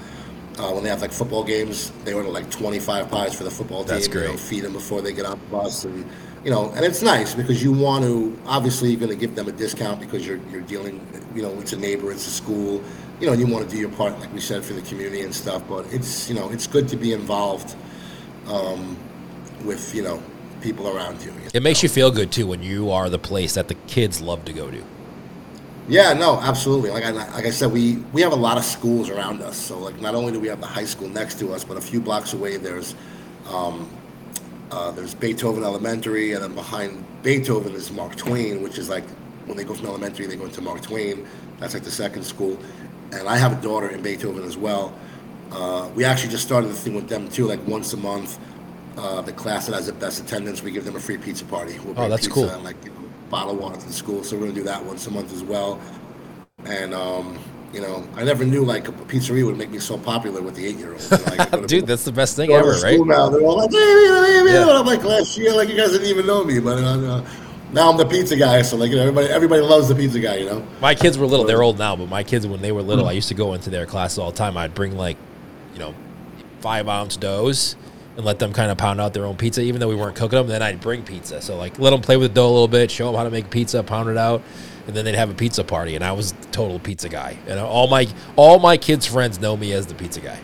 uh, 0.59 0.70
when 0.72 0.83
they 0.83 0.90
have 0.90 1.00
like 1.00 1.12
football 1.12 1.42
games, 1.42 1.90
they 2.04 2.12
order 2.12 2.28
like 2.28 2.50
25 2.50 3.09
pies 3.11 3.35
for 3.35 3.44
the 3.44 3.50
football 3.50 3.78
team. 3.78 3.88
That's 3.94 4.09
You 4.09 4.14
know, 4.14 4.26
great. 4.26 4.40
feed 4.40 4.61
them 4.64 4.72
before 4.74 5.00
they 5.00 5.12
get 5.14 5.24
on 5.24 5.38
the 5.38 5.46
bus, 5.46 5.85
and 5.85 6.04
you 6.44 6.50
know, 6.50 6.70
and 6.70 6.85
it's 6.85 7.03
nice 7.03 7.35
because 7.35 7.62
you 7.62 7.72
want 7.72 8.05
to. 8.05 8.38
Obviously, 8.46 8.90
you're 8.90 9.00
going 9.00 9.11
to 9.11 9.16
give 9.16 9.35
them 9.35 9.48
a 9.48 9.53
discount 9.53 10.00
because 10.00 10.26
you're 10.26 10.40
you're 10.50 10.62
dealing. 10.62 11.07
You 11.35 11.42
know, 11.42 11.53
it's 11.61 11.72
a 11.72 11.76
neighbor, 11.76 12.11
it's 12.11 12.26
a 12.26 12.31
school. 12.31 12.83
You 13.20 13.26
know, 13.26 13.33
and 13.33 13.40
you 13.40 13.46
want 13.46 13.68
to 13.68 13.74
do 13.74 13.79
your 13.79 13.90
part, 13.90 14.18
like 14.18 14.33
we 14.33 14.40
said, 14.40 14.64
for 14.64 14.72
the 14.72 14.81
community 14.83 15.20
and 15.20 15.35
stuff. 15.35 15.62
But 15.68 15.92
it's 15.92 16.29
you 16.29 16.35
know, 16.35 16.50
it's 16.50 16.66
good 16.66 16.88
to 16.88 16.96
be 16.96 17.12
involved 17.12 17.76
um, 18.46 18.96
with 19.64 19.94
you 19.94 20.03
know 20.03 20.22
people 20.62 20.88
around 20.88 21.22
you. 21.22 21.33
It 21.53 21.62
makes 21.62 21.83
you 21.83 21.88
feel 21.88 22.11
good 22.11 22.33
too 22.33 22.46
when 22.46 22.62
you 22.62 22.90
are 22.90 23.11
the 23.11 23.18
place 23.18 23.55
that 23.55 23.68
the 23.68 23.74
kids 23.87 24.20
love 24.20 24.44
to 24.46 24.53
go 24.53 24.70
to. 24.70 24.83
Yeah, 25.88 26.12
no, 26.12 26.40
absolutely. 26.40 26.90
Like 26.90 27.05
I 27.05 27.11
like 27.11 27.44
I 27.44 27.50
said, 27.50 27.70
we 27.70 27.96
we 28.12 28.22
have 28.22 28.33
a 28.33 28.37
lot 28.37 28.57
of 28.57 28.64
schools 28.64 29.11
around 29.11 29.42
us. 29.42 29.59
So 29.59 29.79
like, 29.79 30.00
not 30.00 30.14
only 30.14 30.33
do 30.33 30.40
we 30.40 30.48
have 30.48 30.61
the 30.61 30.66
high 30.66 30.85
school 30.87 31.09
next 31.09 31.38
to 31.40 31.53
us, 31.53 31.64
but 31.64 31.76
a 31.76 31.81
few 31.83 32.00
blocks 32.00 32.33
away 32.33 32.57
there's 32.57 32.94
um, 33.48 33.90
uh, 34.70 34.90
there's 34.92 35.14
Beethoven 35.14 35.64
Elementary, 35.64 36.33
and 36.33 36.42
then 36.42 36.54
behind 36.54 37.04
Beethoven 37.22 37.72
is 37.74 37.90
Mark 37.90 38.16
Twain, 38.16 38.62
which 38.62 38.78
is 38.78 38.88
like 38.88 39.04
when 39.46 39.56
they 39.56 39.64
go 39.64 39.74
from 39.74 39.87
elementary, 39.87 40.26
they 40.26 40.37
go 40.37 40.44
into 40.44 40.61
Mark 40.61 40.80
Twain. 40.83 41.26
That's 41.59 41.74
like 41.74 41.83
the 41.83 41.90
second 41.90 42.22
school. 42.24 42.59
And 43.12 43.28
I 43.28 43.37
have 43.37 43.59
a 43.59 43.62
daughter 43.62 43.88
in 43.90 44.02
Beethoven 44.02 44.44
as 44.44 44.56
well. 44.56 44.96
Uh, 45.50 45.90
we 45.96 46.04
actually 46.04 46.30
just 46.30 46.46
started 46.46 46.68
the 46.68 46.74
thing 46.74 46.94
with 46.94 47.09
them 47.09 47.28
too, 47.28 47.46
like 47.46 47.64
once 47.66 47.92
a 47.92 47.96
month. 47.96 48.38
Uh, 48.96 49.20
the 49.22 49.33
class 49.33 49.66
that 49.66 49.74
has 49.74 49.87
the 49.87 49.92
best 49.92 50.20
attendance, 50.22 50.62
we 50.62 50.70
give 50.70 50.85
them 50.85 50.96
a 50.96 51.00
free 51.00 51.16
pizza 51.16 51.44
party. 51.44 51.74
We'll 51.78 51.94
bring 51.94 52.06
Oh, 52.06 52.09
that's 52.09 52.26
pizza 52.26 52.35
cool. 52.35 52.48
And 52.50 52.62
like 52.62 52.76
you 52.85 52.90
know, 52.90 52.96
bottle 53.30 53.52
of 53.52 53.59
water 53.59 53.80
to 53.80 53.87
the 53.87 53.92
school, 53.92 54.22
so 54.22 54.37
we're 54.37 54.42
gonna 54.42 54.54
do 54.54 54.62
that 54.64 54.85
once 54.85 55.06
a 55.06 55.11
month 55.11 55.33
as 55.33 55.42
well. 55.42 55.80
And 56.64 56.94
um, 56.94 57.38
you 57.72 57.80
know, 57.80 58.06
I 58.16 58.24
never 58.24 58.44
knew 58.44 58.64
like 58.64 58.88
a 58.88 58.92
pizzeria 58.92 59.46
would 59.46 59.56
make 59.56 59.70
me 59.70 59.78
so 59.78 59.96
popular 59.96 60.42
with 60.42 60.56
the 60.56 60.66
eight-year-olds. 60.66 61.11
Like, 61.11 61.66
Dude, 61.66 61.87
that's 61.87 62.04
the 62.04 62.12
best 62.12 62.35
thing 62.35 62.52
ever, 62.52 62.70
right? 62.70 62.94
school 62.94 63.04
Now 63.04 63.28
they're 63.28 63.42
all 63.42 63.59
like, 63.59 63.70
hey, 63.70 63.78
hey, 63.78 64.44
hey, 64.44 64.54
Yeah. 64.54 64.78
I'm 64.78 64.87
like 64.87 65.04
last 65.04 65.38
year, 65.38 65.54
like 65.54 65.68
you 65.68 65.76
guys 65.76 65.92
didn't 65.92 66.09
even 66.09 66.26
know 66.26 66.42
me, 66.42 66.59
but 66.59 66.78
uh, 66.78 66.99
uh, 66.99 67.28
now 67.72 67.90
I'm 67.90 67.97
the 67.97 68.07
pizza 68.07 68.36
guy. 68.36 68.62
So 68.62 68.76
like 68.76 68.90
you 68.90 68.97
know, 68.97 69.03
everybody 69.03 69.28
everybody 69.28 69.62
loves 69.62 69.88
the 69.88 69.95
pizza 69.95 70.18
guy. 70.18 70.36
You 70.36 70.47
know. 70.47 70.66
My 70.80 70.95
kids 70.95 71.16
were 71.16 71.26
little. 71.26 71.47
They're 71.47 71.62
old 71.62 71.78
now, 71.78 71.95
but 71.95 72.09
my 72.09 72.24
kids, 72.24 72.47
when 72.47 72.61
they 72.61 72.72
were 72.72 72.82
little, 72.82 73.07
I 73.09 73.12
used 73.12 73.28
to 73.28 73.34
go 73.34 73.55
into 73.55 73.70
their 73.70 73.86
classes 73.86 74.18
all 74.18 74.32
the 74.32 74.36
time. 74.36 74.57
I'd 74.57 74.74
bring 74.74 74.97
like, 74.97 75.16
you 75.74 75.78
know, 75.78 75.95
five 76.61 76.88
ounce 76.88 77.16
doughs 77.16 77.76
and 78.16 78.26
let 78.26 78.40
them 78.40 78.53
kind 78.53 78.72
of 78.72 78.78
pound 78.78 79.01
out 79.01 79.14
their 79.14 79.24
own 79.24 79.36
pizza, 79.36 79.61
even 79.61 79.80
though 79.80 79.88
we 79.88 79.95
weren't 79.95 80.16
cooking 80.16 80.38
them. 80.38 80.49
Then 80.49 80.62
I'd 80.62 80.80
bring 80.80 81.05
pizza. 81.05 81.40
So 81.40 81.57
like, 81.57 81.78
let 81.78 81.90
them 81.90 82.01
play 82.01 82.16
with 82.16 82.32
the 82.32 82.34
dough 82.34 82.49
a 82.49 82.51
little 82.51 82.68
bit, 82.68 82.90
show 82.90 83.07
them 83.07 83.14
how 83.14 83.24
to 83.24 83.30
make 83.30 83.51
pizza, 83.51 83.82
pound 83.84 84.09
it 84.09 84.16
out, 84.16 84.42
and 84.87 84.97
then 84.97 85.05
they'd 85.05 85.14
have 85.14 85.31
a 85.31 85.35
pizza 85.35 85.64
party. 85.64 85.95
And 85.95 86.05
I 86.05 86.12
was 86.12 86.33
the 86.33 86.47
total 86.49 86.78
pizza 86.78 87.09
guy. 87.09 87.39
And 87.47 87.59
all 87.61 87.89
my 87.89 88.07
all 88.37 88.59
my 88.59 88.76
kids' 88.76 89.07
friends 89.07 89.41
know 89.41 89.57
me 89.57 89.72
as 89.72 89.87
the 89.87 89.95
pizza 89.95 90.20
guy. 90.20 90.39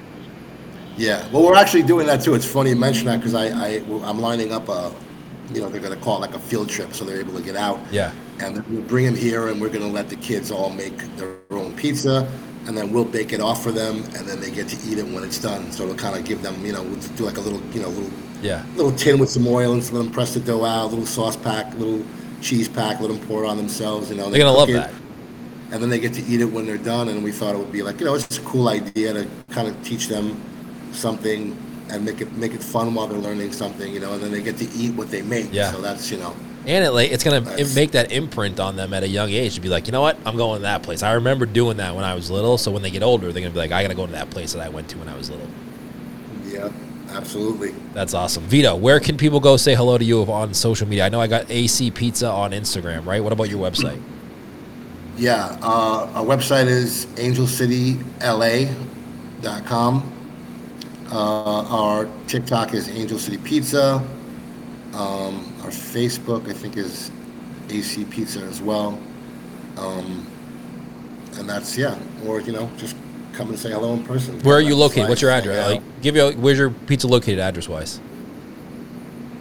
Yeah, 0.97 1.29
well, 1.31 1.43
we're 1.45 1.57
actually 1.57 1.83
doing 1.83 2.07
that 2.07 2.23
too. 2.23 2.35
It's 2.35 2.47
funny 2.47 2.71
you 2.71 2.77
mention 2.77 3.07
that 3.07 3.19
because 3.19 3.35
I, 3.35 3.49
I 3.49 3.69
I'm 4.05 4.19
lining 4.21 4.53
up 4.53 4.69
a, 4.69 4.95
you 5.53 5.61
know, 5.61 5.69
they're 5.69 5.81
gonna 5.81 5.97
call 5.97 6.17
it 6.17 6.21
like 6.21 6.35
a 6.35 6.39
field 6.39 6.69
trip, 6.71 6.95
so 6.95 7.05
they're 7.05 7.21
able 7.21 7.35
to 7.35 7.43
get 7.43 7.57
out. 7.57 7.79
Yeah. 7.91 8.13
And 8.41 8.67
we'll 8.69 8.83
bring 8.83 9.05
them 9.05 9.15
here, 9.15 9.49
and 9.49 9.61
we're 9.61 9.69
gonna 9.69 9.87
let 9.89 10.09
the 10.09 10.17
kids 10.17 10.51
all 10.51 10.71
make 10.71 10.97
their 11.17 11.37
own 11.51 11.75
pizza, 11.77 12.27
and 12.67 12.77
then 12.77 12.93
we'll 12.93 13.05
bake 13.05 13.33
it 13.35 13.41
off 13.41 13.63
for 13.63 13.73
them, 13.73 14.05
and 14.17 14.27
then 14.27 14.41
they 14.41 14.51
get 14.51 14.69
to 14.69 14.89
eat 14.91 14.99
it 14.99 15.07
when 15.07 15.23
it's 15.23 15.39
done. 15.39 15.71
So 15.71 15.83
it'll 15.85 15.97
kind 15.97 16.17
of 16.17 16.25
give 16.25 16.43
them, 16.43 16.65
you 16.65 16.73
know, 16.73 16.83
we'll 16.83 16.97
do 16.97 17.25
like 17.25 17.37
a 17.37 17.41
little, 17.41 17.61
you 17.75 17.83
know, 17.83 17.89
little 17.89 18.11
Yeah. 18.43 18.65
little 18.75 18.93
tin 18.93 19.19
with 19.19 19.29
some 19.31 19.47
oil 19.47 19.73
and 19.73 19.83
let 19.93 19.99
them 19.99 20.11
press 20.11 20.33
the 20.35 20.41
dough 20.41 20.65
out, 20.65 20.91
little 20.91 21.07
sauce 21.07 21.37
pack, 21.37 21.75
little 21.75 22.03
cheese 22.41 22.69
pack, 22.69 23.01
let 23.01 23.09
them 23.09 23.19
pour 23.27 23.45
it 23.45 23.49
on 23.49 23.57
themselves. 23.57 24.11
You 24.11 24.17
know, 24.17 24.31
They're 24.31 24.41
gonna 24.41 24.57
love 24.57 24.69
it, 24.71 24.75
that. 24.75 24.93
And 25.73 25.83
then 25.83 25.91
they 25.91 25.99
get 25.99 26.15
to 26.15 26.23
eat 26.25 26.41
it 26.41 26.45
when 26.45 26.65
they're 26.67 26.79
done. 26.79 27.09
And 27.09 27.25
we 27.25 27.33
thought 27.33 27.55
it 27.55 27.59
would 27.59 27.73
be 27.73 27.83
like, 27.83 27.99
you 28.01 28.07
know, 28.07 28.15
it's 28.15 28.39
a 28.39 28.43
cool 28.43 28.69
idea 28.69 29.13
to 29.13 29.29
kind 29.51 29.67
of 29.69 29.83
teach 29.85 30.09
them 30.09 30.41
something 30.93 31.57
and 31.91 32.05
make 32.05 32.21
it 32.21 32.33
make 32.33 32.53
it 32.53 32.63
fun 32.63 32.95
while 32.95 33.07
they're 33.07 33.19
learning 33.19 33.53
something. 33.53 33.93
You 33.93 34.01
know, 34.01 34.13
and 34.15 34.23
then 34.23 34.31
they 34.31 34.43
get 34.43 34.57
to 34.59 34.69
eat 34.73 34.95
what 34.95 35.11
they 35.11 35.23
make. 35.23 35.53
Yeah. 35.53 35.73
So 35.73 35.81
that's 35.81 36.11
you 36.11 36.19
know, 36.19 36.35
And 36.67 36.85
it 36.85 36.91
like 36.91 37.11
it's 37.11 37.25
gonna 37.25 37.41
make 37.75 37.93
that 37.93 38.13
imprint 38.13 38.61
on 38.61 38.77
them 38.77 38.93
at 38.95 39.03
a 39.03 39.09
young 39.09 39.31
age 39.31 39.55
to 39.57 39.61
be 39.61 39.69
like, 39.69 39.87
you 39.87 39.93
know 39.93 40.03
what, 40.03 40.17
I'm 40.25 40.37
going 40.37 40.59
to 40.59 40.63
that 40.63 40.83
place. 40.83 41.03
I 41.03 41.13
remember 41.13 41.47
doing 41.47 41.77
that 41.79 41.95
when 41.95 42.05
I 42.05 42.15
was 42.15 42.31
little. 42.31 42.59
So 42.59 42.71
when 42.71 42.83
they 42.83 42.91
get 42.91 43.03
older, 43.03 43.33
they're 43.33 43.43
gonna 43.43 43.53
be 43.53 43.59
like, 43.59 43.73
I 43.73 43.83
gotta 43.83 43.95
go 43.95 44.07
to 44.07 44.13
that 44.13 44.31
place 44.31 44.53
that 44.53 44.63
I 44.63 44.69
went 44.69 44.89
to 44.91 44.99
when 44.99 45.09
I 45.09 45.17
was 45.17 45.31
little. 45.31 45.49
yeah, 46.47 46.69
absolutely. 47.11 47.73
That's 47.93 48.15
awesome. 48.15 48.45
Vito, 48.45 48.77
where 48.77 49.01
can 49.01 49.17
people 49.17 49.41
go 49.41 49.57
say 49.57 49.75
hello 49.75 49.99
to 49.99 50.05
you 50.05 50.23
on 50.23 50.55
social 50.55 50.87
media? 50.87 51.07
I 51.07 51.09
know 51.09 51.21
I 51.21 51.27
got 51.27 51.51
AC 51.51 51.91
Pizza 51.91 52.29
on 52.29 52.53
Instagram, 52.53 53.05
right? 53.07 53.21
What 53.23 53.33
about 53.33 53.49
your 53.49 53.59
website? 53.59 54.01
Yeah, 55.17 55.59
uh, 55.63 56.11
our 56.15 56.25
website 56.25 56.67
is 56.67 57.07
angelcityla.com. 57.17 60.13
Uh, 61.11 61.63
our 61.63 62.09
TikTok 62.27 62.75
is 62.75 62.89
Angel 62.89 63.19
City 63.19 63.39
Pizza. 63.39 63.95
Um, 64.93 65.55
our 65.63 65.71
Facebook, 65.71 66.49
I 66.49 66.53
think, 66.53 66.77
is 66.77 67.11
AC 67.71 68.05
Pizza 68.07 68.41
as 68.41 68.61
well. 68.61 68.99
Um, 69.77 70.27
and 71.39 71.49
that's 71.49 71.77
yeah, 71.77 71.99
or 72.25 72.41
you 72.41 72.53
know, 72.53 72.71
just 72.77 72.97
come 73.37 73.51
and 73.51 73.59
say 73.59 73.71
hello 73.71 73.93
in 73.93 74.03
person. 74.05 74.41
Where 74.41 74.57
are 74.57 74.61
you 74.61 74.75
located? 74.75 75.09
What's 75.09 75.23
your 75.23 75.31
address? 75.31 75.71
Like, 75.71 75.83
give 76.01 76.17
you 76.17 76.31
where's 76.33 76.59
your 76.59 76.71
pizza 76.71 77.07
located 77.07 77.39
address 77.39 77.69
wise? 77.69 78.01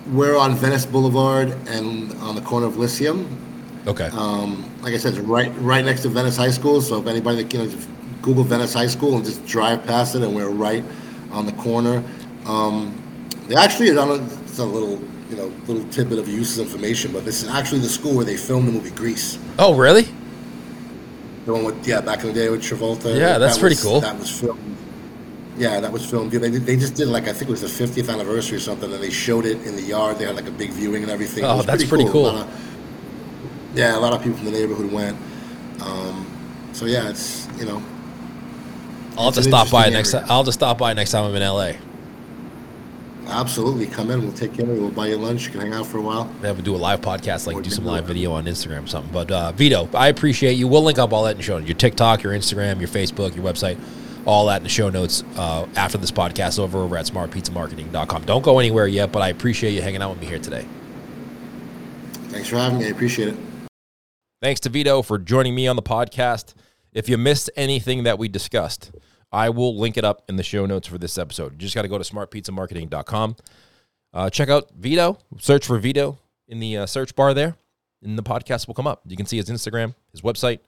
We're 0.08 0.38
on 0.38 0.56
Venice 0.56 0.86
Boulevard 0.86 1.50
and 1.68 2.12
on 2.22 2.36
the 2.36 2.42
corner 2.42 2.68
of 2.68 2.78
Lyceum. 2.78 3.42
Okay. 3.88 4.10
Um, 4.14 4.70
like 4.82 4.94
I 4.94 4.98
said, 4.98 5.14
it's 5.14 5.22
right 5.22 5.52
right 5.58 5.84
next 5.84 6.02
to 6.02 6.10
Venice 6.10 6.38
High 6.38 6.52
School. 6.52 6.82
So 6.82 7.00
if 7.02 7.08
anybody 7.08 7.38
you 7.44 7.64
know, 7.64 7.70
just 7.70 7.88
Google 8.22 8.44
Venice 8.44 8.74
High 8.74 8.88
School 8.88 9.16
and 9.16 9.26
just 9.26 9.46
drive 9.46 9.86
past 9.86 10.16
it, 10.16 10.22
and 10.22 10.36
we're 10.36 10.50
right 10.50 10.84
on 11.32 11.46
the 11.46 11.54
corner. 11.54 12.04
Um, 12.46 13.02
they 13.48 13.56
actually, 13.56 13.92
I 13.92 13.96
don't 13.96 14.08
know, 14.10 14.38
it's 14.44 14.60
a 14.60 14.66
little 14.66 15.00
you 15.30 15.38
know 15.38 15.52
little 15.68 15.88
tidbit 15.90 16.20
of 16.20 16.28
useless 16.28 16.68
information, 16.68 17.12
but 17.12 17.26
this 17.26 17.42
is 17.42 17.50
actually 17.50 17.82
the 17.82 17.90
school 17.90 18.16
where 18.16 18.26
they 18.26 18.38
filmed 18.38 18.68
the 18.68 18.72
movie 18.72 18.92
Grease. 18.92 19.40
oh, 19.58 19.76
really? 19.76 20.08
The 21.46 21.54
one 21.54 21.64
with 21.64 21.88
yeah, 21.88 22.02
back 22.02 22.22
in 22.22 22.28
the 22.28 22.34
day 22.34 22.50
with 22.50 22.62
Travolta. 22.62 23.16
Yeah, 23.18 23.38
that's 23.38 23.56
That 23.56 23.60
pretty 23.62 23.76
was- 23.76 23.84
cool. 23.84 24.02
That 24.02 24.18
was 24.18 24.30
filmed. 24.40 24.78
Yeah, 25.58 25.80
that 25.80 25.92
was 25.92 26.06
filmed. 26.10 26.32
They, 26.32 26.50
they 26.50 26.76
just 26.76 26.96
did 26.96 27.08
like 27.08 27.28
I 27.30 27.34
think 27.34 27.44
it 27.44 27.50
was 27.52 27.62
the 27.62 27.68
50th 27.86 28.12
anniversary 28.12 28.58
or 28.58 28.60
something, 28.60 28.92
and 28.92 29.02
they 29.02 29.10
showed 29.10 29.46
it 29.46 29.66
in 29.66 29.76
the 29.76 29.82
yard. 29.82 30.18
They 30.18 30.26
had 30.26 30.36
like 30.36 30.48
a 30.48 30.52
big 30.52 30.72
viewing 30.72 31.04
and 31.04 31.12
everything. 31.12 31.46
Oh, 31.46 31.58
was 31.58 31.66
that's 31.66 31.86
pretty 31.86 32.06
A 32.06 32.12
cool. 32.12 32.24
lot 32.24 32.36
of- 32.48 32.62
yeah, 33.76 33.96
a 33.98 34.00
lot 34.00 34.12
of 34.14 34.22
people 34.22 34.38
from 34.38 34.46
the 34.46 34.52
neighborhood 34.52 34.92
went. 34.92 35.18
Um, 35.82 36.26
so 36.74 36.86
yeah, 36.86 37.10
it's 37.10 37.48
you 37.60 37.66
know 37.66 37.82
I'll 39.18 39.26
have 39.26 39.36
to 39.36 39.44
stop 39.44 39.70
by 39.70 39.88
interesting 39.88 39.94
next. 39.94 40.14
area. 40.14 40.26
I'll 40.30 40.44
just 40.44 40.60
stop 40.60 40.78
by 40.78 40.94
next 40.94 41.12
time 41.12 41.24
I'm 41.26 41.36
in 41.36 41.42
LA. 41.44 41.74
Absolutely 43.28 43.88
come 43.88 44.12
in. 44.12 44.22
We'll 44.22 44.34
take 44.34 44.54
care 44.54 44.66
of 44.66 44.76
you. 44.76 44.82
We'll 44.82 44.92
buy 44.92 45.08
you 45.08 45.18
lunch. 45.18 45.46
You 45.46 45.52
can 45.52 45.62
hang 45.62 45.74
out 45.74 45.86
for 45.86 45.98
a 45.98 46.02
while. 46.02 46.32
We 46.42 46.48
have 46.48 46.58
to 46.58 46.64
do 46.64 46.76
a 46.76 46.78
live 46.78 47.02
podcast, 47.02 47.48
like 47.48 47.56
Or 47.56 47.62
do 47.62 47.70
some 47.70 47.86
live 47.86 48.06
video 48.06 48.32
on 48.34 48.46
Instagram 48.46 48.84
or 48.84 48.88
something. 48.88 49.12
But 49.12 49.32
uh, 49.32 49.52
Vito, 49.54 49.90
I 49.94 50.08
appreciate 50.08 50.54
you. 50.54 50.68
We'll 50.68 50.84
link 50.84 51.00
up 51.00 51.14
all 51.14 51.24
that 51.24 51.32
in 51.32 51.38
the 51.38 51.44
show 51.44 51.58
notes. 51.58 51.68
Your 51.68 51.78
TikTok, 51.78 52.24
your 52.24 52.34
Instagram, 52.34 52.80
your 52.80 52.90
Facebook, 52.90 53.36
your 53.36 53.46
website, 53.46 53.80
all 54.26 54.48
that 54.48 54.58
in 54.58 54.64
the 54.64 54.70
show 54.70 54.90
notes 54.90 55.24
uh, 55.36 55.68
after 55.76 55.98
this 55.98 56.12
podcast 56.12 56.60
over, 56.60 56.80
over 56.80 56.98
at 56.98 57.06
smartpizzamarketing.com. 57.06 58.26
Don't 58.26 58.44
go 58.44 58.60
anywhere 58.60 58.88
yet, 58.88 59.12
but 59.12 59.22
I 59.22 59.30
appreciate 59.30 59.72
you 59.72 59.82
hanging 59.82 60.02
out 60.02 60.12
with 60.12 60.22
me 60.22 60.28
here 60.28 60.40
today. 60.40 60.66
Thanks 62.30 62.50
for 62.50 62.58
having 62.58 62.80
me. 62.80 62.86
I 62.86 62.90
appreciate 62.90 63.30
it. 63.30 63.38
Thanks 64.42 64.60
to 64.62 64.70
Vito 64.70 65.02
for 65.02 65.18
joining 65.18 65.56
me 65.56 65.68
on 65.68 65.76
the 65.76 65.82
podcast. 65.82 66.54
If 66.92 67.10
you 67.10 67.18
missed 67.18 67.50
anything 67.56 68.04
that 68.04 68.18
we 68.18 68.28
discussed, 68.28 68.92
I 69.32 69.50
will 69.50 69.78
link 69.78 69.98
it 69.98 70.06
up 70.06 70.24
in 70.30 70.36
the 70.36 70.44
show 70.44 70.66
notes 70.66 70.88
for 70.88 70.98
this 70.98 71.18
episode. 71.18 71.54
You 71.54 71.58
just 71.60 71.76
got 71.76 71.82
to 71.82 71.88
go 71.88 71.98
to 71.98 72.04
smartpizzamarketing.com. 72.04 73.36
Uh, 74.14 74.30
check 74.30 74.50
out 74.50 74.72
Vito. 74.78 75.18
Search 75.40 75.66
for 75.66 75.78
Vito 75.78 76.18
in 76.48 76.60
the 76.60 76.78
uh, 76.78 76.86
search 76.86 77.16
bar 77.16 77.34
there, 77.34 77.56
and 78.02 78.18
the 78.18 78.24
podcast 78.24 78.68
will 78.68 78.74
come 78.74 78.88
up. 78.88 79.02
You 79.06 79.18
can 79.18 79.26
see 79.26 79.38
his 79.38 79.50
Instagram, 79.50 79.94
his 80.12 80.22
website, 80.22 80.60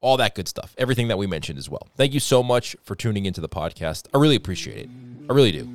all 0.00 0.16
that 0.16 0.34
good 0.34 0.48
stuff. 0.48 0.74
Everything 0.78 1.08
that 1.08 1.18
we 1.18 1.26
mentioned 1.26 1.58
as 1.58 1.68
well. 1.68 1.88
Thank 1.96 2.14
you 2.14 2.20
so 2.20 2.42
much 2.42 2.76
for 2.82 2.94
tuning 2.94 3.26
into 3.26 3.40
the 3.40 3.48
podcast. 3.48 4.06
I 4.14 4.18
really 4.18 4.36
appreciate 4.36 4.78
it. 4.78 4.88
I 5.28 5.32
really 5.32 5.52
do. 5.52 5.68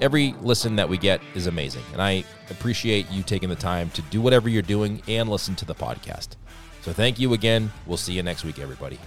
Every 0.00 0.34
listen 0.42 0.76
that 0.76 0.88
we 0.88 0.98
get 0.98 1.20
is 1.34 1.46
amazing, 1.46 1.82
and 1.92 2.02
I 2.02 2.24
appreciate 2.50 3.10
you 3.10 3.22
taking 3.22 3.48
the 3.48 3.56
time 3.56 3.90
to 3.90 4.02
do 4.02 4.20
whatever 4.20 4.48
you're 4.48 4.62
doing 4.62 5.02
and 5.08 5.28
listen 5.28 5.54
to 5.56 5.64
the 5.64 5.74
podcast. 5.74 6.36
So 6.82 6.92
thank 6.92 7.18
you 7.18 7.32
again. 7.32 7.72
We'll 7.86 7.96
see 7.96 8.12
you 8.12 8.22
next 8.22 8.44
week, 8.44 8.58
everybody. 8.58 8.98